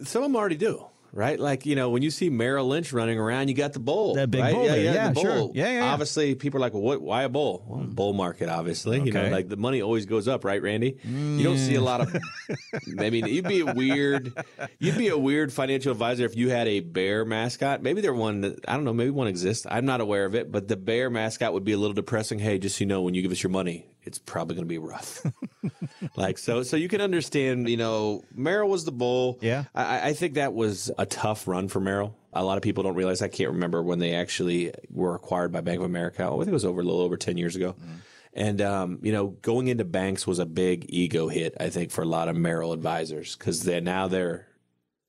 some 0.03 0.21
of 0.21 0.29
them 0.29 0.35
already 0.35 0.55
do 0.55 0.85
right? 1.11 1.39
Like 1.39 1.65
you 1.65 1.75
know, 1.75 1.89
when 1.89 2.01
you 2.01 2.11
see 2.11 2.29
Merrill 2.29 2.67
Lynch 2.67 2.93
running 2.93 3.19
around, 3.19 3.47
you 3.47 3.53
got 3.53 3.73
the 3.73 3.79
bull, 3.79 4.15
that 4.15 4.31
big 4.31 4.41
right? 4.41 4.53
bull, 4.53 4.65
yeah, 4.65 4.75
yeah, 4.75 4.93
yeah, 4.93 5.13
yeah 5.13 5.21
sure, 5.21 5.51
yeah, 5.53 5.71
yeah, 5.71 5.91
Obviously, 5.91 6.35
people 6.35 6.57
are 6.57 6.61
like, 6.61 6.73
well, 6.73 6.83
what? 6.83 7.01
Why 7.01 7.23
a 7.23 7.29
bull? 7.29 7.63
Well, 7.67 7.83
bull 7.85 8.13
market, 8.13 8.49
obviously. 8.49 8.97
Okay. 8.99 9.07
You 9.07 9.13
know, 9.13 9.29
like 9.29 9.49
the 9.49 9.57
money 9.57 9.81
always 9.81 10.05
goes 10.05 10.27
up, 10.27 10.43
right, 10.43 10.61
Randy? 10.61 10.97
Mm. 11.05 11.37
You 11.37 11.43
don't 11.43 11.57
see 11.57 11.75
a 11.75 11.81
lot 11.81 12.01
of. 12.01 12.15
I 12.99 13.09
mean, 13.09 13.25
you'd 13.27 13.47
be 13.47 13.61
a 13.61 13.73
weird, 13.73 14.33
you'd 14.79 14.97
be 14.97 15.09
a 15.09 15.17
weird 15.17 15.51
financial 15.51 15.91
advisor 15.91 16.25
if 16.25 16.35
you 16.35 16.49
had 16.49 16.67
a 16.67 16.79
bear 16.79 17.25
mascot. 17.25 17.81
Maybe 17.81 18.01
there 18.01 18.13
one. 18.13 18.41
That, 18.41 18.65
I 18.67 18.73
don't 18.73 18.83
know. 18.83 18.93
Maybe 18.93 19.11
one 19.11 19.27
exists. 19.27 19.65
I'm 19.69 19.85
not 19.85 20.01
aware 20.01 20.25
of 20.25 20.35
it, 20.35 20.51
but 20.51 20.67
the 20.67 20.77
bear 20.77 21.09
mascot 21.09 21.53
would 21.53 21.63
be 21.63 21.73
a 21.73 21.77
little 21.77 21.93
depressing. 21.93 22.39
Hey, 22.39 22.57
just 22.57 22.77
so 22.77 22.81
you 22.81 22.85
know, 22.85 23.01
when 23.01 23.13
you 23.13 23.21
give 23.21 23.31
us 23.31 23.41
your 23.41 23.51
money, 23.51 23.87
it's 24.09 24.17
probably 24.17 24.55
going 24.55 24.65
to 24.65 24.69
be 24.69 24.79
rough. 24.79 25.23
like 26.15 26.39
so, 26.39 26.63
so 26.63 26.75
you 26.77 26.89
can 26.89 26.99
understand. 26.99 27.69
You 27.69 27.77
know, 27.77 28.23
Merrill 28.33 28.69
was 28.69 28.85
the 28.85 28.91
bull. 28.91 29.37
Yeah, 29.39 29.65
I, 29.75 30.09
I 30.09 30.13
think 30.13 30.33
that 30.33 30.53
was 30.53 30.91
a 30.97 31.05
tough 31.05 31.47
run 31.47 31.67
for 31.67 31.79
Merrill. 31.79 32.17
A 32.33 32.43
lot 32.43 32.57
of 32.57 32.63
people 32.63 32.83
don't 32.83 32.95
realize. 32.95 33.21
I 33.21 33.27
can't 33.27 33.51
remember 33.51 33.83
when 33.83 33.99
they 33.99 34.15
actually 34.15 34.73
were 34.89 35.13
acquired 35.13 35.51
by 35.51 35.61
Bank 35.61 35.79
of 35.79 35.85
America. 35.85 36.23
I 36.23 36.29
think 36.37 36.47
it 36.47 36.53
was 36.53 36.65
over 36.65 36.81
a 36.81 36.83
little 36.83 37.01
over 37.01 37.17
ten 37.17 37.37
years 37.37 37.55
ago. 37.55 37.75
Mm. 37.79 37.95
And 38.33 38.61
um, 38.61 38.99
you 39.03 39.11
know, 39.11 39.27
going 39.27 39.67
into 39.67 39.85
banks 39.85 40.25
was 40.25 40.39
a 40.39 40.45
big 40.45 40.87
ego 40.89 41.27
hit. 41.27 41.55
I 41.59 41.69
think 41.69 41.91
for 41.91 42.01
a 42.01 42.07
lot 42.07 42.29
of 42.29 42.35
Merrill 42.35 42.73
advisors 42.73 43.35
because 43.35 43.63
they 43.63 43.79
now 43.79 44.07
they're 44.07 44.47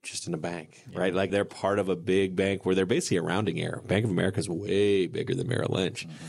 just 0.03 0.27
in 0.27 0.35
a 0.35 0.39
bank, 0.39 0.83
yeah. 0.93 0.99
right? 0.99 1.15
Like 1.15 1.31
they're 1.31 1.45
part 1.45 1.79
of 1.79 1.89
a 1.89 1.97
big 1.97 2.37
bank 2.37 2.67
where 2.67 2.75
they're 2.75 2.87
basically 2.87 3.19
a 3.19 3.23
rounding 3.23 3.61
error. 3.61 3.83
Bank 3.87 4.05
of 4.05 4.11
America 4.11 4.41
is 4.41 4.49
way 4.49 5.07
bigger 5.07 5.35
than 5.35 5.49
Merrill 5.49 5.75
Lynch. 5.75 6.07
Mm-hmm. 6.07 6.27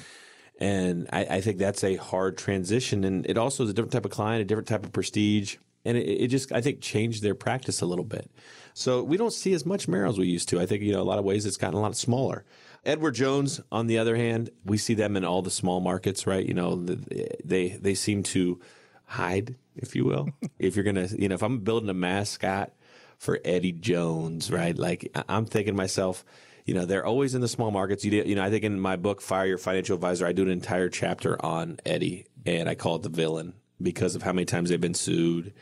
And 0.62 1.10
I, 1.12 1.26
I, 1.26 1.42
think 1.42 1.58
that's 1.58 1.84
a 1.84 1.96
hard 1.96 2.38
transition. 2.38 3.04
And 3.04 3.26
it 3.26 3.36
also 3.36 3.64
is 3.64 3.72
a 3.72 3.74
different 3.74 3.94
type 3.94 4.06
of 4.06 4.12
client, 4.12 4.44
a 4.44 4.46
different 4.46 4.68
type 4.68 4.86
of 4.86 4.94
prestige. 4.94 5.58
And 5.84 5.98
it, 5.98 6.08
it 6.08 6.28
just, 6.28 6.52
I 6.52 6.62
think, 6.62 6.82
changed 6.82 7.24
their 7.24 7.34
practice 7.34 7.82
a 7.82 7.88
little 7.88 8.06
bit. 8.06 8.30
So 8.76 9.02
we 9.02 9.18
don't 9.18 9.34
see 9.34 9.54
as 9.54 9.66
much 9.66 9.88
Merrill 9.88 10.12
as 10.12 10.20
we 10.20 10.28
used 10.28 10.50
to. 10.50 10.62
I 10.62 10.68
think, 10.68 10.84
you 10.84 10.94
know, 10.94 11.02
a 11.02 11.04
lot 11.04 11.18
of 11.18 11.26
ways 11.26 11.48
it's 11.48 11.58
gotten 11.58 11.80
a 11.80 11.82
lot 11.82 11.98
smaller. 11.98 12.46
Edward 12.86 13.16
Jones, 13.16 13.60
on 13.72 13.88
the 13.88 13.98
other 13.98 14.16
hand, 14.16 14.52
we 14.64 14.78
see 14.78 14.94
them 14.94 15.18
in 15.18 15.26
all 15.26 15.42
the 15.42 15.50
small 15.50 15.80
markets, 15.80 16.28
right? 16.28 16.46
You 16.46 16.54
know, 16.54 16.76
they 16.76 17.70
they 17.70 17.96
seem 17.96 18.22
to 18.24 18.60
hide, 19.06 19.56
if 19.76 19.96
you 19.96 20.06
will. 20.06 20.30
if 20.60 20.76
you're 20.76 20.86
gonna, 20.86 21.08
you 21.18 21.28
know, 21.28 21.36
if 21.36 21.44
I'm 21.44 21.60
building 21.60 21.90
a 21.90 21.96
mascot 21.96 22.72
for 23.18 23.40
Eddie 23.46 23.72
Jones, 23.72 24.52
right? 24.52 24.78
Like 24.78 25.12
I'm 25.28 25.46
thinking 25.46 25.74
to 25.74 25.78
myself, 25.78 26.24
you 26.66 26.74
know, 26.74 26.86
they're 26.86 27.06
always 27.06 27.36
in 27.36 27.42
the 27.42 27.48
small 27.48 27.72
markets. 27.72 28.06
You, 28.06 28.12
do, 28.12 28.18
you 28.30 28.36
know, 28.36 28.44
I 28.44 28.50
think 28.50 28.64
in 28.64 28.80
my 28.80 28.96
book, 28.96 29.22
Fire 29.22 29.46
Your 29.46 29.58
Financial 29.58 29.96
Advisor, 29.96 30.26
I 30.26 30.32
do 30.32 30.44
an 30.44 30.50
entire 30.50 30.90
chapter 30.90 31.44
on 31.44 31.80
Eddie, 31.86 32.28
and 32.46 32.70
I 32.70 32.76
call 32.76 32.96
it 32.96 33.04
the 33.04 33.10
villain 33.10 33.54
because 33.82 34.16
of 34.16 34.22
how 34.22 34.34
many 34.34 34.46
times 34.46 34.70
they've 34.70 34.80
been 34.80 34.94
sued. 34.94 35.54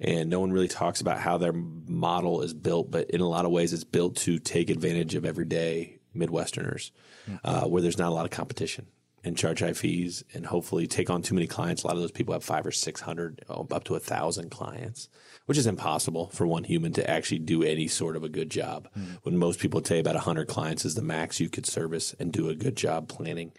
And 0.00 0.30
no 0.30 0.40
one 0.40 0.50
really 0.50 0.68
talks 0.68 1.02
about 1.02 1.18
how 1.18 1.36
their 1.36 1.52
model 1.52 2.40
is 2.40 2.54
built, 2.54 2.90
but 2.90 3.10
in 3.10 3.20
a 3.20 3.28
lot 3.28 3.44
of 3.44 3.50
ways, 3.50 3.72
it's 3.72 3.84
built 3.84 4.16
to 4.16 4.38
take 4.38 4.70
advantage 4.70 5.14
of 5.14 5.26
everyday 5.26 5.98
Midwesterners, 6.16 6.90
mm-hmm. 7.28 7.36
uh, 7.44 7.68
where 7.68 7.82
there's 7.82 7.98
not 7.98 8.08
a 8.08 8.14
lot 8.14 8.24
of 8.24 8.30
competition 8.30 8.86
and 9.22 9.36
charge 9.36 9.60
high 9.60 9.74
fees 9.74 10.24
and 10.32 10.46
hopefully 10.46 10.86
take 10.86 11.10
on 11.10 11.20
too 11.20 11.34
many 11.34 11.46
clients. 11.46 11.82
A 11.82 11.86
lot 11.86 11.96
of 11.96 12.02
those 12.02 12.10
people 12.10 12.32
have 12.32 12.42
five 12.42 12.64
or 12.64 12.72
six 12.72 13.02
hundred, 13.02 13.44
oh, 13.50 13.66
up 13.70 13.84
to 13.84 13.94
a 13.94 14.00
thousand 14.00 14.50
clients 14.50 15.08
which 15.50 15.58
is 15.58 15.66
impossible 15.66 16.28
for 16.28 16.46
one 16.46 16.62
human 16.62 16.92
to 16.92 17.10
actually 17.10 17.40
do 17.40 17.64
any 17.64 17.88
sort 17.88 18.14
of 18.14 18.22
a 18.22 18.28
good 18.28 18.48
job. 18.48 18.88
Mm. 18.96 19.18
When 19.24 19.36
most 19.36 19.58
people 19.58 19.80
tell 19.80 19.96
you 19.96 20.00
about 20.00 20.14
100 20.14 20.46
clients 20.46 20.84
is 20.84 20.94
the 20.94 21.02
max 21.02 21.40
you 21.40 21.48
could 21.48 21.66
service 21.66 22.14
and 22.20 22.32
do 22.32 22.48
a 22.48 22.54
good 22.54 22.76
job 22.76 23.08
planning. 23.08 23.50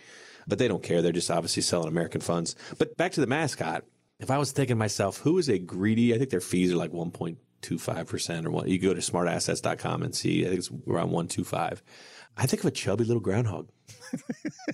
But 0.47 0.58
they 0.58 0.69
don't 0.69 0.82
care. 0.82 1.01
They're 1.01 1.12
just 1.12 1.30
obviously 1.30 1.63
selling 1.63 1.89
American 1.89 2.21
funds. 2.21 2.56
But 2.77 2.95
back 2.95 3.12
to 3.12 3.19
the 3.19 3.27
mascot. 3.27 3.84
If 4.21 4.32
I 4.32 4.38
was 4.38 4.54
thinking 4.54 4.77
myself, 4.77 5.17
who 5.17 5.38
is 5.38 5.49
a 5.49 5.60
greedy, 5.60 6.15
I 6.15 6.17
think 6.17 6.30
their 6.30 6.39
fees 6.39 6.71
are 6.71 6.77
like 6.77 6.93
1.25% 6.93 8.45
or 8.45 8.51
what. 8.51 8.69
You 8.69 8.80
go 8.80 8.93
to 8.93 9.01
smartassets.com 9.01 10.01
and 10.01 10.15
see, 10.15 10.45
I 10.45 10.47
think 10.47 10.60
it's 10.60 10.71
around 10.71 11.12
125. 11.12 11.84
I 12.38 12.45
think 12.45 12.62
of 12.62 12.67
a 12.67 12.71
chubby 12.71 13.04
little 13.04 13.19
groundhog. 13.19 13.67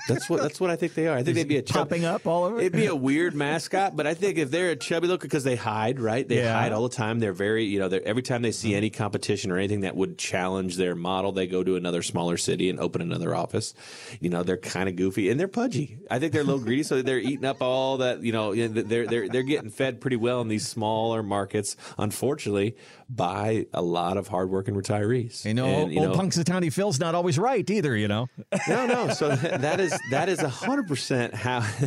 That's 0.08 0.30
what 0.30 0.42
that's 0.42 0.60
what 0.60 0.70
I 0.70 0.76
think 0.76 0.94
they 0.94 1.08
are. 1.08 1.18
I 1.18 1.24
think 1.24 1.36
they'd 1.36 1.48
be 1.48 1.58
a 1.58 1.62
chub- 1.62 1.90
popping 1.90 2.06
up 2.06 2.26
all 2.28 2.44
over. 2.46 2.60
It'd 2.60 2.74
be 2.74 2.88
a 2.88 2.96
weird 2.96 3.36
mascot, 3.36 3.96
but 3.96 4.08
I 4.08 4.14
think 4.14 4.38
if 4.38 4.52
they're 4.52 4.72
a 4.72 4.76
chubby 4.76 5.08
looker 5.08 5.28
because 5.28 5.44
they 5.44 5.56
hide, 5.56 6.00
right? 6.00 6.28
They 6.28 6.38
yeah. 6.40 6.54
hide 6.54 6.72
all 6.72 6.84
the 6.84 6.96
time. 6.96 7.20
They're 7.20 7.34
very, 7.34 7.66
you 7.66 7.80
know, 7.80 7.88
every 7.88 8.24
time 8.24 8.42
they 8.42 8.52
see 8.52 8.76
any 8.76 8.90
competition 8.90 9.52
or 9.52 9.58
anything 9.58 9.82
that 9.82 9.96
would 9.96 10.18
challenge 10.18 10.78
their 10.78 10.96
model, 10.96 11.32
they 11.32 11.48
go 11.48 11.64
to 11.64 11.76
another 11.76 12.02
smaller 12.02 12.38
city 12.38 12.70
and 12.70 12.80
open 12.80 13.02
another 13.02 13.36
office. 13.36 13.74
You 14.20 14.30
know, 14.30 14.44
they're 14.44 14.58
kind 14.58 14.90
of 14.90 14.96
goofy 14.96 15.30
and 15.30 15.40
they're 15.40 15.48
pudgy. 15.48 15.98
I 16.10 16.20
think 16.20 16.34
they're 16.34 16.42
a 16.42 16.46
little 16.46 16.62
greedy, 16.62 16.84
so 16.84 17.02
they're 17.02 17.20
eating 17.20 17.46
up 17.46 17.62
all 17.62 17.98
that. 17.98 18.24
You 18.24 18.32
know, 18.32 18.54
they're 18.56 19.06
they're 19.08 19.30
they're 19.30 19.44
getting 19.44 19.70
fed 19.70 20.02
pretty 20.02 20.18
well 20.18 20.42
in 20.42 20.48
these 20.48 20.68
smaller 20.68 21.24
markets, 21.24 21.76
unfortunately. 21.98 22.76
by 23.10 23.66
a 23.74 23.82
lot 23.82 24.18
of 24.18 24.28
hardworking 24.28 24.76
retirees. 24.76 25.46
You 25.46 25.54
know, 25.54 25.66
And, 25.66 25.98
old 25.98 26.18
Punxsutawney 26.18 26.72
Phil's 26.74 27.00
not 27.00 27.16
always 27.16 27.40
right 27.40 27.68
either. 27.70 27.96
You 27.96 28.08
know, 28.08 28.28
no, 28.68 28.86
no. 28.86 29.10
So 29.14 29.27
that 29.28 29.80
is 29.80 29.98
that 30.12 30.30
is 30.30 30.40
hundred 30.42 30.88
percent 30.88 31.34
how 31.34 31.60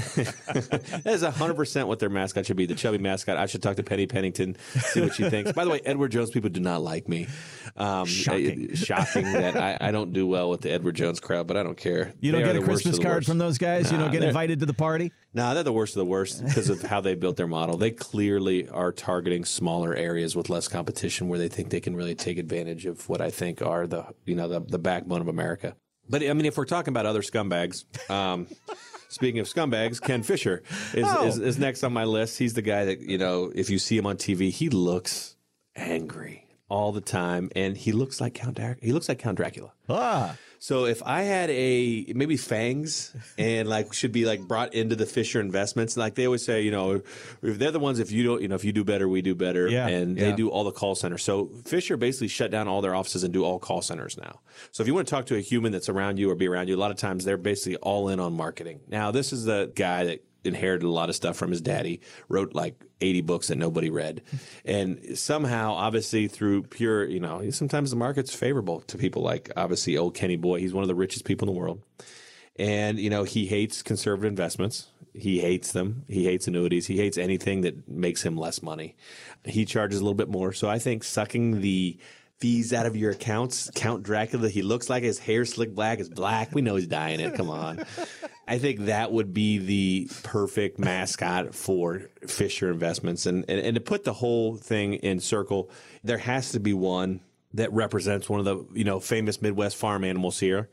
that 0.52 1.02
is 1.06 1.22
hundred 1.22 1.54
percent 1.54 1.88
what 1.88 1.98
their 1.98 2.08
mascot 2.10 2.46
should 2.46 2.56
be. 2.56 2.66
The 2.66 2.74
chubby 2.74 2.98
mascot. 2.98 3.36
I 3.36 3.46
should 3.46 3.62
talk 3.62 3.76
to 3.76 3.82
Penny 3.82 4.06
Pennington, 4.06 4.56
see 4.80 5.00
what 5.00 5.14
she 5.14 5.28
thinks. 5.30 5.52
By 5.52 5.64
the 5.64 5.70
way, 5.70 5.80
Edward 5.84 6.12
Jones 6.12 6.30
people 6.30 6.50
do 6.50 6.60
not 6.60 6.82
like 6.82 7.08
me. 7.08 7.28
Um, 7.76 8.06
Shocking. 8.06 8.70
uh, 8.72 8.74
shocking 8.76 9.24
that 9.32 9.56
I, 9.56 9.78
I 9.80 9.90
don't 9.92 10.12
do 10.12 10.26
well 10.26 10.50
with 10.50 10.60
the 10.62 10.70
Edward 10.70 10.96
Jones 10.96 11.20
crowd, 11.20 11.46
but 11.46 11.56
I 11.56 11.62
don't 11.62 11.76
care. 11.76 12.12
you 12.20 12.32
don't 12.32 12.42
They 12.42 12.52
get 12.52 12.56
a 12.56 12.64
Christmas 12.64 12.98
card 12.98 13.24
from 13.24 13.38
those 13.38 13.58
guys. 13.58 13.90
you 13.90 13.96
Nah, 13.98 14.04
don't 14.04 14.12
get 14.12 14.22
invited 14.24 14.60
to 14.60 14.66
the 14.66 14.74
party. 14.74 15.12
Nah, 15.32 15.54
they're 15.54 15.62
the 15.62 15.72
worst 15.72 15.94
of 15.94 16.00
the 16.00 16.04
worst 16.06 16.44
because 16.44 16.68
of 16.68 16.82
how 16.82 17.00
they 17.00 17.14
built 17.14 17.36
their 17.36 17.46
model. 17.46 17.76
They 17.76 17.92
clearly 17.92 18.68
are 18.68 18.90
targeting 18.92 19.44
smaller 19.44 19.94
areas 19.94 20.34
with 20.34 20.48
less 20.50 20.66
competition 20.68 21.28
where 21.28 21.38
they 21.38 21.48
think 21.48 21.70
they 21.70 21.80
can 21.80 21.94
really 21.94 22.14
take 22.16 22.38
advantage 22.38 22.86
of 22.86 23.08
what 23.08 23.20
I 23.20 23.30
think 23.30 23.62
are 23.62 23.86
the 23.86 24.06
you 24.24 24.34
know 24.34 24.48
the, 24.48 24.60
the 24.60 24.78
backbone 24.78 25.20
of 25.20 25.28
America. 25.28 25.76
But 26.10 26.22
I 26.24 26.32
mean, 26.34 26.44
if 26.46 26.56
we're 26.58 26.64
talking 26.66 26.92
about 26.92 27.06
other 27.06 27.22
scumbags, 27.22 27.84
um, 28.10 28.48
speaking 29.08 29.40
of 29.40 29.46
scumbags, 29.46 30.00
Ken 30.02 30.22
Fisher 30.24 30.62
is, 30.92 31.06
Oh. 31.08 31.26
is 31.26 31.38
is 31.38 31.58
next 31.58 31.84
on 31.84 31.92
my 31.92 32.04
list. 32.04 32.36
He's 32.38 32.54
the 32.54 32.62
guy 32.62 32.84
that 32.86 33.00
you 33.00 33.16
know 33.16 33.52
if 33.54 33.70
you 33.70 33.78
see 33.78 33.96
him 33.96 34.06
on 34.06 34.16
TV, 34.16 34.50
he 34.50 34.68
looks 34.68 35.36
angry 35.76 36.46
all 36.68 36.92
the 36.92 37.00
time, 37.00 37.50
and 37.56 37.76
he 37.76 37.92
looks 37.92 38.20
like 38.20 38.34
Count 38.34 38.56
Drac- 38.56 38.78
he 38.82 38.92
looks 38.92 39.08
like 39.08 39.18
Count 39.18 39.36
Dracula. 39.36 39.72
Ah, 39.88 40.36
So 40.62 40.84
if 40.84 41.02
I 41.02 41.22
had 41.22 41.48
a 41.48 42.12
maybe 42.14 42.36
fangs 42.36 43.16
and 43.38 43.66
like 43.66 43.94
should 43.94 44.12
be 44.12 44.26
like 44.26 44.42
brought 44.42 44.74
into 44.74 44.94
the 44.94 45.06
Fisher 45.06 45.40
investments, 45.40 45.96
like 45.96 46.16
they 46.16 46.26
always 46.26 46.44
say, 46.44 46.60
you 46.60 46.70
know, 46.70 47.00
if 47.42 47.58
they're 47.58 47.70
the 47.70 47.78
ones 47.80 47.98
if 47.98 48.12
you 48.12 48.24
don't, 48.24 48.42
you 48.42 48.48
know, 48.48 48.56
if 48.56 48.64
you 48.64 48.72
do 48.72 48.84
better, 48.84 49.08
we 49.08 49.22
do 49.22 49.34
better, 49.34 49.68
Yeah, 49.68 49.88
and 49.88 50.18
yeah. 50.18 50.26
they 50.30 50.36
do 50.36 50.50
all 50.50 50.64
the 50.64 50.70
call 50.70 50.94
centers. 50.94 51.22
So 51.22 51.46
Fisher 51.64 51.96
basically 51.96 52.28
shut 52.28 52.50
down 52.50 52.68
all 52.68 52.82
their 52.82 52.94
offices 52.94 53.24
and 53.24 53.32
do 53.32 53.42
all 53.42 53.58
call 53.58 53.80
centers 53.80 54.18
now. 54.18 54.40
So 54.70 54.82
if 54.82 54.86
you 54.86 54.92
want 54.92 55.08
to 55.08 55.10
talk 55.10 55.24
to 55.26 55.36
a 55.36 55.40
human 55.40 55.72
that's 55.72 55.88
around 55.88 56.18
you 56.18 56.30
or 56.30 56.34
be 56.34 56.46
around 56.46 56.68
you, 56.68 56.76
a 56.76 56.78
lot 56.78 56.90
of 56.90 56.98
times 56.98 57.24
they're 57.24 57.38
basically 57.38 57.76
all 57.76 58.10
in 58.10 58.20
on 58.20 58.34
marketing. 58.34 58.80
Now 58.86 59.12
this 59.12 59.32
is 59.32 59.46
the 59.46 59.72
guy 59.74 60.04
that 60.04 60.22
inherited 60.44 60.86
a 60.86 60.90
lot 60.90 61.08
of 61.08 61.16
stuff 61.16 61.36
from 61.36 61.50
his 61.50 61.60
daddy, 61.60 62.00
wrote 62.28 62.54
like 62.54 62.82
80 63.00 63.20
books 63.22 63.48
that 63.48 63.58
nobody 63.58 63.90
read. 63.90 64.22
And 64.64 65.18
somehow, 65.18 65.72
obviously, 65.72 66.28
through 66.28 66.64
pure, 66.64 67.04
you 67.04 67.20
know, 67.20 67.50
sometimes 67.50 67.90
the 67.90 67.96
market's 67.96 68.34
favorable 68.34 68.80
to 68.82 68.98
people 68.98 69.22
like 69.22 69.50
obviously 69.56 69.96
old 69.96 70.14
Kenny 70.14 70.36
Boy. 70.36 70.60
He's 70.60 70.74
one 70.74 70.82
of 70.82 70.88
the 70.88 70.94
richest 70.94 71.24
people 71.24 71.48
in 71.48 71.54
the 71.54 71.60
world. 71.60 71.82
And, 72.56 72.98
you 72.98 73.10
know, 73.10 73.24
he 73.24 73.46
hates 73.46 73.82
conservative 73.82 74.28
investments. 74.28 74.88
He 75.14 75.40
hates 75.40 75.72
them. 75.72 76.04
He 76.08 76.24
hates 76.24 76.46
annuities. 76.46 76.86
He 76.86 76.98
hates 76.98 77.18
anything 77.18 77.62
that 77.62 77.88
makes 77.88 78.22
him 78.22 78.36
less 78.36 78.62
money. 78.62 78.96
He 79.44 79.64
charges 79.64 79.98
a 79.98 80.02
little 80.02 80.14
bit 80.14 80.28
more. 80.28 80.52
So 80.52 80.68
I 80.68 80.78
think 80.78 81.02
sucking 81.02 81.62
the 81.62 81.98
fees 82.40 82.72
out 82.72 82.86
of 82.86 82.96
your 82.96 83.12
accounts, 83.12 83.70
Count 83.74 84.02
Dracula, 84.02 84.48
he 84.48 84.62
looks 84.62 84.88
like 84.88 85.02
his 85.02 85.18
hair 85.18 85.44
slick 85.44 85.74
black 85.74 86.00
is 86.00 86.08
black. 86.08 86.54
We 86.54 86.62
know 86.62 86.76
he's 86.76 86.86
dying 86.86 87.20
it. 87.20 87.34
Come 87.34 87.50
on. 87.50 87.84
I 88.48 88.58
think 88.58 88.86
that 88.86 89.12
would 89.12 89.32
be 89.32 89.58
the 89.58 90.08
perfect 90.22 90.78
mascot 90.78 91.54
for 91.54 92.08
Fisher 92.26 92.70
Investments. 92.70 93.26
And, 93.26 93.44
and, 93.48 93.60
and 93.60 93.74
to 93.74 93.80
put 93.80 94.04
the 94.04 94.14
whole 94.14 94.56
thing 94.56 94.94
in 94.94 95.20
circle, 95.20 95.70
there 96.02 96.18
has 96.18 96.52
to 96.52 96.60
be 96.60 96.72
one 96.72 97.20
that 97.54 97.72
represents 97.72 98.28
one 98.28 98.40
of 98.40 98.44
the 98.44 98.64
you 98.72 98.84
know 98.84 99.00
famous 99.00 99.42
Midwest 99.42 99.76
farm 99.76 100.04
animals 100.04 100.38
here. 100.40 100.68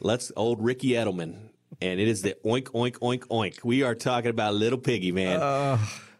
Let's 0.00 0.32
old 0.36 0.62
Ricky 0.62 0.90
Edelman, 0.90 1.50
and 1.80 2.00
it 2.00 2.08
is 2.08 2.22
the 2.22 2.36
oink 2.44 2.64
oink 2.68 2.98
oink 2.98 3.26
oink. 3.28 3.64
We 3.64 3.82
are 3.82 3.94
talking 3.94 4.30
about 4.30 4.54
little 4.54 4.78
piggy 4.78 5.12
man. 5.12 5.40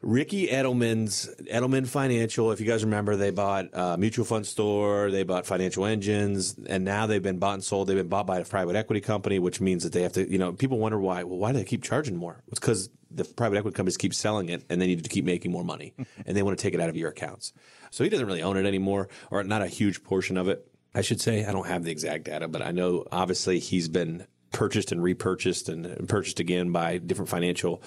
Ricky 0.02 0.46
Edelman's 0.48 1.28
Edelman 1.42 1.86
Financial. 1.86 2.52
If 2.52 2.60
you 2.60 2.66
guys 2.66 2.84
remember, 2.84 3.16
they 3.16 3.30
bought 3.30 3.74
uh, 3.74 3.96
Mutual 3.98 4.24
Fund 4.24 4.46
Store, 4.46 5.10
they 5.10 5.24
bought 5.24 5.44
Financial 5.44 5.84
Engines, 5.84 6.56
and 6.66 6.86
now 6.86 7.06
they've 7.06 7.22
been 7.22 7.38
bought 7.38 7.54
and 7.54 7.64
sold. 7.64 7.88
They've 7.88 7.96
been 7.96 8.08
bought 8.08 8.26
by 8.26 8.38
a 8.38 8.44
private 8.46 8.76
equity 8.76 9.02
company, 9.02 9.38
which 9.38 9.60
means 9.60 9.82
that 9.82 9.92
they 9.92 10.00
have 10.02 10.14
to. 10.14 10.30
You 10.30 10.38
know, 10.38 10.52
people 10.52 10.78
wonder 10.78 10.98
why. 10.98 11.24
Well, 11.24 11.36
why 11.36 11.52
do 11.52 11.58
they 11.58 11.64
keep 11.64 11.82
charging 11.82 12.16
more? 12.16 12.42
It's 12.48 12.58
because 12.58 12.88
the 13.10 13.24
private 13.24 13.58
equity 13.58 13.74
companies 13.74 13.98
keep 13.98 14.14
selling 14.14 14.48
it, 14.48 14.64
and 14.70 14.80
they 14.80 14.86
need 14.86 15.02
to 15.02 15.10
keep 15.10 15.26
making 15.26 15.52
more 15.52 15.64
money, 15.64 15.92
and 16.26 16.34
they 16.34 16.42
want 16.42 16.58
to 16.58 16.62
take 16.62 16.72
it 16.72 16.80
out 16.80 16.88
of 16.88 16.96
your 16.96 17.10
accounts. 17.10 17.52
So 17.90 18.02
he 18.02 18.08
doesn't 18.08 18.26
really 18.26 18.42
own 18.42 18.56
it 18.56 18.64
anymore, 18.64 19.08
or 19.30 19.44
not 19.44 19.60
a 19.60 19.66
huge 19.66 20.02
portion 20.02 20.38
of 20.38 20.48
it. 20.48 20.66
I 20.94 21.02
should 21.02 21.20
say 21.20 21.44
I 21.44 21.52
don't 21.52 21.66
have 21.66 21.84
the 21.84 21.90
exact 21.90 22.24
data, 22.24 22.48
but 22.48 22.62
I 22.62 22.70
know 22.70 23.04
obviously 23.12 23.58
he's 23.58 23.88
been 23.88 24.26
purchased 24.50 24.92
and 24.92 25.02
repurchased 25.02 25.68
and, 25.68 25.84
and 25.84 26.08
purchased 26.08 26.40
again 26.40 26.72
by 26.72 26.96
different 26.98 27.28
financial 27.28 27.82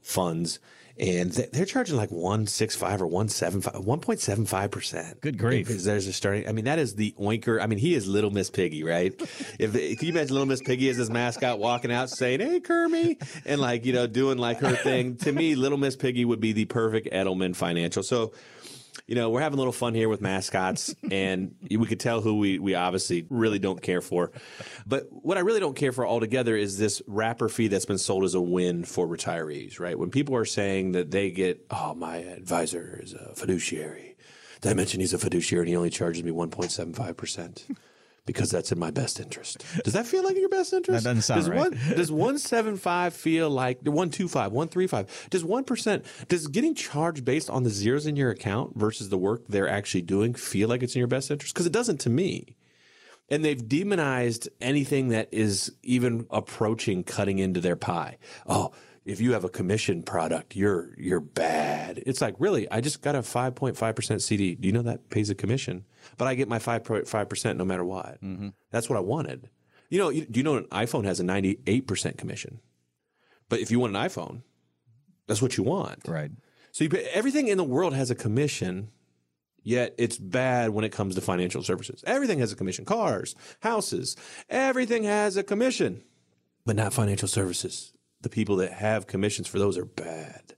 funds. 0.00 0.58
And 1.00 1.32
they're 1.32 1.64
charging 1.64 1.96
like 1.96 2.10
165 2.10 3.00
or 3.00 3.06
175, 3.06 3.82
1.75%. 3.82 5.20
Good 5.22 5.38
grief. 5.38 5.66
Because 5.66 5.84
there's 5.84 6.06
a 6.06 6.12
starting. 6.12 6.46
I 6.46 6.52
mean, 6.52 6.66
that 6.66 6.78
is 6.78 6.94
the 6.94 7.14
oinker. 7.18 7.60
I 7.60 7.66
mean, 7.66 7.78
he 7.78 7.94
is 7.94 8.06
Little 8.06 8.30
Miss 8.30 8.50
Piggy, 8.50 8.84
right? 8.84 9.14
if, 9.58 9.72
can 9.72 10.06
you 10.06 10.12
imagine 10.12 10.34
Little 10.34 10.46
Miss 10.46 10.60
Piggy 10.60 10.90
as 10.90 10.98
his 10.98 11.08
mascot 11.08 11.58
walking 11.58 11.90
out 11.90 12.10
saying, 12.10 12.40
Hey, 12.40 12.60
Kermie, 12.60 13.16
and 13.46 13.62
like, 13.62 13.86
you 13.86 13.94
know, 13.94 14.06
doing 14.06 14.36
like 14.36 14.58
her 14.58 14.76
thing? 14.76 15.16
to 15.16 15.32
me, 15.32 15.54
Little 15.54 15.78
Miss 15.78 15.96
Piggy 15.96 16.26
would 16.26 16.40
be 16.40 16.52
the 16.52 16.66
perfect 16.66 17.08
Edelman 17.10 17.56
financial. 17.56 18.02
So, 18.02 18.32
you 19.10 19.16
know, 19.16 19.28
we're 19.28 19.40
having 19.40 19.58
a 19.58 19.60
little 19.60 19.72
fun 19.72 19.92
here 19.92 20.08
with 20.08 20.20
mascots, 20.20 20.94
and 21.10 21.56
we 21.68 21.84
could 21.84 21.98
tell 21.98 22.20
who 22.20 22.38
we, 22.38 22.60
we 22.60 22.76
obviously 22.76 23.26
really 23.28 23.58
don't 23.58 23.82
care 23.82 24.00
for. 24.00 24.30
But 24.86 25.08
what 25.10 25.36
I 25.36 25.40
really 25.40 25.58
don't 25.58 25.74
care 25.74 25.90
for 25.90 26.06
altogether 26.06 26.56
is 26.56 26.78
this 26.78 27.02
wrapper 27.08 27.48
fee 27.48 27.66
that's 27.66 27.86
been 27.86 27.98
sold 27.98 28.22
as 28.22 28.34
a 28.34 28.40
win 28.40 28.84
for 28.84 29.08
retirees, 29.08 29.80
right? 29.80 29.98
When 29.98 30.10
people 30.10 30.36
are 30.36 30.44
saying 30.44 30.92
that 30.92 31.10
they 31.10 31.32
get, 31.32 31.66
oh, 31.72 31.92
my 31.94 32.18
advisor 32.18 33.00
is 33.02 33.12
a 33.12 33.34
fiduciary. 33.34 34.14
Did 34.60 34.70
I 34.70 34.74
mention 34.74 35.00
he's 35.00 35.12
a 35.12 35.18
fiduciary 35.18 35.62
and 35.62 35.68
he 35.70 35.76
only 35.76 35.90
charges 35.90 36.22
me 36.22 36.30
1.75%? 36.30 37.76
Because 38.26 38.50
that's 38.50 38.70
in 38.70 38.78
my 38.78 38.90
best 38.90 39.18
interest. 39.18 39.64
Does 39.82 39.94
that 39.94 40.06
feel 40.06 40.22
like 40.22 40.34
in 40.34 40.40
your 40.40 40.50
best 40.50 40.72
interest? 40.72 41.04
That 41.04 41.08
doesn't 41.10 41.22
sound 41.22 41.40
does 41.40 41.48
right. 41.48 41.58
One, 41.58 41.70
does 41.96 42.12
175 42.12 43.14
feel 43.14 43.50
like 43.50 43.78
125, 43.78 44.52
135? 44.52 45.28
Does 45.30 45.42
1%, 45.42 46.28
does 46.28 46.46
getting 46.46 46.74
charged 46.74 47.24
based 47.24 47.50
on 47.50 47.64
the 47.64 47.70
zeros 47.70 48.06
in 48.06 48.16
your 48.16 48.30
account 48.30 48.76
versus 48.76 49.08
the 49.08 49.18
work 49.18 49.42
they're 49.48 49.68
actually 49.68 50.02
doing 50.02 50.34
feel 50.34 50.68
like 50.68 50.82
it's 50.82 50.94
in 50.94 51.00
your 51.00 51.08
best 51.08 51.30
interest? 51.30 51.54
Because 51.54 51.66
it 51.66 51.72
doesn't 51.72 51.98
to 52.00 52.10
me. 52.10 52.56
And 53.28 53.44
they've 53.44 53.68
demonized 53.68 54.48
anything 54.60 55.08
that 55.08 55.28
is 55.32 55.72
even 55.82 56.26
approaching 56.30 57.04
cutting 57.04 57.38
into 57.38 57.60
their 57.60 57.76
pie. 57.76 58.18
Oh, 58.46 58.72
if 59.04 59.20
you 59.20 59.32
have 59.32 59.44
a 59.44 59.48
commission 59.48 60.02
product, 60.02 60.54
you're 60.54 60.90
you're 60.98 61.20
bad. 61.20 62.02
It's 62.06 62.20
like, 62.20 62.34
really, 62.38 62.70
I 62.70 62.80
just 62.80 63.02
got 63.02 63.14
a 63.14 63.20
5.5% 63.20 64.20
CD. 64.20 64.54
Do 64.54 64.68
you 64.68 64.72
know 64.72 64.82
that 64.82 65.10
pays 65.10 65.30
a 65.30 65.34
commission? 65.34 65.84
But 66.18 66.28
I 66.28 66.34
get 66.34 66.48
my 66.48 66.58
5.5% 66.58 67.56
no 67.56 67.64
matter 67.64 67.84
what. 67.84 68.22
Mm-hmm. 68.22 68.48
That's 68.70 68.88
what 68.88 68.96
I 68.96 69.00
wanted. 69.00 69.48
You 69.88 69.98
know, 69.98 70.08
you, 70.10 70.24
do 70.26 70.38
you 70.38 70.44
know 70.44 70.56
an 70.56 70.64
iPhone 70.66 71.04
has 71.04 71.18
a 71.18 71.24
98% 71.24 72.16
commission? 72.16 72.60
But 73.48 73.58
if 73.60 73.70
you 73.70 73.80
want 73.80 73.96
an 73.96 74.02
iPhone, 74.02 74.42
that's 75.26 75.42
what 75.42 75.56
you 75.56 75.64
want. 75.64 76.06
right. 76.06 76.30
So 76.72 76.84
you 76.84 76.90
pay, 76.90 77.02
everything 77.12 77.48
in 77.48 77.58
the 77.58 77.64
world 77.64 77.94
has 77.94 78.12
a 78.12 78.14
commission, 78.14 78.90
yet 79.64 79.92
it's 79.98 80.16
bad 80.18 80.70
when 80.70 80.84
it 80.84 80.92
comes 80.92 81.16
to 81.16 81.20
financial 81.20 81.64
services. 81.64 82.04
Everything 82.06 82.38
has 82.38 82.52
a 82.52 82.56
commission. 82.56 82.84
Cars, 82.84 83.34
houses, 83.60 84.16
everything 84.48 85.02
has 85.02 85.36
a 85.36 85.42
commission, 85.42 86.04
but 86.64 86.76
not 86.76 86.92
financial 86.92 87.26
services. 87.26 87.92
The 88.22 88.28
people 88.28 88.56
that 88.56 88.72
have 88.72 89.06
commissions 89.06 89.48
for 89.48 89.58
those 89.58 89.78
are 89.78 89.84
bad. 89.84 90.54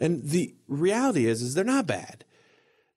And 0.00 0.22
the 0.24 0.54
reality 0.66 1.26
is, 1.26 1.42
is 1.42 1.54
they're 1.54 1.64
not 1.64 1.86
bad 1.86 2.24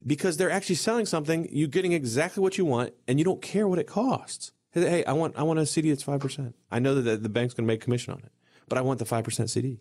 because 0.05 0.37
they're 0.37 0.51
actually 0.51 0.75
selling 0.75 1.05
something. 1.05 1.47
You're 1.51 1.67
getting 1.67 1.93
exactly 1.93 2.41
what 2.41 2.57
you 2.57 2.65
want, 2.65 2.93
and 3.07 3.19
you 3.19 3.25
don't 3.25 3.41
care 3.41 3.67
what 3.67 3.79
it 3.79 3.87
costs. 3.87 4.51
Hey, 4.71 5.03
I 5.05 5.13
want 5.13 5.37
I 5.37 5.43
want 5.43 5.59
a 5.59 5.65
CD 5.65 5.89
that's 5.89 6.03
five 6.03 6.19
percent. 6.19 6.55
I 6.71 6.79
know 6.79 6.95
that 6.95 7.01
the, 7.01 7.17
the 7.17 7.29
bank's 7.29 7.53
going 7.53 7.65
to 7.67 7.73
make 7.73 7.81
commission 7.81 8.13
on 8.13 8.19
it, 8.19 8.31
but 8.67 8.77
I 8.77 8.81
want 8.81 8.99
the 8.99 9.05
five 9.05 9.23
percent 9.23 9.49
CD. 9.49 9.79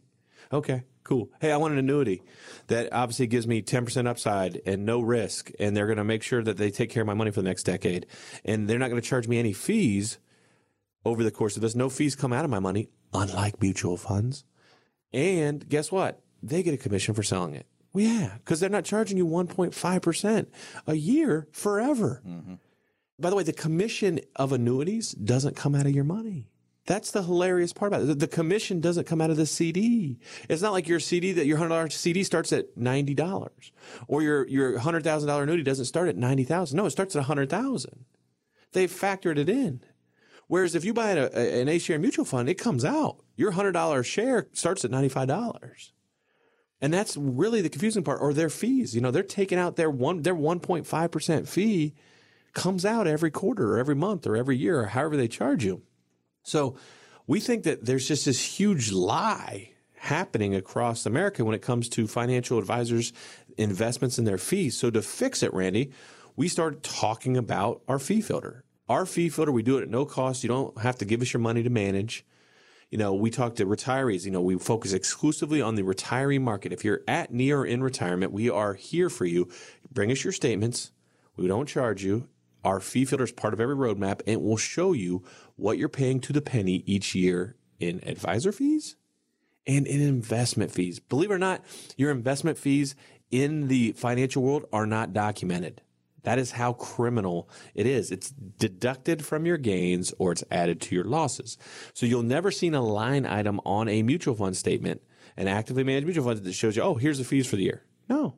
Okay, 0.52 0.84
cool. 1.02 1.30
Hey, 1.40 1.50
I 1.50 1.56
want 1.56 1.72
an 1.72 1.78
annuity 1.78 2.22
that 2.68 2.92
obviously 2.92 3.26
gives 3.26 3.46
me 3.46 3.62
10% 3.62 4.06
upside 4.06 4.60
and 4.64 4.84
no 4.84 5.00
risk. 5.00 5.50
And 5.58 5.76
they're 5.76 5.86
going 5.86 5.98
to 5.98 6.04
make 6.04 6.22
sure 6.22 6.42
that 6.42 6.56
they 6.56 6.70
take 6.70 6.90
care 6.90 7.02
of 7.02 7.06
my 7.06 7.14
money 7.14 7.30
for 7.30 7.42
the 7.42 7.48
next 7.48 7.64
decade. 7.64 8.06
And 8.44 8.68
they're 8.68 8.78
not 8.78 8.90
going 8.90 9.00
to 9.00 9.08
charge 9.08 9.26
me 9.26 9.38
any 9.38 9.52
fees 9.52 10.18
over 11.04 11.24
the 11.24 11.30
course 11.30 11.56
of 11.56 11.62
this. 11.62 11.74
No 11.74 11.88
fees 11.88 12.14
come 12.14 12.32
out 12.32 12.44
of 12.44 12.50
my 12.50 12.58
money, 12.58 12.88
unlike 13.16 13.60
mutual 13.62 13.96
funds. 13.96 14.44
And 15.12 15.68
guess 15.68 15.90
what? 15.92 16.20
They 16.42 16.62
get 16.62 16.74
a 16.74 16.76
commission 16.78 17.14
for 17.14 17.22
selling 17.22 17.54
it. 17.54 17.66
Well, 17.92 18.04
yeah, 18.04 18.32
because 18.38 18.60
they're 18.60 18.68
not 18.68 18.84
charging 18.84 19.16
you 19.16 19.26
1.5% 19.26 20.46
a 20.86 20.94
year 20.94 21.48
forever. 21.52 22.22
Mm-hmm. 22.26 22.54
By 23.18 23.30
the 23.30 23.36
way, 23.36 23.42
the 23.42 23.52
commission 23.54 24.20
of 24.36 24.52
annuities 24.52 25.12
doesn't 25.12 25.56
come 25.56 25.74
out 25.74 25.86
of 25.86 25.92
your 25.92 26.04
money. 26.04 26.50
That's 26.84 27.10
the 27.10 27.22
hilarious 27.22 27.72
part 27.72 27.90
about 27.90 28.02
it. 28.02 28.06
The- 28.06 28.14
The 28.14 28.28
commission 28.28 28.80
doesn't 28.80 29.06
come 29.06 29.20
out 29.20 29.30
of 29.30 29.36
the 29.36 29.46
CD. 29.46 30.18
It's 30.48 30.62
not 30.62 30.72
like 30.72 30.86
your 30.86 31.00
CD 31.00 31.32
that 31.32 31.46
your 31.46 31.56
hundred 31.56 31.70
dollar 31.70 31.90
CD 31.90 32.22
starts 32.22 32.52
at 32.52 32.76
ninety 32.76 33.14
dollars, 33.14 33.72
or 34.06 34.22
your 34.22 34.46
your 34.46 34.78
hundred 34.78 35.02
thousand 35.02 35.26
dollar 35.28 35.42
annuity 35.44 35.64
doesn't 35.64 35.86
start 35.86 36.08
at 36.08 36.16
ninety 36.16 36.44
thousand. 36.44 36.76
No, 36.76 36.86
it 36.86 36.90
starts 36.90 37.16
at 37.16 37.20
a 37.20 37.24
hundred 37.24 37.48
thousand. 37.50 38.04
They've 38.72 38.90
factored 38.92 39.36
it 39.38 39.48
in. 39.48 39.80
Whereas 40.48 40.74
if 40.74 40.84
you 40.84 40.94
buy 40.94 41.10
a, 41.10 41.28
a- 41.32 41.60
an 41.60 41.68
A 41.68 41.78
share 41.78 41.98
mutual 41.98 42.24
fund, 42.24 42.48
it 42.48 42.54
comes 42.54 42.84
out. 42.84 43.18
Your 43.36 43.52
hundred 43.52 43.72
dollar 43.72 44.02
share 44.02 44.48
starts 44.52 44.84
at 44.84 44.90
ninety 44.90 45.08
five 45.08 45.28
dollars. 45.28 45.92
And 46.80 46.92
that's 46.92 47.16
really 47.16 47.62
the 47.62 47.70
confusing 47.70 48.04
part, 48.04 48.20
or 48.20 48.32
their 48.34 48.50
fees. 48.50 48.94
You 48.94 49.00
know, 49.00 49.10
they're 49.10 49.22
taking 49.22 49.58
out 49.58 49.76
their 49.76 49.90
one 49.90 50.22
their 50.22 50.34
one 50.34 50.60
point 50.60 50.86
five 50.86 51.10
percent 51.10 51.48
fee 51.48 51.94
comes 52.52 52.84
out 52.84 53.06
every 53.06 53.30
quarter 53.30 53.74
or 53.74 53.78
every 53.78 53.94
month 53.94 54.26
or 54.26 54.36
every 54.36 54.56
year 54.56 54.80
or 54.80 54.86
however 54.86 55.16
they 55.16 55.28
charge 55.28 55.64
you. 55.64 55.82
So 56.42 56.76
we 57.26 57.40
think 57.40 57.64
that 57.64 57.84
there's 57.84 58.06
just 58.08 58.24
this 58.26 58.42
huge 58.58 58.92
lie 58.92 59.72
happening 59.96 60.54
across 60.54 61.04
America 61.06 61.44
when 61.44 61.54
it 61.54 61.62
comes 61.62 61.88
to 61.88 62.06
financial 62.06 62.58
advisors' 62.58 63.12
investments 63.58 64.16
and 64.18 64.26
their 64.26 64.38
fees. 64.38 64.76
So 64.78 64.90
to 64.90 65.02
fix 65.02 65.42
it, 65.42 65.52
Randy, 65.52 65.90
we 66.36 66.46
started 66.48 66.82
talking 66.82 67.36
about 67.36 67.82
our 67.88 67.98
fee 67.98 68.20
filter. 68.20 68.62
Our 68.88 69.04
fee 69.06 69.28
filter, 69.28 69.50
we 69.50 69.62
do 69.62 69.78
it 69.78 69.82
at 69.82 69.90
no 69.90 70.04
cost. 70.04 70.44
You 70.44 70.48
don't 70.48 70.78
have 70.78 70.98
to 70.98 71.04
give 71.04 71.20
us 71.22 71.32
your 71.32 71.40
money 71.40 71.62
to 71.62 71.70
manage. 71.70 72.24
You 72.90 72.98
know, 72.98 73.14
we 73.14 73.30
talk 73.30 73.56
to 73.56 73.66
retirees. 73.66 74.24
You 74.24 74.30
know, 74.30 74.40
we 74.40 74.56
focus 74.58 74.92
exclusively 74.92 75.60
on 75.60 75.74
the 75.74 75.82
retiree 75.82 76.40
market. 76.40 76.72
If 76.72 76.84
you're 76.84 77.02
at, 77.08 77.32
near, 77.32 77.60
or 77.60 77.66
in 77.66 77.82
retirement, 77.82 78.32
we 78.32 78.48
are 78.48 78.74
here 78.74 79.10
for 79.10 79.24
you. 79.24 79.48
Bring 79.92 80.12
us 80.12 80.22
your 80.22 80.32
statements. 80.32 80.92
We 81.36 81.48
don't 81.48 81.68
charge 81.68 82.04
you. 82.04 82.28
Our 82.64 82.80
fee 82.80 83.04
filter 83.04 83.24
is 83.24 83.32
part 83.32 83.54
of 83.54 83.60
every 83.60 83.76
roadmap, 83.76 84.22
and 84.26 84.42
we'll 84.42 84.56
show 84.56 84.92
you 84.92 85.24
what 85.56 85.78
you're 85.78 85.88
paying 85.88 86.20
to 86.20 86.32
the 86.32 86.40
penny 86.40 86.82
each 86.86 87.14
year 87.14 87.56
in 87.78 88.00
advisor 88.06 88.52
fees 88.52 88.96
and 89.66 89.86
in 89.86 90.00
investment 90.00 90.70
fees. 90.70 91.00
Believe 91.00 91.30
it 91.30 91.34
or 91.34 91.38
not, 91.38 91.64
your 91.96 92.10
investment 92.10 92.56
fees 92.56 92.94
in 93.30 93.68
the 93.68 93.92
financial 93.92 94.42
world 94.42 94.64
are 94.72 94.86
not 94.86 95.12
documented. 95.12 95.82
That 96.26 96.40
is 96.40 96.50
how 96.50 96.72
criminal 96.72 97.48
it 97.72 97.86
is. 97.86 98.10
It's 98.10 98.30
deducted 98.30 99.24
from 99.24 99.46
your 99.46 99.58
gains 99.58 100.12
or 100.18 100.32
it's 100.32 100.42
added 100.50 100.80
to 100.80 100.94
your 100.96 101.04
losses. 101.04 101.56
So 101.94 102.04
you'll 102.04 102.24
never 102.24 102.50
see 102.50 102.66
a 102.66 102.80
line 102.80 103.24
item 103.24 103.60
on 103.64 103.88
a 103.88 104.02
mutual 104.02 104.34
fund 104.34 104.56
statement, 104.56 105.02
an 105.36 105.46
actively 105.46 105.84
managed 105.84 106.06
mutual 106.06 106.24
fund 106.24 106.42
that 106.42 106.52
shows 106.52 106.74
you, 106.74 106.82
oh, 106.82 106.96
here's 106.96 107.18
the 107.18 107.24
fees 107.24 107.46
for 107.46 107.54
the 107.54 107.62
year. 107.62 107.84
No. 108.08 108.34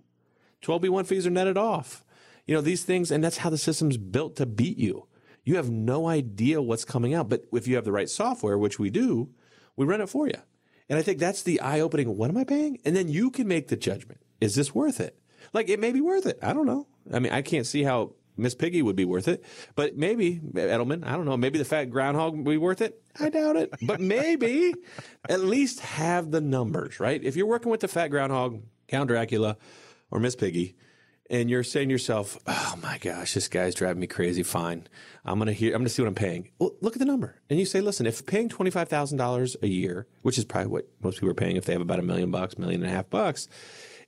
12B1 0.61 1.07
fees 1.07 1.27
are 1.27 1.31
netted 1.31 1.57
off. 1.57 2.05
You 2.45 2.55
know, 2.55 2.61
these 2.61 2.85
things, 2.85 3.11
and 3.11 3.25
that's 3.25 3.39
how 3.39 3.49
the 3.49 3.57
system's 3.57 3.97
built 3.97 4.37
to 4.37 4.45
beat 4.45 4.77
you. 4.77 5.07
You 5.43 5.57
have 5.57 5.71
no 5.71 6.09
idea 6.09 6.61
what's 6.61 6.85
coming 6.85 7.15
out. 7.15 7.31
But 7.31 7.45
if 7.55 7.67
you 7.67 7.77
have 7.77 7.87
the 7.87 7.93
right 7.93 8.11
software, 8.11 8.59
which 8.59 8.79
we 8.79 8.91
do, 8.91 9.31
we 9.77 9.87
run 9.87 10.03
it 10.03 10.11
for 10.11 10.27
you. 10.27 10.43
And 10.91 10.99
I 10.99 11.03
think 11.03 11.21
that's 11.21 11.43
the 11.43 11.63
eye 11.63 11.81
opening. 11.81 12.19
What 12.19 12.29
am 12.29 12.37
I 12.37 12.45
paying? 12.45 12.81
And 12.85 12.95
then 12.95 13.09
you 13.09 13.31
can 13.31 13.49
make 13.49 13.69
the 13.69 13.77
judgment. 13.77 14.21
Is 14.43 14.57
this 14.57 14.75
worth 14.75 15.01
it? 15.01 15.19
Like 15.55 15.71
it 15.71 15.81
may 15.81 15.93
be 15.93 16.03
worth 16.03 16.27
it. 16.27 16.39
I 16.43 16.53
don't 16.53 16.67
know. 16.67 16.87
I 17.13 17.19
mean, 17.19 17.33
I 17.33 17.43
can't 17.43 17.67
see 17.67 17.83
how 17.83 18.13
Miss 18.39 18.55
Piggy 18.55 18.83
would 18.83 18.97
be 18.97 19.05
worth 19.05 19.29
it, 19.29 19.45
but 19.75 19.97
maybe 19.97 20.39
Edelman. 20.39 21.05
I 21.05 21.13
don't 21.13 21.25
know. 21.25 21.37
Maybe 21.37 21.59
the 21.59 21.65
fat 21.65 21.87
groundhog 21.87 22.37
would 22.37 22.45
be 22.45 22.57
worth 22.57 22.81
it. 22.81 23.03
I 23.19 23.31
doubt 23.31 23.57
it, 23.57 23.75
but 23.83 24.01
maybe 24.01 24.75
at 25.29 25.41
least 25.41 25.81
have 25.81 26.31
the 26.31 26.41
numbers 26.41 27.01
right. 27.01 27.23
If 27.23 27.35
you're 27.37 27.47
working 27.47 27.71
with 27.71 27.81
the 27.81 27.89
fat 27.89 28.09
groundhog, 28.09 28.63
Count 28.87 29.09
Dracula, 29.09 29.57
or 30.11 30.21
Miss 30.21 30.37
Piggy, 30.37 30.77
and 31.31 31.51
you're 31.51 31.65
saying 31.65 31.89
to 31.89 31.93
yourself, 31.93 32.39
"Oh 32.47 32.79
my 32.81 32.99
gosh, 32.99 33.35
this 33.35 33.49
guy's 33.49 33.75
driving 33.75 34.01
me 34.01 34.07
crazy." 34.07 34.45
Fine, 34.45 34.87
I'm 35.25 35.39
gonna 35.39 35.53
hear. 35.53 35.75
I'm 35.75 35.81
gonna 35.81 35.89
see 35.89 36.03
what 36.03 36.09
I'm 36.09 36.15
paying. 36.15 36.51
Well, 36.61 36.73
look 36.81 36.95
at 36.95 37.01
the 37.01 37.05
number, 37.05 37.41
and 37.51 37.59
you 37.59 37.67
say, 37.67 37.81
"Listen, 37.81 38.07
if 38.07 38.25
paying 38.25 38.49
twenty 38.49 38.71
five 38.71 38.89
thousand 38.89 39.19
dollars 39.19 39.57
a 39.63 39.67
year, 39.67 40.07
which 40.23 40.39
is 40.39 40.45
probably 40.45 40.71
what 40.71 40.89
most 41.03 41.17
people 41.17 41.31
are 41.31 41.35
paying 41.35 41.57
if 41.57 41.65
they 41.65 41.73
have 41.73 41.83
about 41.83 41.99
a 41.99 42.03
million 42.03 42.31
bucks, 42.31 42.57
million 42.57 42.83
and 42.83 42.91
a 42.91 42.95
half 42.95 43.11
bucks." 43.11 43.49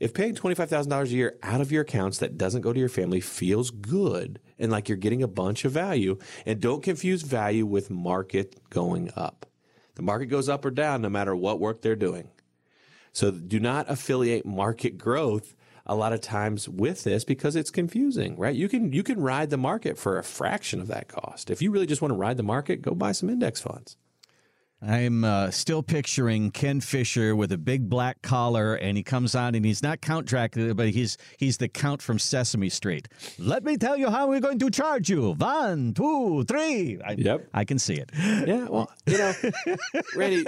If 0.01 0.15
paying 0.15 0.35
$25,000 0.35 1.05
a 1.05 1.09
year 1.09 1.39
out 1.43 1.61
of 1.61 1.71
your 1.71 1.83
accounts 1.83 2.19
that 2.19 2.39
doesn't 2.39 2.63
go 2.63 2.73
to 2.73 2.81
your 2.81 2.89
family 2.89 3.21
feels 3.21 3.71
good 3.71 4.41
and 4.59 4.73
like 4.73 4.89
you're 4.89 4.97
getting 4.97 5.23
a 5.23 5.29
bunch 5.29 5.67
of 5.67 5.73
value, 5.73 6.19
and 6.47 6.59
don't 6.59 6.83
confuse 6.83 7.23
value 7.23 7.67
with 7.67 7.91
market 7.91 8.57
going 8.71 9.11
up. 9.15 9.47
The 9.97 10.03
market 10.03 10.27
goes 10.27 10.49
up 10.49 10.65
or 10.65 10.71
down 10.71 11.03
no 11.03 11.11
matter 11.11 11.37
what 11.37 11.61
work 11.61 11.83
they're 11.83 11.97
doing. 11.97 12.31
So 13.13 13.31
do 13.31 13.61
not 13.61 13.91
affiliate 13.91 14.47
market 14.47 14.97
growth 14.97 15.55
a 15.85 15.95
lot 15.95 16.13
of 16.13 16.21
times 16.21 16.69
with 16.69 17.05
this 17.05 17.25
because 17.25 17.57
it's 17.57 17.71
confusing, 17.71 18.37
right? 18.39 18.55
You 18.55 18.69
can 18.69 18.93
you 18.93 19.03
can 19.03 19.21
ride 19.21 19.51
the 19.51 19.57
market 19.57 19.99
for 19.99 20.19
a 20.19 20.23
fraction 20.23 20.81
of 20.81 20.87
that 20.89 21.09
cost. 21.09 21.51
If 21.51 21.61
you 21.61 21.71
really 21.71 21.87
just 21.87 22.01
want 22.01 22.13
to 22.13 22.19
ride 22.19 22.37
the 22.37 22.43
market, 22.43 22.81
go 22.81 22.95
buy 22.95 23.13
some 23.13 23.29
index 23.29 23.61
funds. 23.61 23.97
I'm 24.83 25.25
uh, 25.25 25.51
still 25.51 25.83
picturing 25.83 26.51
Ken 26.53 26.81
Fisher 26.81 27.37
with 27.37 27.53
a 27.53 27.59
big 27.59 27.91
black 27.91 28.23
collar, 28.23 28.75
and 28.75 28.97
he 28.97 29.03
comes 29.03 29.35
on, 29.35 29.55
and 29.55 29.63
he's 29.63 29.83
not 29.83 30.01
Count 30.01 30.27
Dracula, 30.27 30.75
but 30.75 30.89
he's 30.89 31.19
he's 31.37 31.59
the 31.59 31.69
Count 31.69 32.01
from 32.01 32.19
Sesame 32.19 32.71
Street. 32.71 33.07
Let 33.39 33.63
me 33.63 33.77
tell 33.77 33.99
you 33.99 34.09
how 34.09 34.29
we're 34.29 34.41
going 34.41 34.59
to 34.59 34.71
charge 34.71 35.11
you. 35.11 35.35
One, 35.35 35.93
two, 35.93 36.45
three. 36.45 36.99
I, 37.05 37.13
yep, 37.13 37.47
I 37.53 37.65
can 37.67 37.79
see 37.79 37.95
it. 37.95 38.11
Yeah, 38.15 38.69
well, 38.69 38.91
you 39.07 39.19
know, 39.19 39.33
Randy, 40.17 40.45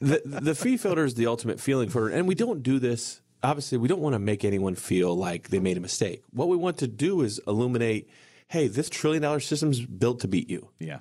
the 0.00 0.22
the 0.24 0.54
fee 0.56 0.76
filter 0.76 1.04
is 1.04 1.14
the 1.14 1.28
ultimate 1.28 1.60
feeling 1.60 1.88
for, 1.88 2.08
and 2.08 2.26
we 2.26 2.34
don't 2.34 2.64
do 2.64 2.80
this. 2.80 3.20
Obviously, 3.44 3.78
we 3.78 3.86
don't 3.86 4.00
want 4.00 4.14
to 4.14 4.18
make 4.18 4.44
anyone 4.44 4.74
feel 4.74 5.14
like 5.16 5.50
they 5.50 5.60
made 5.60 5.76
a 5.76 5.80
mistake. 5.80 6.22
What 6.32 6.48
we 6.48 6.56
want 6.56 6.78
to 6.78 6.88
do 6.88 7.22
is 7.22 7.40
illuminate. 7.46 8.08
Hey, 8.48 8.66
this 8.66 8.90
trillion 8.90 9.22
dollar 9.22 9.40
system's 9.40 9.80
built 9.80 10.20
to 10.20 10.28
beat 10.28 10.50
you. 10.50 10.68
Yeah 10.80 10.98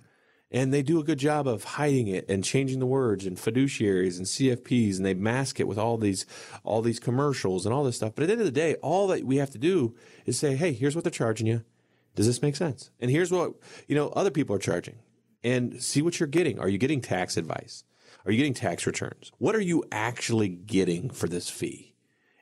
and 0.52 0.74
they 0.74 0.82
do 0.84 1.00
a 1.00 1.04
good 1.04 1.18
job 1.18 1.48
of 1.48 1.64
hiding 1.64 2.08
it 2.08 2.26
and 2.30 2.44
changing 2.44 2.80
the 2.80 2.86
words 2.86 3.26
and 3.26 3.38
fiduciaries 3.38 4.18
and 4.18 4.26
CFPs 4.26 4.98
and 4.98 5.06
they 5.06 5.14
mask 5.14 5.60
it 5.60 5.68
with 5.68 5.78
all 5.78 5.98
these 5.98 6.26
all 6.64 6.82
these 6.82 7.00
commercials 7.00 7.66
and 7.66 7.74
all 7.74 7.84
this 7.84 7.96
stuff. 7.96 8.14
But 8.16 8.24
at 8.24 8.28
the 8.28 8.34
end 8.34 8.42
of 8.42 8.48
the 8.48 8.52
day, 8.52 8.76
all 8.76 9.08
that 9.08 9.24
we 9.24 9.38
have 9.38 9.52
to 9.52 9.58
do 9.58 9.96
is 10.26 10.38
say, 10.38 10.56
"Hey, 10.56 10.74
here's 10.74 10.96
what 10.96 11.04
they're 11.04 11.12
charging 11.12 11.48
you. 11.48 11.64
Does 12.16 12.28
this 12.28 12.42
make 12.42 12.56
sense?" 12.56 12.92
And 13.00 13.10
here's 13.10 13.32
what, 13.32 13.54
you 13.88 13.96
know, 13.96 14.10
other 14.10 14.32
people 14.32 14.56
are 14.56 14.60
charging. 14.60 14.98
And 15.44 15.82
see 15.82 16.04
what 16.04 16.20
you're 16.20 16.28
getting. 16.28 16.60
Are 16.60 16.70
you 16.70 16.78
getting 16.78 17.02
tax 17.02 17.36
advice? 17.36 17.84
Are 18.26 18.32
you 18.32 18.38
getting 18.38 18.54
tax 18.54 18.86
returns? 18.86 19.32
What 19.40 19.56
are 19.56 19.62
you 19.62 19.84
actually 19.92 20.50
getting 20.50 21.10
for 21.10 21.28
this 21.28 21.50
fee? 21.50 21.96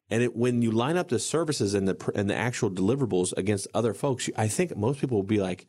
And 0.09 0.23
it, 0.23 0.35
when 0.35 0.61
you 0.61 0.71
line 0.71 0.97
up 0.97 1.09
the 1.09 1.19
services 1.19 1.73
and 1.73 1.87
the 1.87 2.11
and 2.15 2.29
the 2.29 2.35
actual 2.35 2.69
deliverables 2.69 3.31
against 3.37 3.67
other 3.73 3.93
folks, 3.93 4.29
I 4.35 4.47
think 4.47 4.75
most 4.75 4.99
people 4.99 5.17
will 5.17 5.23
be 5.23 5.39
like, 5.39 5.67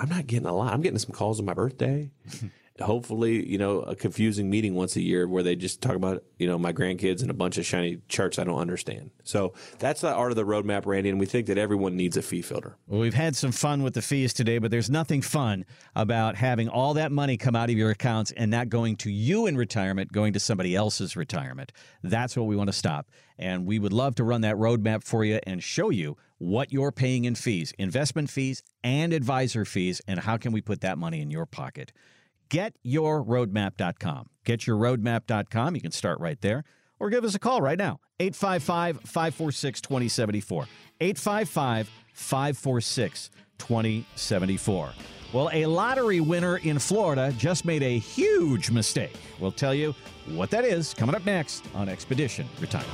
I'm 0.00 0.08
not 0.08 0.26
getting 0.26 0.46
a 0.46 0.54
lot. 0.54 0.72
I'm 0.72 0.80
getting 0.80 0.98
some 0.98 1.12
calls 1.12 1.38
on 1.38 1.46
my 1.46 1.54
birthday. 1.54 2.10
Hopefully, 2.80 3.46
you 3.46 3.58
know, 3.58 3.80
a 3.80 3.94
confusing 3.94 4.48
meeting 4.48 4.74
once 4.74 4.96
a 4.96 5.02
year 5.02 5.28
where 5.28 5.42
they 5.42 5.54
just 5.54 5.80
talk 5.80 5.96
about, 5.96 6.22
you 6.38 6.46
know, 6.46 6.58
my 6.58 6.72
grandkids 6.72 7.22
and 7.22 7.30
a 7.30 7.34
bunch 7.34 7.58
of 7.58 7.66
shiny 7.66 8.00
charts 8.08 8.38
I 8.38 8.44
don't 8.44 8.58
understand. 8.58 9.10
So 9.22 9.52
that's 9.78 10.00
the 10.00 10.12
art 10.12 10.32
of 10.32 10.36
the 10.36 10.44
roadmap, 10.44 10.86
Randy, 10.86 11.10
and 11.10 11.20
we 11.20 11.26
think 11.26 11.46
that 11.48 11.58
everyone 11.58 11.96
needs 11.96 12.16
a 12.16 12.22
fee 12.22 12.42
filter. 12.42 12.76
Well, 12.86 13.00
we've 13.00 13.14
had 13.14 13.36
some 13.36 13.52
fun 13.52 13.82
with 13.82 13.94
the 13.94 14.02
fees 14.02 14.32
today, 14.32 14.58
but 14.58 14.70
there's 14.70 14.90
nothing 14.90 15.22
fun 15.22 15.64
about 15.94 16.36
having 16.36 16.68
all 16.68 16.94
that 16.94 17.12
money 17.12 17.36
come 17.36 17.54
out 17.54 17.70
of 17.70 17.76
your 17.76 17.90
accounts 17.90 18.32
and 18.32 18.50
not 18.50 18.68
going 18.68 18.96
to 18.96 19.10
you 19.10 19.46
in 19.46 19.56
retirement, 19.56 20.12
going 20.12 20.32
to 20.32 20.40
somebody 20.40 20.74
else's 20.74 21.16
retirement. 21.16 21.72
That's 22.02 22.36
what 22.36 22.46
we 22.46 22.56
want 22.56 22.68
to 22.68 22.72
stop. 22.72 23.08
And 23.38 23.66
we 23.66 23.78
would 23.78 23.92
love 23.92 24.14
to 24.16 24.24
run 24.24 24.42
that 24.42 24.56
roadmap 24.56 25.02
for 25.02 25.24
you 25.24 25.40
and 25.46 25.62
show 25.62 25.90
you 25.90 26.16
what 26.38 26.72
you're 26.72 26.92
paying 26.92 27.24
in 27.26 27.34
fees, 27.34 27.72
investment 27.78 28.30
fees, 28.30 28.62
and 28.82 29.12
advisor 29.12 29.64
fees, 29.64 30.00
and 30.08 30.20
how 30.20 30.38
can 30.38 30.52
we 30.52 30.60
put 30.62 30.80
that 30.80 30.96
money 30.98 31.20
in 31.20 31.30
your 31.30 31.46
pocket. 31.46 31.92
GetYourRoadmap.com. 32.50 34.28
GetYourRoadmap.com. 34.44 35.74
You 35.74 35.80
can 35.80 35.92
start 35.92 36.20
right 36.20 36.40
there 36.40 36.64
or 36.98 37.10
give 37.10 37.24
us 37.24 37.34
a 37.34 37.38
call 37.38 37.62
right 37.62 37.78
now 37.78 38.00
855 38.18 39.00
546 39.00 39.80
2074. 39.80 40.66
855 41.00 41.90
546 42.12 43.30
2074. 43.58 44.90
Well, 45.32 45.48
a 45.52 45.66
lottery 45.66 46.20
winner 46.20 46.56
in 46.58 46.78
Florida 46.80 47.32
just 47.38 47.64
made 47.64 47.84
a 47.84 47.98
huge 47.98 48.70
mistake. 48.70 49.14
We'll 49.38 49.52
tell 49.52 49.72
you 49.72 49.94
what 50.26 50.50
that 50.50 50.64
is 50.64 50.92
coming 50.92 51.14
up 51.14 51.24
next 51.24 51.64
on 51.74 51.88
Expedition 51.88 52.48
Retirement. 52.60 52.90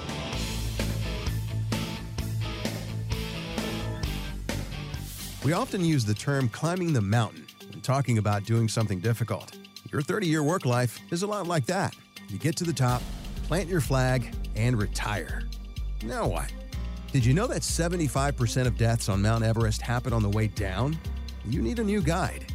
We 5.44 5.52
often 5.52 5.84
use 5.84 6.04
the 6.04 6.14
term 6.14 6.48
climbing 6.48 6.92
the 6.92 7.00
mountain 7.00 7.45
talking 7.86 8.18
about 8.18 8.42
doing 8.42 8.66
something 8.66 8.98
difficult. 8.98 9.56
Your 9.92 10.02
30 10.02 10.26
year 10.26 10.42
work 10.42 10.66
life 10.66 10.98
is 11.12 11.22
a 11.22 11.26
lot 11.26 11.46
like 11.46 11.66
that. 11.66 11.94
You 12.28 12.36
get 12.36 12.56
to 12.56 12.64
the 12.64 12.72
top, 12.72 13.00
plant 13.44 13.68
your 13.68 13.80
flag, 13.80 14.34
and 14.56 14.76
retire. 14.76 15.44
Now 16.02 16.26
what? 16.26 16.52
Did 17.12 17.24
you 17.24 17.32
know 17.32 17.46
that 17.46 17.62
75% 17.62 18.66
of 18.66 18.76
deaths 18.76 19.08
on 19.08 19.22
Mount 19.22 19.44
Everest 19.44 19.80
happen 19.82 20.12
on 20.12 20.24
the 20.24 20.28
way 20.28 20.48
down? 20.48 20.98
You 21.44 21.62
need 21.62 21.78
a 21.78 21.84
new 21.84 22.02
guide. 22.02 22.52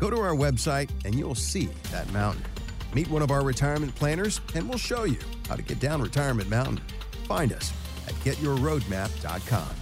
Go 0.00 0.10
to 0.10 0.18
our 0.18 0.34
website 0.34 0.90
and 1.04 1.14
you'll 1.14 1.36
see 1.36 1.68
that 1.92 2.12
mountain. 2.12 2.44
Meet 2.92 3.08
one 3.08 3.22
of 3.22 3.30
our 3.30 3.44
retirement 3.44 3.94
planners 3.94 4.40
and 4.56 4.68
we'll 4.68 4.78
show 4.78 5.04
you 5.04 5.18
how 5.48 5.54
to 5.54 5.62
get 5.62 5.78
down 5.78 6.02
Retirement 6.02 6.50
Mountain. 6.50 6.80
Find 7.28 7.52
us 7.52 7.72
at 8.08 8.14
getyourroadmap.com. 8.24 9.81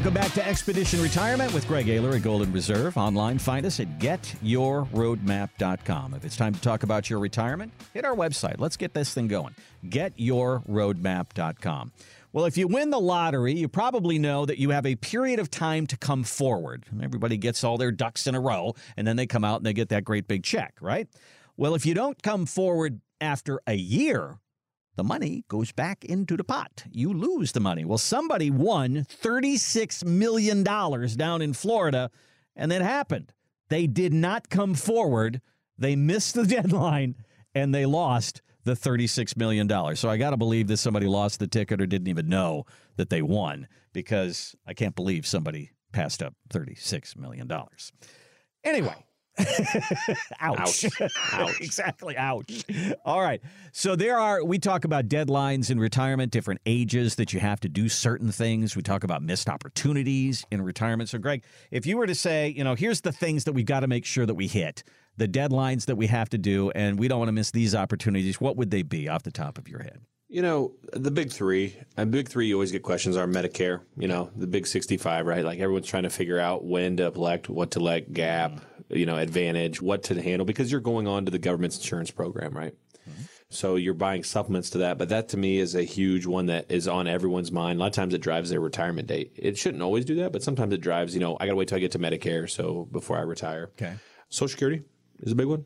Welcome 0.00 0.14
back 0.14 0.32
to 0.32 0.48
Expedition 0.48 1.02
Retirement 1.02 1.52
with 1.52 1.68
Greg 1.68 1.84
Ayler 1.84 2.16
at 2.16 2.22
Golden 2.22 2.50
Reserve. 2.54 2.96
Online, 2.96 3.36
find 3.36 3.66
us 3.66 3.80
at 3.80 3.98
getyourroadmap.com. 3.98 6.14
If 6.14 6.24
it's 6.24 6.38
time 6.38 6.54
to 6.54 6.60
talk 6.62 6.84
about 6.84 7.10
your 7.10 7.18
retirement, 7.18 7.70
hit 7.92 8.06
our 8.06 8.16
website. 8.16 8.58
Let's 8.58 8.78
get 8.78 8.94
this 8.94 9.12
thing 9.12 9.28
going. 9.28 9.54
Getyourroadmap.com. 9.84 11.92
Well, 12.32 12.46
if 12.46 12.56
you 12.56 12.66
win 12.66 12.88
the 12.88 12.98
lottery, 12.98 13.52
you 13.52 13.68
probably 13.68 14.18
know 14.18 14.46
that 14.46 14.56
you 14.56 14.70
have 14.70 14.86
a 14.86 14.96
period 14.96 15.38
of 15.38 15.50
time 15.50 15.86
to 15.88 15.98
come 15.98 16.24
forward. 16.24 16.86
Everybody 17.02 17.36
gets 17.36 17.62
all 17.62 17.76
their 17.76 17.92
ducks 17.92 18.26
in 18.26 18.34
a 18.34 18.40
row, 18.40 18.74
and 18.96 19.06
then 19.06 19.16
they 19.16 19.26
come 19.26 19.44
out 19.44 19.58
and 19.58 19.66
they 19.66 19.74
get 19.74 19.90
that 19.90 20.04
great 20.04 20.26
big 20.26 20.44
check, 20.44 20.76
right? 20.80 21.08
Well, 21.58 21.74
if 21.74 21.84
you 21.84 21.92
don't 21.92 22.22
come 22.22 22.46
forward 22.46 23.02
after 23.20 23.60
a 23.66 23.74
year, 23.74 24.38
the 25.00 25.04
money 25.04 25.44
goes 25.48 25.72
back 25.72 26.04
into 26.04 26.36
the 26.36 26.44
pot. 26.44 26.84
You 26.92 27.14
lose 27.14 27.52
the 27.52 27.60
money. 27.60 27.86
Well, 27.86 27.96
somebody 27.96 28.50
won 28.50 29.06
$36 29.22 30.04
million 30.04 30.62
down 30.62 31.40
in 31.40 31.54
Florida, 31.54 32.10
and 32.54 32.70
that 32.70 32.82
happened. 32.82 33.32
They 33.70 33.86
did 33.86 34.12
not 34.12 34.50
come 34.50 34.74
forward, 34.74 35.40
they 35.78 35.96
missed 35.96 36.34
the 36.34 36.44
deadline, 36.46 37.14
and 37.54 37.74
they 37.74 37.86
lost 37.86 38.42
the 38.64 38.74
$36 38.74 39.38
million. 39.38 39.96
So 39.96 40.10
I 40.10 40.18
got 40.18 40.30
to 40.30 40.36
believe 40.36 40.68
that 40.68 40.76
somebody 40.76 41.06
lost 41.06 41.38
the 41.38 41.46
ticket 41.46 41.80
or 41.80 41.86
didn't 41.86 42.08
even 42.08 42.28
know 42.28 42.66
that 42.96 43.08
they 43.08 43.22
won 43.22 43.68
because 43.94 44.54
I 44.66 44.74
can't 44.74 44.94
believe 44.94 45.24
somebody 45.26 45.70
passed 45.92 46.22
up 46.22 46.34
$36 46.50 47.16
million. 47.16 47.50
Anyway. 48.64 49.06
ouch. 50.40 50.84
Ouch. 50.84 51.00
Ouch. 51.32 51.60
exactly. 51.60 52.16
Ouch. 52.16 52.64
All 53.04 53.20
right. 53.20 53.40
So 53.72 53.96
there 53.96 54.18
are, 54.18 54.44
we 54.44 54.58
talk 54.58 54.84
about 54.84 55.08
deadlines 55.08 55.70
in 55.70 55.78
retirement, 55.78 56.32
different 56.32 56.60
ages 56.66 57.16
that 57.16 57.32
you 57.32 57.40
have 57.40 57.60
to 57.60 57.68
do 57.68 57.88
certain 57.88 58.32
things. 58.32 58.76
We 58.76 58.82
talk 58.82 59.04
about 59.04 59.22
missed 59.22 59.48
opportunities 59.48 60.44
in 60.50 60.62
retirement. 60.62 61.08
So, 61.08 61.18
Greg, 61.18 61.44
if 61.70 61.86
you 61.86 61.96
were 61.96 62.06
to 62.06 62.14
say, 62.14 62.48
you 62.48 62.64
know, 62.64 62.74
here's 62.74 63.00
the 63.00 63.12
things 63.12 63.44
that 63.44 63.52
we've 63.52 63.66
got 63.66 63.80
to 63.80 63.88
make 63.88 64.04
sure 64.04 64.26
that 64.26 64.34
we 64.34 64.46
hit, 64.46 64.82
the 65.16 65.28
deadlines 65.28 65.86
that 65.86 65.96
we 65.96 66.06
have 66.06 66.28
to 66.30 66.38
do, 66.38 66.70
and 66.70 66.98
we 66.98 67.08
don't 67.08 67.18
want 67.18 67.28
to 67.28 67.32
miss 67.32 67.50
these 67.50 67.74
opportunities, 67.74 68.40
what 68.40 68.56
would 68.56 68.70
they 68.70 68.82
be 68.82 69.08
off 69.08 69.22
the 69.22 69.30
top 69.30 69.58
of 69.58 69.68
your 69.68 69.82
head? 69.82 70.00
You 70.28 70.42
know, 70.42 70.74
the 70.92 71.10
big 71.10 71.32
three, 71.32 71.76
and 71.96 72.12
big 72.12 72.28
three, 72.28 72.46
you 72.46 72.54
always 72.54 72.70
get 72.70 72.84
questions 72.84 73.16
are 73.16 73.26
Medicare, 73.26 73.80
you 73.96 74.06
know, 74.06 74.30
the 74.36 74.46
big 74.46 74.64
65, 74.64 75.26
right? 75.26 75.44
Like 75.44 75.58
everyone's 75.58 75.88
trying 75.88 76.04
to 76.04 76.10
figure 76.10 76.38
out 76.38 76.64
when 76.64 76.98
to 76.98 77.08
elect, 77.08 77.48
what 77.48 77.72
to 77.72 77.80
elect, 77.80 78.12
gap, 78.12 78.52
mm-hmm. 78.52 78.79
You 78.90 79.06
know, 79.06 79.16
advantage, 79.16 79.80
what 79.80 80.02
to 80.04 80.20
handle, 80.20 80.44
because 80.44 80.70
you're 80.70 80.80
going 80.80 81.06
on 81.06 81.24
to 81.24 81.30
the 81.30 81.38
government's 81.38 81.76
insurance 81.76 82.10
program, 82.10 82.52
right? 82.52 82.74
Mm-hmm. 83.08 83.22
So 83.48 83.76
you're 83.76 83.94
buying 83.94 84.22
supplements 84.22 84.70
to 84.70 84.78
that. 84.78 84.96
But 84.96 85.08
that 85.08 85.30
to 85.30 85.36
me 85.36 85.58
is 85.58 85.74
a 85.74 85.82
huge 85.82 86.24
one 86.24 86.46
that 86.46 86.70
is 86.70 86.86
on 86.86 87.08
everyone's 87.08 87.50
mind. 87.50 87.78
A 87.78 87.80
lot 87.80 87.88
of 87.88 87.92
times 87.92 88.14
it 88.14 88.20
drives 88.20 88.50
their 88.50 88.60
retirement 88.60 89.08
date. 89.08 89.32
It 89.34 89.58
shouldn't 89.58 89.82
always 89.82 90.04
do 90.04 90.16
that, 90.16 90.32
but 90.32 90.42
sometimes 90.42 90.72
it 90.72 90.80
drives, 90.80 91.14
you 91.14 91.20
know, 91.20 91.36
I 91.40 91.46
got 91.46 91.52
to 91.52 91.56
wait 91.56 91.68
till 91.68 91.76
I 91.76 91.80
get 91.80 91.92
to 91.92 91.98
Medicare. 91.98 92.48
So 92.48 92.88
before 92.92 93.18
I 93.18 93.22
retire. 93.22 93.70
Okay. 93.72 93.94
Social 94.28 94.48
Security 94.48 94.84
is 95.20 95.32
a 95.32 95.34
big 95.34 95.48
one. 95.48 95.64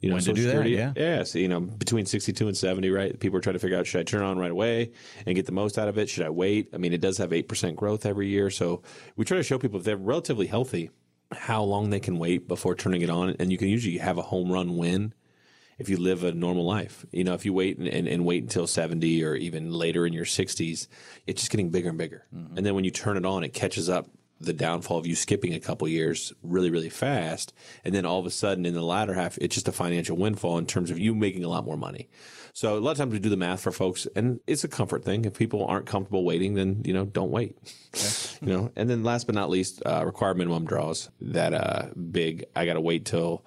You 0.00 0.08
know, 0.08 0.16
when 0.16 0.24
do 0.24 0.34
Security, 0.34 0.74
that, 0.74 0.98
yeah. 0.98 1.18
Yeah, 1.18 1.22
so, 1.22 1.38
you 1.38 1.46
know, 1.46 1.60
between 1.60 2.06
62 2.06 2.48
and 2.48 2.56
70, 2.56 2.90
right? 2.90 3.20
People 3.20 3.38
are 3.38 3.40
trying 3.40 3.54
to 3.54 3.60
figure 3.60 3.78
out, 3.78 3.86
should 3.86 4.00
I 4.00 4.02
turn 4.02 4.22
on 4.22 4.36
right 4.36 4.50
away 4.50 4.90
and 5.24 5.36
get 5.36 5.46
the 5.46 5.52
most 5.52 5.78
out 5.78 5.86
of 5.86 5.96
it? 5.96 6.08
Should 6.08 6.26
I 6.26 6.30
wait? 6.30 6.70
I 6.74 6.78
mean, 6.78 6.92
it 6.92 7.00
does 7.00 7.18
have 7.18 7.30
8% 7.30 7.76
growth 7.76 8.04
every 8.04 8.26
year. 8.26 8.50
So 8.50 8.82
we 9.14 9.24
try 9.24 9.36
to 9.36 9.44
show 9.44 9.60
people 9.60 9.78
if 9.78 9.84
they're 9.84 9.96
relatively 9.96 10.48
healthy, 10.48 10.90
how 11.34 11.62
long 11.62 11.90
they 11.90 12.00
can 12.00 12.18
wait 12.18 12.48
before 12.48 12.74
turning 12.74 13.02
it 13.02 13.10
on. 13.10 13.36
And 13.38 13.50
you 13.50 13.58
can 13.58 13.68
usually 13.68 13.98
have 13.98 14.18
a 14.18 14.22
home 14.22 14.50
run 14.50 14.76
win 14.76 15.14
if 15.78 15.88
you 15.88 15.96
live 15.96 16.24
a 16.24 16.32
normal 16.32 16.64
life. 16.64 17.04
You 17.12 17.24
know, 17.24 17.34
if 17.34 17.44
you 17.44 17.52
wait 17.52 17.78
and, 17.78 17.88
and, 17.88 18.06
and, 18.06 18.24
wait 18.24 18.42
until 18.42 18.66
70 18.66 19.24
or 19.24 19.34
even 19.34 19.72
later 19.72 20.06
in 20.06 20.12
your 20.12 20.24
60s, 20.24 20.86
it's 21.26 21.40
just 21.40 21.50
getting 21.50 21.70
bigger 21.70 21.88
and 21.88 21.98
bigger. 21.98 22.26
Mm-hmm. 22.34 22.56
And 22.56 22.66
then 22.66 22.74
when 22.74 22.84
you 22.84 22.90
turn 22.90 23.16
it 23.16 23.26
on, 23.26 23.42
it 23.42 23.52
catches 23.52 23.88
up 23.88 24.08
the 24.42 24.52
downfall 24.52 24.98
of 24.98 25.06
you 25.06 25.14
skipping 25.14 25.54
a 25.54 25.60
couple 25.60 25.86
years 25.88 26.32
really, 26.42 26.70
really 26.70 26.90
fast. 26.90 27.52
And 27.84 27.94
then 27.94 28.04
all 28.04 28.18
of 28.18 28.26
a 28.26 28.30
sudden 28.30 28.66
in 28.66 28.74
the 28.74 28.82
latter 28.82 29.14
half, 29.14 29.38
it's 29.38 29.54
just 29.54 29.68
a 29.68 29.72
financial 29.72 30.16
windfall 30.16 30.58
in 30.58 30.66
terms 30.66 30.90
of 30.90 30.98
you 30.98 31.14
making 31.14 31.44
a 31.44 31.48
lot 31.48 31.64
more 31.64 31.76
money. 31.76 32.08
So 32.54 32.76
a 32.76 32.80
lot 32.80 32.92
of 32.92 32.98
times 32.98 33.12
we 33.12 33.18
do 33.18 33.30
the 33.30 33.36
math 33.36 33.60
for 33.60 33.72
folks 33.72 34.06
and 34.14 34.40
it's 34.46 34.62
a 34.62 34.68
comfort 34.68 35.04
thing. 35.04 35.24
If 35.24 35.34
people 35.34 35.64
aren't 35.66 35.86
comfortable 35.86 36.24
waiting, 36.24 36.54
then, 36.54 36.82
you 36.84 36.92
know, 36.92 37.06
don't 37.06 37.30
wait, 37.30 37.56
you 38.42 38.52
know, 38.52 38.70
and 38.76 38.90
then 38.90 39.04
last 39.04 39.24
but 39.24 39.34
not 39.34 39.48
least, 39.48 39.82
uh, 39.86 40.04
required 40.04 40.36
minimum 40.36 40.66
draws 40.66 41.10
that, 41.20 41.54
uh, 41.54 41.88
big, 42.10 42.44
I 42.54 42.66
got 42.66 42.74
to 42.74 42.80
wait 42.80 43.06
till, 43.06 43.44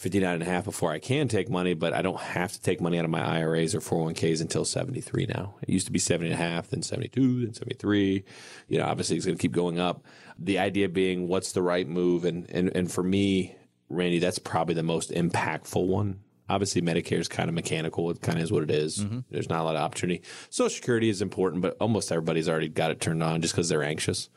59 0.00 0.32
and 0.32 0.42
a 0.42 0.46
half 0.46 0.64
before 0.64 0.90
I 0.90 0.98
can 0.98 1.28
take 1.28 1.50
money, 1.50 1.74
but 1.74 1.92
I 1.92 2.00
don't 2.00 2.18
have 2.18 2.52
to 2.52 2.62
take 2.62 2.80
money 2.80 2.98
out 2.98 3.04
of 3.04 3.10
my 3.10 3.20
IRAs 3.20 3.74
or 3.74 3.80
401ks 3.80 4.40
until 4.40 4.64
73 4.64 5.26
now. 5.26 5.56
It 5.60 5.68
used 5.68 5.84
to 5.88 5.92
be 5.92 5.98
70 5.98 6.30
and 6.30 6.40
a 6.40 6.42
half, 6.42 6.68
then 6.68 6.80
72, 6.80 7.44
then 7.44 7.52
73. 7.52 8.24
You 8.68 8.78
know, 8.78 8.86
obviously 8.86 9.18
it's 9.18 9.26
going 9.26 9.36
to 9.36 9.42
keep 9.42 9.52
going 9.52 9.78
up. 9.78 10.02
The 10.38 10.58
idea 10.58 10.88
being 10.88 11.28
what's 11.28 11.52
the 11.52 11.60
right 11.60 11.86
move? 11.86 12.24
And, 12.24 12.48
and, 12.50 12.74
and 12.74 12.90
for 12.90 13.02
me, 13.02 13.54
Randy, 13.90 14.20
that's 14.20 14.38
probably 14.38 14.74
the 14.74 14.82
most 14.82 15.10
impactful 15.10 15.86
one. 15.86 16.20
Obviously, 16.50 16.82
Medicare 16.82 17.20
is 17.20 17.28
kind 17.28 17.48
of 17.48 17.54
mechanical. 17.54 18.10
It 18.10 18.20
kind 18.20 18.38
of 18.38 18.44
is 18.44 18.50
what 18.50 18.64
it 18.64 18.72
is. 18.72 18.98
Mm-hmm. 18.98 19.20
There's 19.30 19.48
not 19.48 19.60
a 19.60 19.62
lot 19.62 19.76
of 19.76 19.82
opportunity. 19.82 20.22
Social 20.50 20.74
Security 20.74 21.08
is 21.08 21.22
important, 21.22 21.62
but 21.62 21.76
almost 21.80 22.10
everybody's 22.10 22.48
already 22.48 22.68
got 22.68 22.90
it 22.90 23.00
turned 23.00 23.22
on 23.22 23.40
just 23.40 23.54
because 23.54 23.68
they're 23.68 23.84
anxious. 23.84 24.28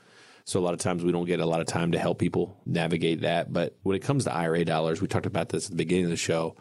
So 0.45 0.59
a 0.59 0.61
lot 0.61 0.73
of 0.73 0.79
times 0.79 1.03
we 1.03 1.11
don't 1.11 1.25
get 1.25 1.39
a 1.39 1.45
lot 1.45 1.61
of 1.61 1.67
time 1.67 1.93
to 1.93 1.99
help 1.99 2.19
people 2.19 2.61
navigate 2.65 3.21
that. 3.21 3.51
But 3.51 3.77
when 3.81 3.95
it 3.95 4.03
comes 4.03 4.25
to 4.25 4.33
IRA 4.33 4.63
dollars, 4.63 5.01
we 5.01 5.07
talked 5.07 5.25
about 5.25 5.49
this 5.49 5.65
at 5.65 5.71
the 5.71 5.77
beginning 5.77 6.05
of 6.05 6.11
the 6.11 6.17
show, 6.17 6.55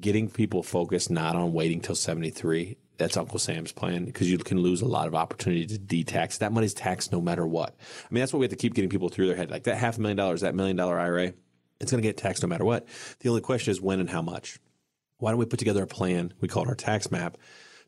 getting 0.00 0.28
people 0.28 0.62
focused 0.62 1.10
not 1.10 1.36
on 1.36 1.52
waiting 1.52 1.80
till 1.80 1.94
73. 1.94 2.76
That's 2.98 3.16
Uncle 3.16 3.38
Sam's 3.38 3.72
plan 3.72 4.06
because 4.06 4.30
you 4.30 4.38
can 4.38 4.58
lose 4.60 4.80
a 4.80 4.86
lot 4.86 5.06
of 5.06 5.14
opportunity 5.14 5.66
to 5.66 5.78
de-tax. 5.78 6.38
That 6.38 6.52
money's 6.52 6.74
taxed 6.74 7.12
no 7.12 7.20
matter 7.20 7.46
what. 7.46 7.76
I 7.78 8.14
mean, 8.14 8.22
that's 8.22 8.32
what 8.32 8.40
we 8.40 8.44
have 8.44 8.50
to 8.50 8.56
keep 8.56 8.74
getting 8.74 8.90
people 8.90 9.10
through 9.10 9.28
their 9.28 9.36
head. 9.36 9.50
Like 9.50 9.64
that 9.64 9.76
half 9.76 9.98
a 9.98 10.00
million 10.00 10.16
dollars, 10.16 10.40
that 10.40 10.54
million 10.54 10.76
dollar 10.76 10.98
IRA, 10.98 11.34
it's 11.78 11.90
going 11.90 12.02
to 12.02 12.08
get 12.08 12.16
taxed 12.16 12.42
no 12.42 12.48
matter 12.48 12.64
what. 12.64 12.88
The 13.20 13.28
only 13.28 13.42
question 13.42 13.70
is 13.70 13.80
when 13.80 14.00
and 14.00 14.08
how 14.08 14.22
much. 14.22 14.58
Why 15.18 15.30
don't 15.30 15.38
we 15.38 15.46
put 15.46 15.58
together 15.58 15.82
a 15.82 15.86
plan? 15.86 16.34
We 16.40 16.48
call 16.48 16.64
it 16.64 16.68
our 16.68 16.74
tax 16.74 17.10
map 17.10 17.38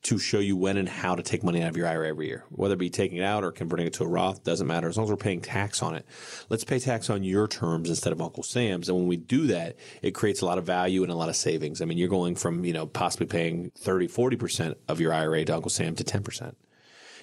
to 0.03 0.19
show 0.19 0.39
you 0.39 0.57
when 0.57 0.77
and 0.77 0.89
how 0.89 1.15
to 1.15 1.23
take 1.23 1.43
money 1.43 1.63
out 1.63 1.69
of 1.69 1.77
your 1.77 1.87
IRA 1.87 2.09
every 2.09 2.29
year, 2.29 2.45
whether 2.51 2.75
it 2.75 2.79
be 2.79 2.89
taking 2.89 3.19
it 3.19 3.25
out 3.25 3.43
or 3.43 3.51
converting 3.51 3.87
it 3.87 3.93
to 3.95 4.05
a 4.05 4.09
Roth, 4.09 4.45
doesn't 4.45 4.67
matter. 4.67 4.89
As 4.89 4.97
long 4.97 5.05
as 5.05 5.11
we're 5.11 5.17
paying 5.17 5.41
tax 5.41 5.83
on 5.83 5.95
it, 5.95 6.07
let's 6.49 6.65
pay 6.65 6.79
tax 6.79 7.11
on 7.11 7.25
your 7.25 7.49
terms 7.49 7.89
instead 7.89 8.13
of 8.13 8.23
Uncle 8.23 8.43
Sam's. 8.43 8.89
And 8.89 8.97
when 8.97 9.09
we 9.09 9.17
do 9.17 9.49
that, 9.49 9.77
it 10.01 10.13
creates 10.13 10.41
a 10.41 10.47
lot 10.47 10.57
of 10.57 10.65
value 10.65 11.03
and 11.03 11.11
a 11.11 11.17
lot 11.17 11.29
of 11.29 11.37
savings. 11.37 11.83
I 11.83 11.85
mean, 11.85 11.99
you're 11.99 12.09
going 12.09 12.37
from, 12.37 12.65
you 12.65 12.73
know, 12.73 12.87
possibly 12.87 13.27
paying 13.27 13.73
30, 13.77 14.09
40% 14.09 14.77
of 14.87 15.01
your 15.01 15.13
IRA 15.13 15.45
to 15.45 15.55
Uncle 15.55 15.71
Sam 15.71 15.97
to 15.97 16.05
10%, 16.05 16.55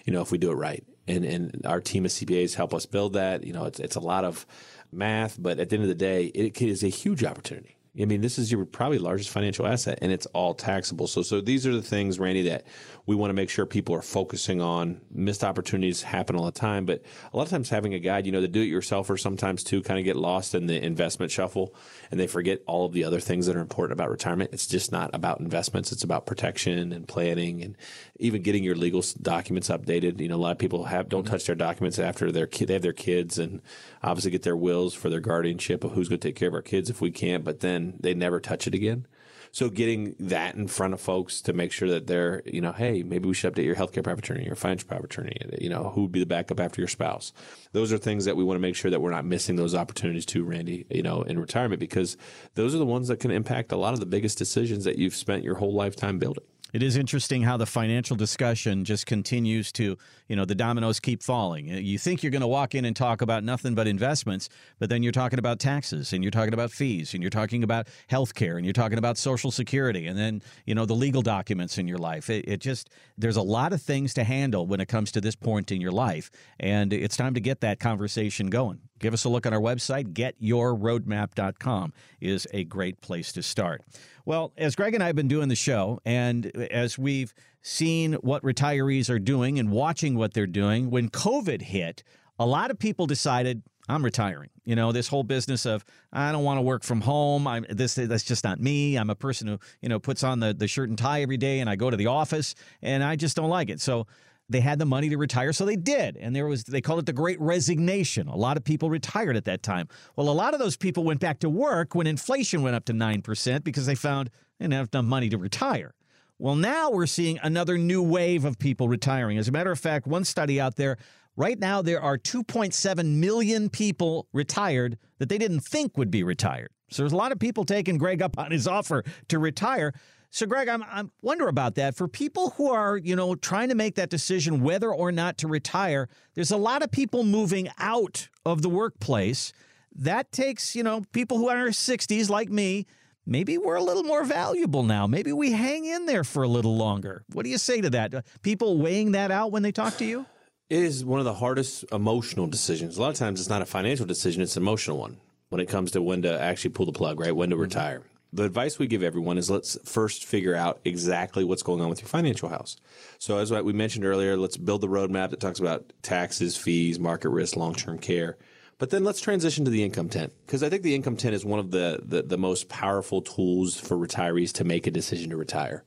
you 0.04 0.12
know, 0.14 0.22
if 0.22 0.32
we 0.32 0.38
do 0.38 0.52
it 0.52 0.56
right. 0.56 0.84
And, 1.08 1.24
and 1.24 1.62
our 1.66 1.80
team 1.80 2.06
of 2.06 2.12
CPAs 2.12 2.56
help 2.56 2.74
us 2.74 2.86
build 2.86 3.14
that. 3.14 3.44
You 3.44 3.54
know, 3.54 3.66
it's, 3.66 3.80
it's 3.80 3.96
a 3.96 4.02
lot 4.02 4.26
of 4.26 4.46
math, 4.92 5.42
but 5.42 5.60
at 5.60 5.70
the 5.70 5.78
end 5.78 5.84
of 5.84 5.90
the 5.90 5.96
day, 5.96 6.26
it 6.26 6.62
is 6.62 6.84
a 6.84 6.90
huge 6.90 7.24
opportunity. 7.24 7.78
I 8.00 8.06
mean, 8.06 8.22
this 8.22 8.38
is 8.38 8.52
your 8.52 8.66
probably 8.66 8.98
largest 8.98 9.30
financial 9.30 9.66
asset 9.66 10.00
and 10.02 10.12
it's 10.12 10.26
all 10.28 10.54
taxable. 10.54 11.08
So, 11.08 11.22
so 11.22 11.40
these 11.40 11.66
are 11.66 11.74
the 11.74 11.82
things, 11.82 12.20
Randy, 12.20 12.42
that 12.50 12.66
we 13.06 13.16
want 13.16 13.30
to 13.30 13.34
make 13.34 13.50
sure 13.50 13.66
people 13.66 13.96
are 13.96 14.02
focusing 14.02 14.62
on. 14.62 15.00
Missed 15.12 15.44
opportunities 15.44 16.02
happen 16.02 16.36
all 16.36 16.46
the 16.46 16.52
time, 16.52 16.86
but 16.86 17.04
a 17.32 17.38
lot 17.38 17.44
of 17.44 17.50
times 17.50 17.70
having 17.70 17.94
a 17.94 18.00
guide, 18.00 18.26
you 18.26 18.32
know, 18.32 18.42
the 18.42 18.48
do 18.50 18.62
it 18.62 18.70
yourselfer 18.70 19.18
sometimes 19.18 19.64
too 19.64 19.82
kind 19.82 19.98
of 19.98 20.04
get 20.04 20.18
lost 20.18 20.56
in 20.56 20.68
the 20.68 20.84
investment 20.84 21.32
shuffle 21.32 21.74
and 22.12 22.20
they 22.20 22.28
forget 22.28 22.62
all 22.68 22.86
of 22.86 22.92
the 22.92 23.06
other 23.06 23.20
things 23.20 23.46
that 23.46 23.56
are 23.56 23.62
important 23.62 23.98
about 23.98 24.10
retirement. 24.10 24.50
It's 24.52 24.68
just 24.68 24.92
not 24.92 25.12
about 25.14 25.40
investments. 25.40 25.92
It's 25.92 26.04
about 26.04 26.26
protection 26.26 26.92
and 26.92 27.08
planning 27.08 27.62
and 27.62 27.78
even 28.20 28.42
getting 28.42 28.64
your 28.64 28.76
legal 28.76 29.04
documents 29.22 29.70
updated. 29.70 30.20
You 30.20 30.28
know, 30.28 30.36
a 30.36 30.38
lot 30.38 30.52
of 30.52 30.58
people 30.58 30.86
have, 30.86 31.08
don't 31.08 31.24
mm-hmm. 31.24 31.32
touch 31.32 31.46
their 31.46 31.56
documents 31.56 31.98
after 31.98 32.32
their 32.32 32.48
kid, 32.48 32.68
they 32.68 32.74
have 32.74 32.82
their 32.82 32.94
kids 32.94 33.40
and 33.40 33.62
obviously 34.06 34.32
get 34.32 34.44
their 34.44 34.56
wills 34.56 34.94
for 34.94 35.10
their 35.10 35.20
guardianship 35.20 35.84
of 35.84 35.92
who's 35.92 36.08
going 36.08 36.20
to 36.20 36.28
take 36.28 36.36
care 36.36 36.48
of 36.48 36.54
our 36.54 36.62
kids 36.62 36.90
if 36.90 37.02
we 37.02 37.12
can't, 37.12 37.44
but 37.44 37.60
then 37.60 37.98
they 38.00 38.14
never 38.14 38.40
touch 38.40 38.68
it 38.68 38.76
again. 38.76 39.08
So 39.52 39.70
getting 39.70 40.16
that 40.20 40.56
in 40.56 40.68
front 40.68 40.94
of 40.94 41.00
folks 41.00 41.40
to 41.44 41.54
make 41.54 41.72
sure 41.72 41.90
that 41.90 42.08
they're, 42.08 42.42
you 42.46 42.60
know, 42.60 42.74
hey, 42.74 43.04
maybe 43.04 43.28
we 43.28 43.34
should 43.34 43.54
update 43.54 43.64
your 43.64 43.76
healthcare 43.76 44.04
power 44.04 44.14
of 44.14 44.20
attorney, 44.20 44.44
your 44.44 44.56
financial 44.56 44.90
power 44.90 45.00
of 45.00 45.06
attorney, 45.06 45.38
you 45.60 45.70
know, 45.70 45.92
who 45.96 46.04
would 46.04 46.12
be 46.12 46.20
the 46.20 46.26
backup 46.26 46.60
after 46.60 46.82
your 46.82 46.90
spouse. 46.90 47.32
Those 47.72 47.94
are 47.94 47.98
things 47.98 48.26
that 48.26 48.36
we 48.36 48.44
want 48.44 48.58
to 48.58 48.62
make 48.62 48.76
sure 48.76 48.92
that 48.92 49.02
we're 49.02 49.12
not 49.12 49.24
missing 49.24 49.56
those 49.56 49.74
opportunities 49.74 50.26
to, 50.28 50.44
Randy, 50.44 50.86
you 50.90 51.04
know, 51.04 51.22
in 51.22 51.40
retirement 51.40 51.80
because 51.80 52.18
those 52.56 52.76
are 52.76 52.80
the 52.80 52.86
ones 52.86 53.08
that 53.08 53.22
can 53.22 53.32
impact 53.32 53.72
a 53.72 53.78
lot 53.78 53.94
of 53.94 54.02
the 54.02 54.06
biggest 54.06 54.38
decisions 54.38 54.84
that 54.84 54.98
you've 54.98 55.16
spent 55.16 55.44
your 55.44 55.56
whole 55.56 55.74
lifetime 55.74 56.20
building 56.20 56.44
it 56.76 56.84
is 56.84 56.98
interesting 56.98 57.42
how 57.42 57.56
the 57.56 57.66
financial 57.66 58.18
discussion 58.18 58.84
just 58.84 59.06
continues 59.06 59.72
to, 59.72 59.98
you 60.28 60.36
know, 60.36 60.44
the 60.44 60.54
dominoes 60.54 61.00
keep 61.00 61.24
falling. 61.24 61.72
Uh, 61.72 61.78
you 61.78 61.98
think 61.98 62.22
you're 62.22 62.34
going 62.34 62.42
to 62.42 62.48
walk 62.48 62.76
in 62.76 62.84
and 62.84 62.94
talk 62.94 63.22
about 63.22 63.46
nothing 63.46 63.76
but 63.76 63.88
investments, 63.88 64.50
but 64.78 64.90
then 64.90 65.02
you're 65.02 65.14
talking 65.14 65.40
about 65.40 65.58
taxes 65.58 66.12
and 66.12 66.22
you're 66.22 66.32
talking 66.32 66.54
about 66.54 66.72
fees 66.72 67.14
and 67.14 67.24
you're 67.24 67.30
talking 67.30 67.64
about 67.64 67.88
health 68.08 68.36
care 68.36 68.58
and 68.58 68.66
you're 68.66 68.74
talking 68.74 68.98
about 68.98 69.18
social 69.18 69.52
security 69.52 70.06
and 70.06 70.20
then, 70.20 70.42
you 70.66 70.76
know, 70.76 70.86
the 70.86 70.94
legal 70.94 71.22
documents 71.22 71.78
in 71.78 71.88
your 71.88 71.98
life. 71.98 72.30
It, 72.30 72.44
it 72.46 72.60
just, 72.60 72.90
there's 73.18 73.38
a 73.38 73.42
lot 73.42 73.72
of 73.72 73.82
things 73.82 74.14
to 74.16 74.26
handle 74.26 74.68
when 74.68 74.82
it 74.82 74.90
comes 74.90 75.14
to 75.14 75.22
this 75.22 75.38
point 75.38 75.72
in 75.72 75.80
your 75.80 75.94
life. 75.94 76.30
And 76.60 76.92
it's 76.92 77.16
time 77.16 77.36
to 77.36 77.40
get 77.40 77.62
that 77.62 77.80
conversation 77.80 78.50
going. 78.50 78.82
Give 79.00 79.14
us 79.14 79.26
a 79.26 79.30
look 79.30 79.46
on 79.46 79.54
our 79.54 79.60
website. 79.60 80.14
GetYourRoadmap.com 80.14 81.94
is 82.22 82.48
a 82.54 82.64
great 82.64 83.02
place 83.02 83.32
to 83.34 83.44
start. 83.44 83.84
Well, 84.26 84.54
as 84.58 84.76
Greg 84.76 84.94
and 84.94 85.04
I 85.04 85.08
have 85.08 85.16
been 85.16 85.28
doing 85.28 85.50
the 85.50 85.56
show, 85.56 86.00
and 86.06 86.46
as 86.72 86.98
we've 86.98 87.34
seen 87.62 88.14
what 88.14 88.42
retirees 88.44 89.10
are 89.10 89.20
doing 89.20 89.60
and 89.60 89.70
watching 89.70 90.16
what 90.16 90.34
they're 90.34 90.48
doing, 90.48 90.90
when 90.90 91.10
COVID 91.10 91.62
hit, 91.62 92.04
a 92.40 92.46
lot 92.46 92.72
of 92.72 92.80
people 92.80 93.06
decided, 93.06 93.64
I'm 93.88 94.04
retiring. 94.04 94.50
You 94.64 94.76
know, 94.76 94.92
this 94.92 95.08
whole 95.08 95.24
business 95.24 95.66
of 95.66 95.86
I 96.12 96.32
don't 96.32 96.44
want 96.44 96.58
to 96.58 96.62
work 96.64 96.84
from 96.84 97.02
home. 97.02 97.48
I'm 97.48 97.66
this 97.70 97.96
that's 97.96 98.24
just 98.24 98.44
not 98.44 98.60
me. 98.60 98.98
I'm 98.98 99.12
a 99.12 99.16
person 99.16 99.48
who, 99.48 99.60
you 99.82 99.90
know, 99.90 100.00
puts 100.00 100.24
on 100.24 100.40
the, 100.40 100.54
the 100.54 100.68
shirt 100.68 100.90
and 100.90 100.98
tie 100.98 101.22
every 101.22 101.38
day 101.38 101.60
and 101.60 101.70
I 101.70 101.76
go 101.76 101.92
to 101.92 101.98
the 101.98 102.08
office 102.08 102.56
and 102.82 103.04
I 103.04 103.16
just 103.16 103.36
don't 103.36 103.50
like 103.50 103.70
it. 103.70 103.80
So 103.80 104.08
they 104.50 104.60
had 104.60 104.80
the 104.80 104.86
money 104.86 105.10
to 105.10 105.18
retire, 105.18 105.54
so 105.54 105.66
they 105.66 105.76
did. 105.76 106.18
And 106.18 106.36
there 106.36 106.46
was 106.48 106.64
they 106.64 106.82
called 106.82 107.00
it 107.00 107.06
the 107.06 107.14
Great 107.14 107.40
Resignation. 107.40 108.28
A 108.28 108.36
lot 108.36 108.58
of 108.58 108.64
people 108.64 108.90
retired 108.90 109.36
at 109.36 109.46
that 109.46 109.64
time. 109.64 109.88
Well, 110.16 110.30
a 110.30 110.32
lot 110.32 110.54
of 110.54 110.60
those 110.60 110.78
people 110.78 111.04
went 111.04 111.20
back 111.20 111.40
to 111.40 111.50
work 111.50 111.96
when 111.96 112.08
inflation 112.08 112.62
went 112.62 112.76
up 112.76 112.86
to 112.86 112.94
nine 112.94 113.22
percent 113.22 113.64
because 113.64 113.86
they 113.86 113.96
found 113.96 114.30
they 114.60 114.66
didn't 114.66 114.74
have 114.74 114.90
enough 114.94 115.06
money 115.06 115.30
to 115.30 115.38
retire. 115.38 115.94
Well, 116.38 116.56
now 116.56 116.92
we're 116.92 117.06
seeing 117.06 117.40
another 117.42 117.78
new 117.78 118.04
wave 118.04 118.44
of 118.44 118.60
people 118.60 118.90
retiring. 118.90 119.38
As 119.38 119.48
a 119.48 119.52
matter 119.52 119.72
of 119.72 119.80
fact, 119.80 120.06
one 120.06 120.26
study 120.26 120.60
out 120.60 120.76
there 120.76 120.98
right 121.38 121.58
now 121.58 121.82
there 121.82 122.02
are 122.02 122.18
2.7 122.18 123.06
million 123.16 123.70
people 123.70 124.28
retired 124.34 124.98
that 125.20 125.30
they 125.30 125.38
didn't 125.38 125.62
think 125.62 125.98
would 125.98 126.12
be 126.12 126.24
retired. 126.24 126.70
So 126.90 127.02
there's 127.02 127.14
a 127.14 127.18
lot 127.18 127.32
of 127.32 127.40
people 127.40 127.66
taking 127.66 127.98
Greg 127.98 128.22
up 128.22 128.38
on 128.38 128.52
his 128.52 128.68
offer 128.68 129.04
to 129.30 129.40
retire. 129.40 129.94
So, 130.36 130.46
Greg, 130.46 130.68
I'm, 130.68 130.84
I'm 130.92 131.12
wonder 131.22 131.48
about 131.48 131.76
that. 131.76 131.96
For 131.96 132.10
people 132.10 132.50
who 132.58 132.70
are, 132.70 132.98
you 132.98 133.16
know, 133.16 133.36
trying 133.36 133.70
to 133.70 133.76
make 133.76 133.96
that 133.96 134.10
decision 134.10 134.64
whether 134.64 134.94
or 134.94 135.10
not 135.10 135.38
to 135.38 135.48
retire, 135.48 136.10
there's 136.34 136.52
a 136.52 136.58
lot 136.58 136.84
of 136.84 136.92
people 136.92 137.24
moving 137.24 137.70
out 137.80 138.28
of 138.46 138.62
the 138.62 138.68
workplace. 138.68 139.54
That 139.96 140.34
takes, 140.34 140.76
you 140.76 140.84
know, 140.84 141.04
people 141.14 141.38
who 141.38 141.48
are 141.48 141.56
in 141.56 141.64
their 141.64 141.72
60s 141.72 142.30
like 142.30 142.50
me. 142.50 142.86
Maybe 143.26 143.58
we're 143.58 143.78
a 143.78 143.82
little 143.82 144.04
more 144.04 144.26
valuable 144.26 144.84
now. 144.84 145.08
Maybe 145.08 145.32
we 145.32 145.54
hang 145.54 145.86
in 145.86 146.06
there 146.06 146.26
for 146.26 146.44
a 146.44 146.50
little 146.50 146.76
longer. 146.76 147.24
What 147.32 147.46
do 147.46 147.50
you 147.50 147.58
say 147.58 147.80
to 147.80 147.90
that? 147.92 148.26
People 148.42 148.78
weighing 148.78 149.14
that 149.14 149.32
out 149.32 149.54
when 149.54 149.64
they 149.64 149.72
talk 149.72 149.96
to 150.00 150.06
you? 150.06 150.26
It 150.70 150.84
is 150.84 151.06
one 151.06 151.20
of 151.20 151.26
the 151.26 151.36
hardest 151.36 151.86
emotional 151.94 152.48
decisions. 152.48 152.98
A 152.98 153.02
lot 153.02 153.12
of 153.12 153.16
times 153.16 153.40
it's 153.40 153.48
not 153.48 153.62
a 153.62 153.66
financial 153.66 154.06
decision, 154.06 154.42
it's 154.42 154.58
an 154.58 154.64
emotional 154.64 154.98
one 154.98 155.16
when 155.48 155.62
it 155.62 155.70
comes 155.70 155.92
to 155.92 156.02
when 156.02 156.24
to 156.24 156.42
actually 156.42 156.72
pull 156.72 156.88
the 156.88 156.92
plug, 156.92 157.22
right? 157.22 157.34
When 157.34 157.52
to 157.52 157.56
mm-hmm. 157.56 157.62
retire 157.62 158.02
the 158.36 158.44
advice 158.44 158.78
we 158.78 158.88
give 158.88 159.02
everyone 159.02 159.38
is 159.38 159.50
let's 159.50 159.78
first 159.90 160.26
figure 160.26 160.56
out 160.56 160.80
exactly 160.84 161.44
what's 161.44 161.64
going 161.64 161.82
on 161.82 161.90
with 161.90 162.02
your 162.02 162.10
financial 162.10 162.50
house. 162.50 162.76
So, 163.18 163.38
as 163.38 163.52
we 163.52 163.74
mentioned 163.74 164.06
earlier, 164.06 164.36
let's 164.36 164.58
build 164.58 164.82
the 164.82 164.88
roadmap 164.88 165.30
that 165.30 165.40
talks 165.40 165.60
about 165.60 165.94
taxes, 166.02 166.58
fees, 166.58 167.00
market 167.00 167.30
risk, 167.30 167.56
long 167.56 167.74
term 167.74 167.98
care. 167.98 168.38
But 168.78 168.90
then 168.90 169.06
let's 169.06 169.22
transition 169.22 169.64
to 169.66 169.72
the 169.72 169.84
income 169.84 170.10
tent 170.10 170.34
because 170.46 170.62
I 170.62 170.70
think 170.70 170.84
the 170.84 170.96
income 170.96 171.16
tent 171.16 171.34
is 171.34 171.46
one 171.46 171.60
of 171.60 171.72
the, 171.72 172.02
the, 172.04 172.24
the 172.24 172.38
most 172.38 172.68
powerful 172.68 173.22
tools 173.22 173.80
for 173.80 173.96
retirees 173.96 174.52
to 174.54 174.66
make 174.66 174.86
a 174.86 174.92
decision 174.92 175.30
to 175.30 175.38
retire. 175.38 175.86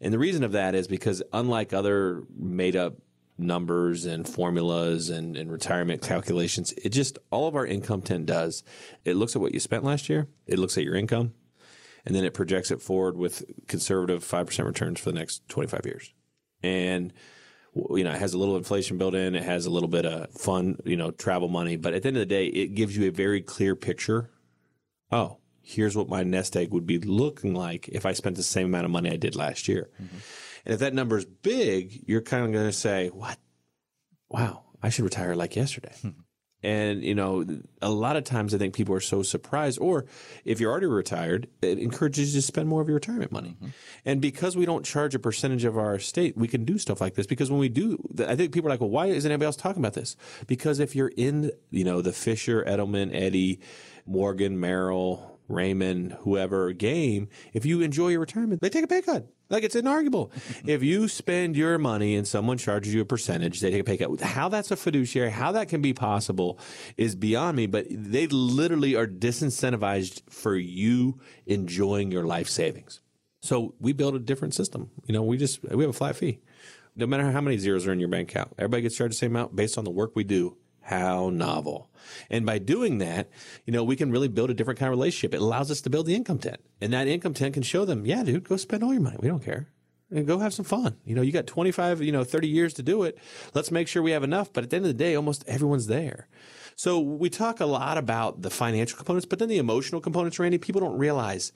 And 0.00 0.14
the 0.14 0.20
reason 0.20 0.44
of 0.44 0.52
that 0.52 0.76
is 0.76 0.86
because 0.86 1.20
unlike 1.32 1.72
other 1.72 2.22
made 2.36 2.76
up 2.76 2.94
numbers 3.38 4.04
and 4.04 4.28
formulas 4.28 5.10
and, 5.10 5.36
and 5.36 5.50
retirement 5.50 6.00
calculations, 6.00 6.72
it 6.72 6.90
just 6.90 7.18
all 7.30 7.48
of 7.48 7.56
our 7.56 7.66
income 7.66 8.02
tent 8.02 8.26
does. 8.26 8.62
It 9.04 9.14
looks 9.14 9.34
at 9.34 9.42
what 9.42 9.52
you 9.52 9.58
spent 9.58 9.82
last 9.82 10.08
year, 10.08 10.28
it 10.46 10.60
looks 10.60 10.78
at 10.78 10.84
your 10.84 10.94
income, 10.94 11.34
and 12.08 12.16
then 12.16 12.24
it 12.24 12.32
projects 12.32 12.70
it 12.70 12.80
forward 12.80 13.18
with 13.18 13.44
conservative 13.66 14.24
5% 14.24 14.64
returns 14.64 14.98
for 14.98 15.12
the 15.12 15.18
next 15.18 15.46
25 15.50 15.82
years. 15.84 16.14
And 16.62 17.12
you 17.94 18.02
know, 18.02 18.12
it 18.12 18.18
has 18.18 18.32
a 18.32 18.38
little 18.38 18.56
inflation 18.56 18.96
built 18.96 19.14
in. 19.14 19.34
It 19.36 19.42
has 19.44 19.66
a 19.66 19.70
little 19.70 19.90
bit 19.90 20.06
of 20.06 20.32
fun, 20.32 20.78
you 20.84 20.96
know, 20.96 21.10
travel 21.10 21.48
money. 21.48 21.76
But 21.76 21.92
at 21.92 22.02
the 22.02 22.08
end 22.08 22.16
of 22.16 22.22
the 22.22 22.26
day, 22.26 22.46
it 22.46 22.74
gives 22.74 22.96
you 22.96 23.06
a 23.06 23.12
very 23.12 23.42
clear 23.42 23.76
picture. 23.76 24.30
Oh, 25.12 25.36
here's 25.60 25.94
what 25.94 26.08
my 26.08 26.22
nest 26.22 26.56
egg 26.56 26.72
would 26.72 26.86
be 26.86 26.98
looking 26.98 27.54
like 27.54 27.88
if 27.88 28.06
I 28.06 28.12
spent 28.14 28.36
the 28.36 28.42
same 28.42 28.66
amount 28.66 28.86
of 28.86 28.90
money 28.90 29.10
I 29.10 29.16
did 29.16 29.36
last 29.36 29.68
year. 29.68 29.90
Mm-hmm. 30.02 30.16
And 30.64 30.74
if 30.74 30.80
that 30.80 30.94
number 30.94 31.18
is 31.18 31.26
big, 31.26 32.08
you're 32.08 32.22
kind 32.22 32.46
of 32.46 32.52
going 32.52 32.66
to 32.66 32.72
say, 32.72 33.08
what? 33.08 33.38
Wow, 34.30 34.64
I 34.82 34.88
should 34.88 35.04
retire 35.04 35.36
like 35.36 35.54
yesterday. 35.54 35.94
And, 36.60 37.04
you 37.04 37.14
know, 37.14 37.44
a 37.80 37.88
lot 37.88 38.16
of 38.16 38.24
times 38.24 38.52
I 38.52 38.58
think 38.58 38.74
people 38.74 38.92
are 38.94 39.00
so 39.00 39.22
surprised, 39.22 39.78
or 39.78 40.06
if 40.44 40.58
you're 40.58 40.72
already 40.72 40.86
retired, 40.86 41.48
it 41.62 41.78
encourages 41.78 42.34
you 42.34 42.40
to 42.40 42.46
spend 42.46 42.68
more 42.68 42.80
of 42.80 42.88
your 42.88 42.96
retirement 42.96 43.30
money. 43.30 43.50
Mm-hmm. 43.50 43.68
And 44.04 44.20
because 44.20 44.56
we 44.56 44.66
don't 44.66 44.84
charge 44.84 45.14
a 45.14 45.20
percentage 45.20 45.64
of 45.64 45.78
our 45.78 45.94
estate, 45.94 46.36
we 46.36 46.48
can 46.48 46.64
do 46.64 46.76
stuff 46.76 47.00
like 47.00 47.14
this. 47.14 47.28
Because 47.28 47.48
when 47.48 47.60
we 47.60 47.68
do, 47.68 47.98
I 48.26 48.34
think 48.34 48.52
people 48.52 48.68
are 48.68 48.72
like, 48.72 48.80
well, 48.80 48.90
why 48.90 49.06
isn't 49.06 49.30
anybody 49.30 49.46
else 49.46 49.56
talking 49.56 49.80
about 49.80 49.94
this? 49.94 50.16
Because 50.48 50.80
if 50.80 50.96
you're 50.96 51.12
in, 51.16 51.52
you 51.70 51.84
know, 51.84 52.02
the 52.02 52.12
Fisher, 52.12 52.64
Edelman, 52.64 53.14
Eddie, 53.14 53.60
Morgan, 54.04 54.58
Merrill, 54.58 55.37
Raymond, 55.48 56.12
whoever 56.20 56.72
game, 56.72 57.28
if 57.52 57.64
you 57.64 57.80
enjoy 57.80 58.08
your 58.08 58.20
retirement, 58.20 58.60
they 58.60 58.68
take 58.68 58.84
a 58.84 58.88
pay 58.88 59.02
cut. 59.02 59.26
Like 59.48 59.64
it's 59.64 59.74
inarguable. 59.74 60.30
if 60.66 60.82
you 60.82 61.08
spend 61.08 61.56
your 61.56 61.78
money 61.78 62.16
and 62.16 62.28
someone 62.28 62.58
charges 62.58 62.92
you 62.92 63.00
a 63.00 63.04
percentage, 63.06 63.60
they 63.60 63.70
take 63.70 63.80
a 63.80 63.84
pay 63.84 63.96
cut. 63.96 64.20
How 64.20 64.48
that's 64.48 64.70
a 64.70 64.76
fiduciary, 64.76 65.30
how 65.30 65.52
that 65.52 65.68
can 65.68 65.80
be 65.80 65.94
possible 65.94 66.58
is 66.96 67.14
beyond 67.14 67.56
me, 67.56 67.66
but 67.66 67.86
they 67.88 68.26
literally 68.26 68.94
are 68.94 69.06
disincentivized 69.06 70.22
for 70.30 70.54
you 70.54 71.18
enjoying 71.46 72.12
your 72.12 72.24
life 72.24 72.48
savings. 72.48 73.00
So 73.40 73.74
we 73.80 73.92
build 73.92 74.14
a 74.14 74.18
different 74.18 74.54
system. 74.54 74.90
You 75.06 75.14
know, 75.14 75.22
we 75.22 75.38
just, 75.38 75.62
we 75.62 75.84
have 75.84 75.90
a 75.90 75.94
flat 75.94 76.16
fee. 76.16 76.40
No 76.96 77.06
matter 77.06 77.30
how 77.30 77.40
many 77.40 77.56
zeros 77.58 77.86
are 77.86 77.92
in 77.92 78.00
your 78.00 78.08
bank 78.08 78.30
account, 78.30 78.52
everybody 78.58 78.82
gets 78.82 78.96
charged 78.96 79.14
the 79.14 79.18
same 79.18 79.30
amount 79.30 79.54
based 79.54 79.78
on 79.78 79.84
the 79.84 79.90
work 79.90 80.16
we 80.16 80.24
do 80.24 80.56
how 80.88 81.28
novel. 81.28 81.90
And 82.30 82.46
by 82.46 82.56
doing 82.58 82.96
that, 82.98 83.28
you 83.66 83.74
know, 83.74 83.84
we 83.84 83.94
can 83.94 84.10
really 84.10 84.28
build 84.28 84.48
a 84.48 84.54
different 84.54 84.80
kind 84.80 84.90
of 84.90 84.98
relationship. 84.98 85.34
It 85.34 85.42
allows 85.42 85.70
us 85.70 85.82
to 85.82 85.90
build 85.90 86.06
the 86.06 86.14
income 86.14 86.38
tent. 86.38 86.60
And 86.80 86.94
that 86.94 87.06
income 87.06 87.34
tent 87.34 87.52
can 87.54 87.62
show 87.62 87.84
them, 87.84 88.06
yeah, 88.06 88.22
dude, 88.22 88.48
go 88.48 88.56
spend 88.56 88.82
all 88.82 88.94
your 88.94 89.02
money. 89.02 89.18
We 89.20 89.28
don't 89.28 89.44
care. 89.44 89.68
And 90.10 90.26
go 90.26 90.38
have 90.38 90.54
some 90.54 90.64
fun. 90.64 90.96
You 91.04 91.14
know, 91.14 91.20
you 91.20 91.30
got 91.30 91.46
25, 91.46 92.00
you 92.00 92.10
know, 92.10 92.24
30 92.24 92.48
years 92.48 92.72
to 92.74 92.82
do 92.82 93.02
it. 93.02 93.18
Let's 93.52 93.70
make 93.70 93.86
sure 93.86 94.02
we 94.02 94.12
have 94.12 94.24
enough. 94.24 94.50
But 94.50 94.64
at 94.64 94.70
the 94.70 94.76
end 94.76 94.86
of 94.86 94.88
the 94.88 94.94
day, 94.94 95.14
almost 95.14 95.44
everyone's 95.46 95.88
there. 95.88 96.26
So 96.74 96.98
we 96.98 97.28
talk 97.28 97.60
a 97.60 97.66
lot 97.66 97.98
about 97.98 98.40
the 98.40 98.48
financial 98.48 98.96
components, 98.96 99.26
but 99.26 99.38
then 99.38 99.50
the 99.50 99.58
emotional 99.58 100.00
components, 100.00 100.38
Randy, 100.38 100.56
people 100.56 100.80
don't 100.80 100.96
realize 100.96 101.52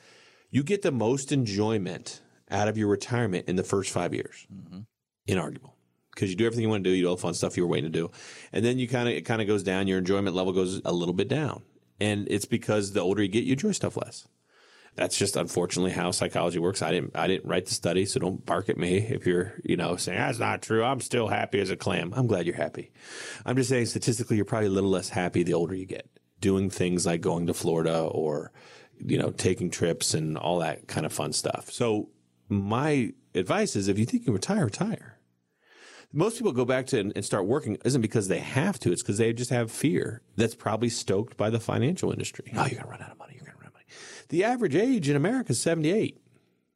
you 0.51 0.63
get 0.63 0.83
the 0.83 0.93
most 0.93 1.33
enjoyment 1.33 2.21
out 2.51 2.69
of 2.69 2.77
your 2.77 2.89
retirement 2.89 3.49
in 3.49 3.57
the 3.57 3.63
first 3.63 3.91
five 3.91 4.13
years. 4.13 4.47
Mm-hmm. 4.53 4.81
Inarguable 5.27 5.73
because 6.15 6.31
you 6.31 6.37
do 6.37 6.47
everything 6.47 6.63
you 6.63 6.69
want 6.69 6.85
to 6.85 6.91
do, 6.91 6.95
you 6.95 7.03
do 7.03 7.09
all 7.09 7.17
the 7.17 7.23
fun 7.23 7.35
stuff 7.35 7.57
you 7.57 7.63
were 7.63 7.69
waiting 7.69 7.91
to 7.91 7.99
do, 7.99 8.11
and 8.53 8.65
then 8.65 8.79
you 8.79 8.89
kind 8.89 9.09
of 9.09 9.15
it 9.15 9.23
kind 9.23 9.41
of 9.41 9.49
goes 9.49 9.63
down. 9.63 9.87
Your 9.87 9.99
enjoyment 9.99 10.37
level 10.37 10.53
goes 10.53 10.81
a 10.85 10.93
little 10.93 11.15
bit 11.15 11.29
down, 11.29 11.63
and 12.01 12.27
it's 12.31 12.45
because 12.45 12.93
the 12.93 13.01
older 13.01 13.23
you 13.23 13.29
get, 13.29 13.45
you 13.45 13.53
enjoy 13.53 13.73
stuff 13.73 13.97
less. 13.97 14.27
That's 14.95 15.17
just 15.17 15.37
unfortunately 15.37 15.93
how 15.93 16.11
psychology 16.11 16.59
works. 16.59 16.83
I 16.83 16.91
didn't 16.91 17.17
I 17.17 17.27
didn't 17.27 17.49
write 17.49 17.67
the 17.67 17.75
study, 17.75 18.05
so 18.05 18.21
don't 18.21 18.45
bark 18.45 18.69
at 18.69 18.77
me 18.77 18.99
if 18.99 19.27
you're 19.27 19.55
you 19.65 19.77
know 19.77 19.97
saying 19.97 20.19
that's 20.19 20.39
not 20.39 20.63
true. 20.63 20.85
I'm 20.85 21.01
still 21.01 21.29
happy 21.29 21.61
as 21.61 21.71
a 21.71 21.77
clam. 21.77 22.13
I'm 22.15 22.27
glad 22.27 22.47
you're 22.47 22.57
happy. 22.57 22.93
I'm 23.47 23.57
just 23.57 23.71
saying 23.71 23.87
statistically, 23.87 24.37
you're 24.37 24.45
probably 24.45 24.69
a 24.69 24.73
little 24.73 24.91
less 24.91 25.09
happy 25.09 25.43
the 25.43 25.55
older 25.55 25.75
you 25.75 25.87
get, 25.87 26.09
doing 26.41 26.69
things 26.69 27.07
like 27.07 27.23
going 27.23 27.47
to 27.47 27.55
Florida 27.55 28.01
or 28.01 28.53
you 28.99 29.17
know 29.17 29.31
taking 29.31 29.71
trips 29.71 30.13
and 30.13 30.37
all 30.37 30.59
that 30.59 30.89
kind 30.89 31.07
of 31.07 31.13
fun 31.13 31.33
stuff. 31.33 31.71
So 31.71 32.11
my 32.51 33.15
advice 33.35 33.77
is 33.77 33.89
if 33.89 33.99
you 33.99 34.05
think 34.05 34.27
you 34.27 34.33
retire, 34.35 34.67
retire 34.67 35.12
most 36.13 36.37
people 36.37 36.53
go 36.53 36.65
back 36.65 36.87
to 36.87 37.01
and, 37.01 37.13
and 37.17 37.25
start 37.25 37.47
working 37.47 37.79
isn't 37.85 38.03
because 38.03 38.29
they 38.29 38.39
have 38.39 38.79
to. 38.81 38.93
It's 38.93 39.03
because 39.03 39.19
they 39.19 39.33
just 39.33 39.51
have 39.51 39.71
fear 39.71 40.23
that's 40.37 40.55
probably 40.55 40.89
stoked 40.89 41.37
by 41.37 41.51
the 41.51 41.61
financial 41.61 42.11
industry. 42.11 42.53
Oh, 42.55 42.67
you're 42.67 42.71
going 42.71 42.83
to 42.83 42.89
run 42.89 43.03
out 43.03 43.13
of 43.13 43.19
money. 43.19 43.35
You're 43.35 43.45
going 43.47 43.57
to 43.57 43.59
run 43.59 43.67
out 43.67 43.69
of 43.69 43.75
money. 43.75 43.85
The 44.29 44.45
average 44.45 44.75
age 44.75 45.09
in 45.09 45.17
America 45.17 45.53
is 45.53 45.61
78. 45.61 46.21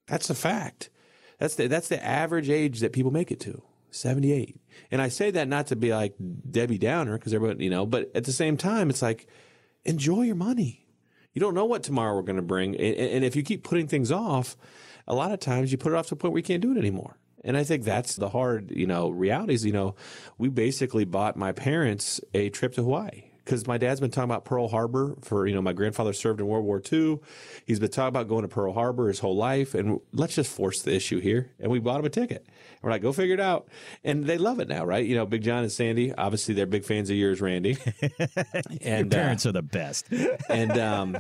That's 0.07 0.31
a 0.31 0.35
fact. 0.35 0.91
That's 1.39 1.55
the, 1.57 1.67
that's 1.67 1.89
the 1.89 2.03
average 2.03 2.49
age 2.49 2.81
that 2.81 2.93
people 2.93 3.11
make 3.11 3.31
it 3.31 3.41
to. 3.41 3.63
78. 3.91 4.59
And 4.91 5.03
I 5.03 5.09
say 5.09 5.31
that 5.31 5.49
not 5.49 5.69
to 5.69 5.77
be 5.77 5.93
like 5.93 6.15
Debbie 6.51 6.79
Downer 6.79 7.19
because 7.19 7.35
everybody, 7.35 7.65
you 7.65 7.71
know, 7.71 7.87
but 7.87 8.11
at 8.15 8.25
the 8.25 8.33
same 8.33 8.57
time, 8.57 8.91
it's 8.91 9.03
like, 9.03 9.27
enjoy 9.85 10.23
your 10.23 10.37
money. 10.37 10.87
You 11.33 11.41
don't 11.41 11.55
know 11.55 11.65
what 11.65 11.83
tomorrow 11.83 12.15
we're 12.15 12.23
going 12.23 12.37
to 12.37 12.43
bring. 12.43 12.75
And, 12.77 12.97
and 12.97 13.25
if 13.25 13.37
you 13.37 13.43
keep 13.43 13.63
putting 13.63 13.89
things 13.89 14.11
off, 14.11 14.57
a 15.07 15.15
lot 15.15 15.33
of 15.33 15.41
times 15.41 15.73
you 15.73 15.79
put 15.79 15.93
it 15.93 15.95
off 15.95 16.07
to 16.07 16.11
the 16.11 16.17
point 16.17 16.33
where 16.33 16.39
you 16.39 16.45
can't 16.45 16.63
do 16.63 16.73
it 16.73 16.79
anymore. 16.79 17.19
And 17.47 17.57
I 17.57 17.65
think 17.65 17.85
that's 17.85 18.17
the 18.17 18.29
hard, 18.29 18.73
you 18.73 18.87
know, 18.87 19.09
realities. 19.09 19.65
You 19.65 19.73
know, 19.73 19.95
we 20.37 20.49
basically 20.49 21.05
bought 21.05 21.37
my 21.37 21.53
parents 21.53 22.21
a 22.35 22.51
trip 22.51 22.75
to 22.75 22.83
Hawaii 22.83 23.31
because 23.47 23.65
my 23.69 23.79
dad's 23.79 24.01
been 24.01 24.11
talking 24.11 24.29
about 24.29 24.45
Pearl 24.45 24.67
Harbor 24.67 25.15
for, 25.23 25.47
you 25.47 25.55
know, 25.55 25.63
my 25.63 25.73
grandfather 25.73 26.13
served 26.13 26.41
in 26.41 26.49
World 26.49 26.65
War 26.65 26.83
II. 26.93 27.21
He's 27.65 27.79
been 27.79 27.91
talking 27.91 28.09
about 28.09 28.27
going 28.27 28.43
to 28.43 28.49
Pearl 28.49 28.73
Harbor 28.73 29.07
his 29.07 29.21
whole 29.21 29.37
life. 29.37 29.75
And 29.75 30.01
let's 30.13 30.35
just 30.35 30.53
force 30.53 30.83
the 30.83 30.93
issue 30.93 31.21
here. 31.21 31.53
And 31.61 31.71
we 31.71 31.79
bought 31.79 32.01
him 32.01 32.07
a 32.07 32.11
ticket. 32.11 32.45
And 32.45 32.83
we're 32.83 32.91
like, 32.91 33.03
go 33.03 33.13
figure 33.13 33.35
it 33.35 33.41
out. 33.41 33.69
And 34.03 34.25
they 34.25 34.37
love 34.37 34.59
it 34.59 34.67
now, 34.67 34.85
right? 34.85 35.07
You 35.07 35.15
know, 35.15 35.27
Big 35.27 35.43
John 35.43 35.63
and 35.63 35.71
Sandy, 35.71 36.13
obviously 36.13 36.55
they're 36.55 36.67
big 36.67 36.85
fans 36.85 37.09
of 37.09 37.17
yours, 37.17 37.41
Randy. 37.41 37.79
and 38.83 39.13
Your 39.13 39.21
parents 39.21 39.47
uh, 39.47 39.51
are 39.51 39.53
the 39.53 39.63
best. 39.63 40.09
and, 40.51 40.77
um, 40.77 41.17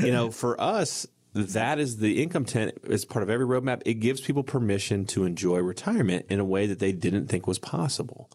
you 0.00 0.12
know, 0.12 0.30
for 0.30 0.60
us, 0.60 1.08
Mm-hmm. 1.34 1.52
that 1.52 1.78
is 1.78 1.98
the 1.98 2.22
income 2.22 2.44
tent 2.44 2.76
as 2.88 3.04
part 3.04 3.22
of 3.22 3.30
every 3.30 3.46
roadmap. 3.46 3.82
It 3.86 3.94
gives 3.94 4.20
people 4.20 4.42
permission 4.42 5.04
to 5.06 5.24
enjoy 5.24 5.58
retirement 5.58 6.26
in 6.28 6.40
a 6.40 6.44
way 6.44 6.66
that 6.66 6.80
they 6.80 6.92
didn't 6.92 7.28
think 7.28 7.46
was 7.46 7.58
possible. 7.58 8.30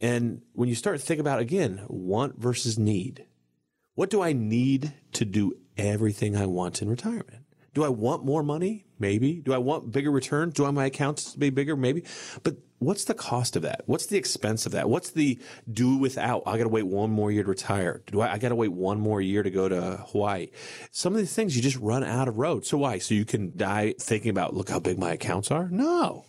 And 0.00 0.42
when 0.52 0.68
you 0.68 0.74
start 0.74 0.98
to 0.98 1.04
think 1.04 1.20
about 1.20 1.40
again, 1.40 1.82
want 1.88 2.38
versus 2.38 2.78
need, 2.78 3.26
what 3.94 4.10
do 4.10 4.22
I 4.22 4.32
need 4.32 4.94
to 5.12 5.24
do 5.24 5.52
everything 5.76 6.36
I 6.36 6.46
want 6.46 6.82
in 6.82 6.88
retirement? 6.88 7.41
Do 7.74 7.84
I 7.84 7.88
want 7.88 8.24
more 8.24 8.42
money? 8.42 8.84
Maybe. 8.98 9.40
Do 9.40 9.52
I 9.52 9.58
want 9.58 9.90
bigger 9.90 10.10
returns? 10.10 10.54
Do 10.54 10.64
I 10.64 10.66
want 10.66 10.76
my 10.76 10.86
accounts 10.86 11.32
to 11.32 11.38
be 11.38 11.50
bigger? 11.50 11.74
Maybe. 11.74 12.04
But 12.42 12.56
what's 12.78 13.04
the 13.04 13.14
cost 13.14 13.56
of 13.56 13.62
that? 13.62 13.82
What's 13.86 14.06
the 14.06 14.16
expense 14.18 14.66
of 14.66 14.72
that? 14.72 14.88
What's 14.88 15.10
the 15.10 15.38
do 15.70 15.96
without? 15.96 16.42
I 16.46 16.56
got 16.58 16.64
to 16.64 16.68
wait 16.68 16.86
one 16.86 17.10
more 17.10 17.30
year 17.30 17.42
to 17.42 17.48
retire. 17.48 18.02
Do 18.06 18.20
I, 18.20 18.34
I 18.34 18.38
got 18.38 18.50
to 18.50 18.54
wait 18.54 18.72
one 18.72 19.00
more 19.00 19.20
year 19.20 19.42
to 19.42 19.50
go 19.50 19.68
to 19.68 20.04
Hawaii? 20.08 20.48
Some 20.90 21.14
of 21.14 21.18
these 21.18 21.34
things 21.34 21.56
you 21.56 21.62
just 21.62 21.78
run 21.78 22.04
out 22.04 22.28
of 22.28 22.38
road. 22.38 22.66
So 22.66 22.78
why? 22.78 22.98
So 22.98 23.14
you 23.14 23.24
can 23.24 23.56
die 23.56 23.94
thinking 23.98 24.30
about, 24.30 24.54
look 24.54 24.68
how 24.68 24.78
big 24.78 24.98
my 24.98 25.12
accounts 25.12 25.50
are? 25.50 25.68
No. 25.70 26.26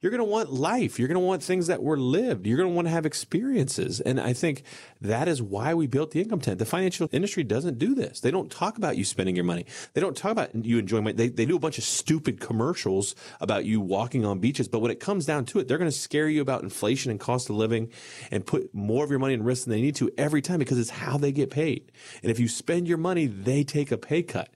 You're 0.00 0.10
going 0.10 0.20
to 0.20 0.24
want 0.24 0.52
life. 0.52 0.98
You're 0.98 1.08
going 1.08 1.20
to 1.20 1.26
want 1.26 1.42
things 1.42 1.66
that 1.66 1.82
were 1.82 1.98
lived. 1.98 2.46
You're 2.46 2.56
going 2.56 2.68
to 2.68 2.74
want 2.74 2.86
to 2.86 2.92
have 2.92 3.04
experiences. 3.04 4.00
And 4.00 4.20
I 4.20 4.32
think 4.32 4.62
that 5.00 5.26
is 5.26 5.42
why 5.42 5.74
we 5.74 5.88
built 5.88 6.12
the 6.12 6.20
income 6.20 6.40
tent. 6.40 6.60
The 6.60 6.64
financial 6.64 7.08
industry 7.10 7.42
doesn't 7.42 7.78
do 7.78 7.96
this. 7.96 8.20
They 8.20 8.30
don't 8.30 8.48
talk 8.48 8.78
about 8.78 8.96
you 8.96 9.04
spending 9.04 9.34
your 9.34 9.44
money. 9.44 9.66
They 9.94 10.00
don't 10.00 10.16
talk 10.16 10.30
about 10.30 10.54
you 10.54 10.78
enjoying 10.78 11.02
money. 11.02 11.16
They, 11.16 11.28
they 11.28 11.46
do 11.46 11.56
a 11.56 11.60
bunch 11.60 11.78
of 11.78 11.84
stupid 11.84 12.38
commercials 12.38 13.16
about 13.40 13.64
you 13.64 13.80
walking 13.80 14.24
on 14.24 14.38
beaches. 14.38 14.68
But 14.68 14.80
when 14.80 14.92
it 14.92 15.00
comes 15.00 15.26
down 15.26 15.46
to 15.46 15.58
it, 15.58 15.66
they're 15.66 15.78
going 15.78 15.90
to 15.90 15.96
scare 15.96 16.28
you 16.28 16.42
about 16.42 16.62
inflation 16.62 17.10
and 17.10 17.18
cost 17.18 17.50
of 17.50 17.56
living 17.56 17.90
and 18.30 18.46
put 18.46 18.72
more 18.72 19.02
of 19.02 19.10
your 19.10 19.18
money 19.18 19.34
in 19.34 19.42
risk 19.42 19.64
than 19.64 19.72
they 19.72 19.80
need 19.80 19.96
to 19.96 20.12
every 20.16 20.42
time 20.42 20.60
because 20.60 20.78
it's 20.78 20.90
how 20.90 21.18
they 21.18 21.32
get 21.32 21.50
paid. 21.50 21.90
And 22.22 22.30
if 22.30 22.38
you 22.38 22.46
spend 22.46 22.86
your 22.86 22.98
money, 22.98 23.26
they 23.26 23.64
take 23.64 23.90
a 23.90 23.98
pay 23.98 24.22
cut. 24.22 24.48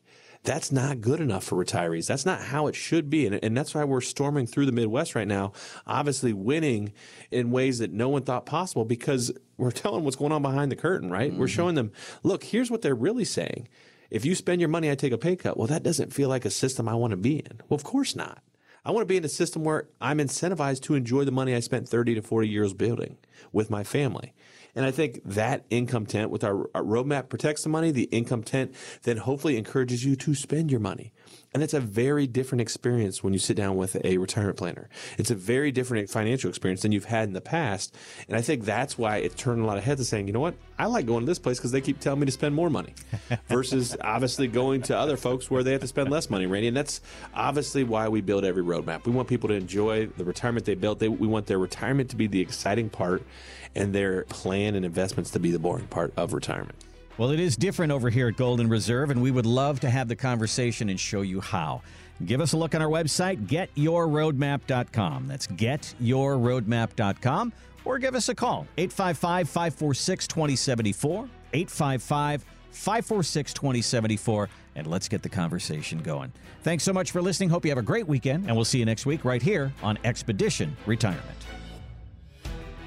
That's 0.44 0.72
not 0.72 1.00
good 1.00 1.20
enough 1.20 1.44
for 1.44 1.62
retirees. 1.62 2.08
That's 2.08 2.26
not 2.26 2.42
how 2.42 2.66
it 2.66 2.74
should 2.74 3.08
be. 3.08 3.26
And, 3.26 3.38
and 3.44 3.56
that's 3.56 3.74
why 3.74 3.84
we're 3.84 4.00
storming 4.00 4.46
through 4.46 4.66
the 4.66 4.72
Midwest 4.72 5.14
right 5.14 5.28
now, 5.28 5.52
obviously 5.86 6.32
winning 6.32 6.92
in 7.30 7.52
ways 7.52 7.78
that 7.78 7.92
no 7.92 8.08
one 8.08 8.22
thought 8.22 8.44
possible 8.44 8.84
because 8.84 9.30
we're 9.56 9.70
telling 9.70 10.02
what's 10.04 10.16
going 10.16 10.32
on 10.32 10.42
behind 10.42 10.72
the 10.72 10.76
curtain, 10.76 11.10
right? 11.10 11.30
Mm-hmm. 11.30 11.40
We're 11.40 11.48
showing 11.48 11.76
them, 11.76 11.92
look, 12.24 12.42
here's 12.42 12.70
what 12.70 12.82
they're 12.82 12.94
really 12.94 13.24
saying. 13.24 13.68
If 14.10 14.24
you 14.24 14.34
spend 14.34 14.60
your 14.60 14.68
money, 14.68 14.90
I 14.90 14.96
take 14.96 15.12
a 15.12 15.18
pay 15.18 15.36
cut. 15.36 15.56
Well, 15.56 15.68
that 15.68 15.84
doesn't 15.84 16.12
feel 16.12 16.28
like 16.28 16.44
a 16.44 16.50
system 16.50 16.88
I 16.88 16.94
want 16.94 17.12
to 17.12 17.16
be 17.16 17.36
in. 17.38 17.60
Well, 17.68 17.76
of 17.76 17.84
course 17.84 18.16
not. 18.16 18.42
I 18.84 18.90
want 18.90 19.02
to 19.02 19.06
be 19.06 19.16
in 19.16 19.24
a 19.24 19.28
system 19.28 19.62
where 19.62 19.88
I'm 20.00 20.18
incentivized 20.18 20.82
to 20.82 20.94
enjoy 20.94 21.24
the 21.24 21.30
money 21.30 21.54
I 21.54 21.60
spent 21.60 21.88
30 21.88 22.16
to 22.16 22.22
40 22.22 22.48
years 22.48 22.74
building 22.74 23.16
with 23.52 23.70
my 23.70 23.84
family. 23.84 24.34
And 24.74 24.86
I 24.86 24.90
think 24.90 25.20
that 25.24 25.64
income 25.68 26.06
tent 26.06 26.30
with 26.30 26.44
our, 26.44 26.70
our 26.74 26.82
roadmap 26.82 27.28
protects 27.28 27.62
the 27.62 27.68
money. 27.68 27.90
The 27.90 28.04
income 28.04 28.42
tent 28.42 28.74
then 29.02 29.18
hopefully 29.18 29.58
encourages 29.58 30.04
you 30.04 30.16
to 30.16 30.34
spend 30.34 30.70
your 30.70 30.80
money. 30.80 31.12
And 31.54 31.62
it's 31.62 31.74
a 31.74 31.80
very 31.80 32.26
different 32.26 32.62
experience 32.62 33.22
when 33.22 33.32
you 33.34 33.38
sit 33.38 33.56
down 33.56 33.76
with 33.76 34.02
a 34.04 34.16
retirement 34.16 34.56
planner. 34.56 34.88
It's 35.18 35.30
a 35.30 35.34
very 35.34 35.70
different 35.70 36.08
financial 36.08 36.48
experience 36.48 36.82
than 36.82 36.92
you've 36.92 37.04
had 37.04 37.28
in 37.28 37.34
the 37.34 37.42
past. 37.42 37.94
And 38.26 38.36
I 38.36 38.40
think 38.40 38.64
that's 38.64 38.96
why 38.96 39.18
it 39.18 39.36
turned 39.36 39.60
a 39.60 39.66
lot 39.66 39.76
of 39.76 39.84
heads 39.84 40.00
to 40.00 40.04
saying, 40.04 40.26
you 40.26 40.32
know 40.32 40.40
what? 40.40 40.54
I 40.78 40.86
like 40.86 41.04
going 41.04 41.20
to 41.20 41.26
this 41.26 41.38
place 41.38 41.58
because 41.58 41.70
they 41.70 41.82
keep 41.82 42.00
telling 42.00 42.20
me 42.20 42.26
to 42.26 42.32
spend 42.32 42.54
more 42.54 42.70
money 42.70 42.94
versus 43.48 43.96
obviously 44.00 44.48
going 44.48 44.82
to 44.82 44.96
other 44.96 45.18
folks 45.18 45.50
where 45.50 45.62
they 45.62 45.72
have 45.72 45.82
to 45.82 45.86
spend 45.86 46.10
less 46.10 46.30
money, 46.30 46.46
Randy. 46.46 46.68
And 46.68 46.76
that's 46.76 47.02
obviously 47.34 47.84
why 47.84 48.08
we 48.08 48.22
build 48.22 48.44
every 48.44 48.62
roadmap. 48.62 49.04
We 49.04 49.12
want 49.12 49.28
people 49.28 49.48
to 49.50 49.54
enjoy 49.54 50.06
the 50.06 50.24
retirement 50.24 50.64
they 50.64 50.74
built. 50.74 51.00
They, 51.00 51.08
we 51.08 51.26
want 51.26 51.46
their 51.46 51.58
retirement 51.58 52.08
to 52.10 52.16
be 52.16 52.26
the 52.26 52.40
exciting 52.40 52.88
part 52.88 53.22
and 53.74 53.94
their 53.94 54.24
plan 54.24 54.74
and 54.74 54.86
investments 54.86 55.30
to 55.32 55.38
be 55.38 55.50
the 55.50 55.58
boring 55.58 55.86
part 55.86 56.12
of 56.16 56.32
retirement. 56.32 56.76
Well, 57.18 57.30
it 57.30 57.40
is 57.40 57.56
different 57.56 57.92
over 57.92 58.08
here 58.08 58.28
at 58.28 58.36
Golden 58.36 58.68
Reserve, 58.68 59.10
and 59.10 59.20
we 59.20 59.30
would 59.30 59.44
love 59.44 59.80
to 59.80 59.90
have 59.90 60.08
the 60.08 60.16
conversation 60.16 60.88
and 60.88 60.98
show 60.98 61.20
you 61.20 61.40
how. 61.40 61.82
Give 62.24 62.40
us 62.40 62.52
a 62.52 62.56
look 62.56 62.74
on 62.74 62.80
our 62.80 62.88
website, 62.88 63.46
getyourroadmap.com. 63.46 65.28
That's 65.28 65.46
getyourroadmap.com, 65.46 67.52
or 67.84 67.98
give 67.98 68.14
us 68.14 68.30
a 68.30 68.34
call, 68.34 68.66
855 68.78 69.46
546 69.48 70.26
2074, 70.26 71.28
855 71.52 72.44
546 72.70 73.52
2074, 73.52 74.48
and 74.76 74.86
let's 74.86 75.08
get 75.08 75.22
the 75.22 75.28
conversation 75.28 75.98
going. 75.98 76.32
Thanks 76.62 76.84
so 76.84 76.94
much 76.94 77.10
for 77.10 77.20
listening. 77.20 77.50
Hope 77.50 77.66
you 77.66 77.70
have 77.70 77.78
a 77.78 77.82
great 77.82 78.08
weekend, 78.08 78.46
and 78.46 78.56
we'll 78.56 78.64
see 78.64 78.78
you 78.78 78.86
next 78.86 79.04
week 79.04 79.22
right 79.24 79.42
here 79.42 79.70
on 79.82 79.98
Expedition 80.04 80.74
Retirement. 80.86 81.26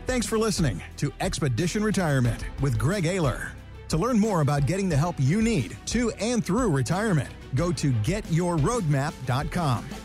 Thanks 0.07 0.26
for 0.26 0.39
listening 0.39 0.82
to 0.97 1.13
Expedition 1.19 1.84
Retirement 1.84 2.45
with 2.61 2.80
Greg 2.80 3.03
Ayler. 3.03 3.49
To 3.89 3.97
learn 3.97 4.19
more 4.19 4.41
about 4.41 4.65
getting 4.65 4.89
the 4.89 4.97
help 4.97 5.15
you 5.19 5.41
need 5.41 5.77
to 5.88 6.11
and 6.11 6.43
through 6.43 6.69
retirement, 6.69 7.29
go 7.53 7.71
to 7.73 7.91
getyourroadmap.com. 7.91 10.04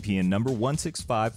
NPN 0.01 0.27
number 0.27 0.51
165 0.51 1.35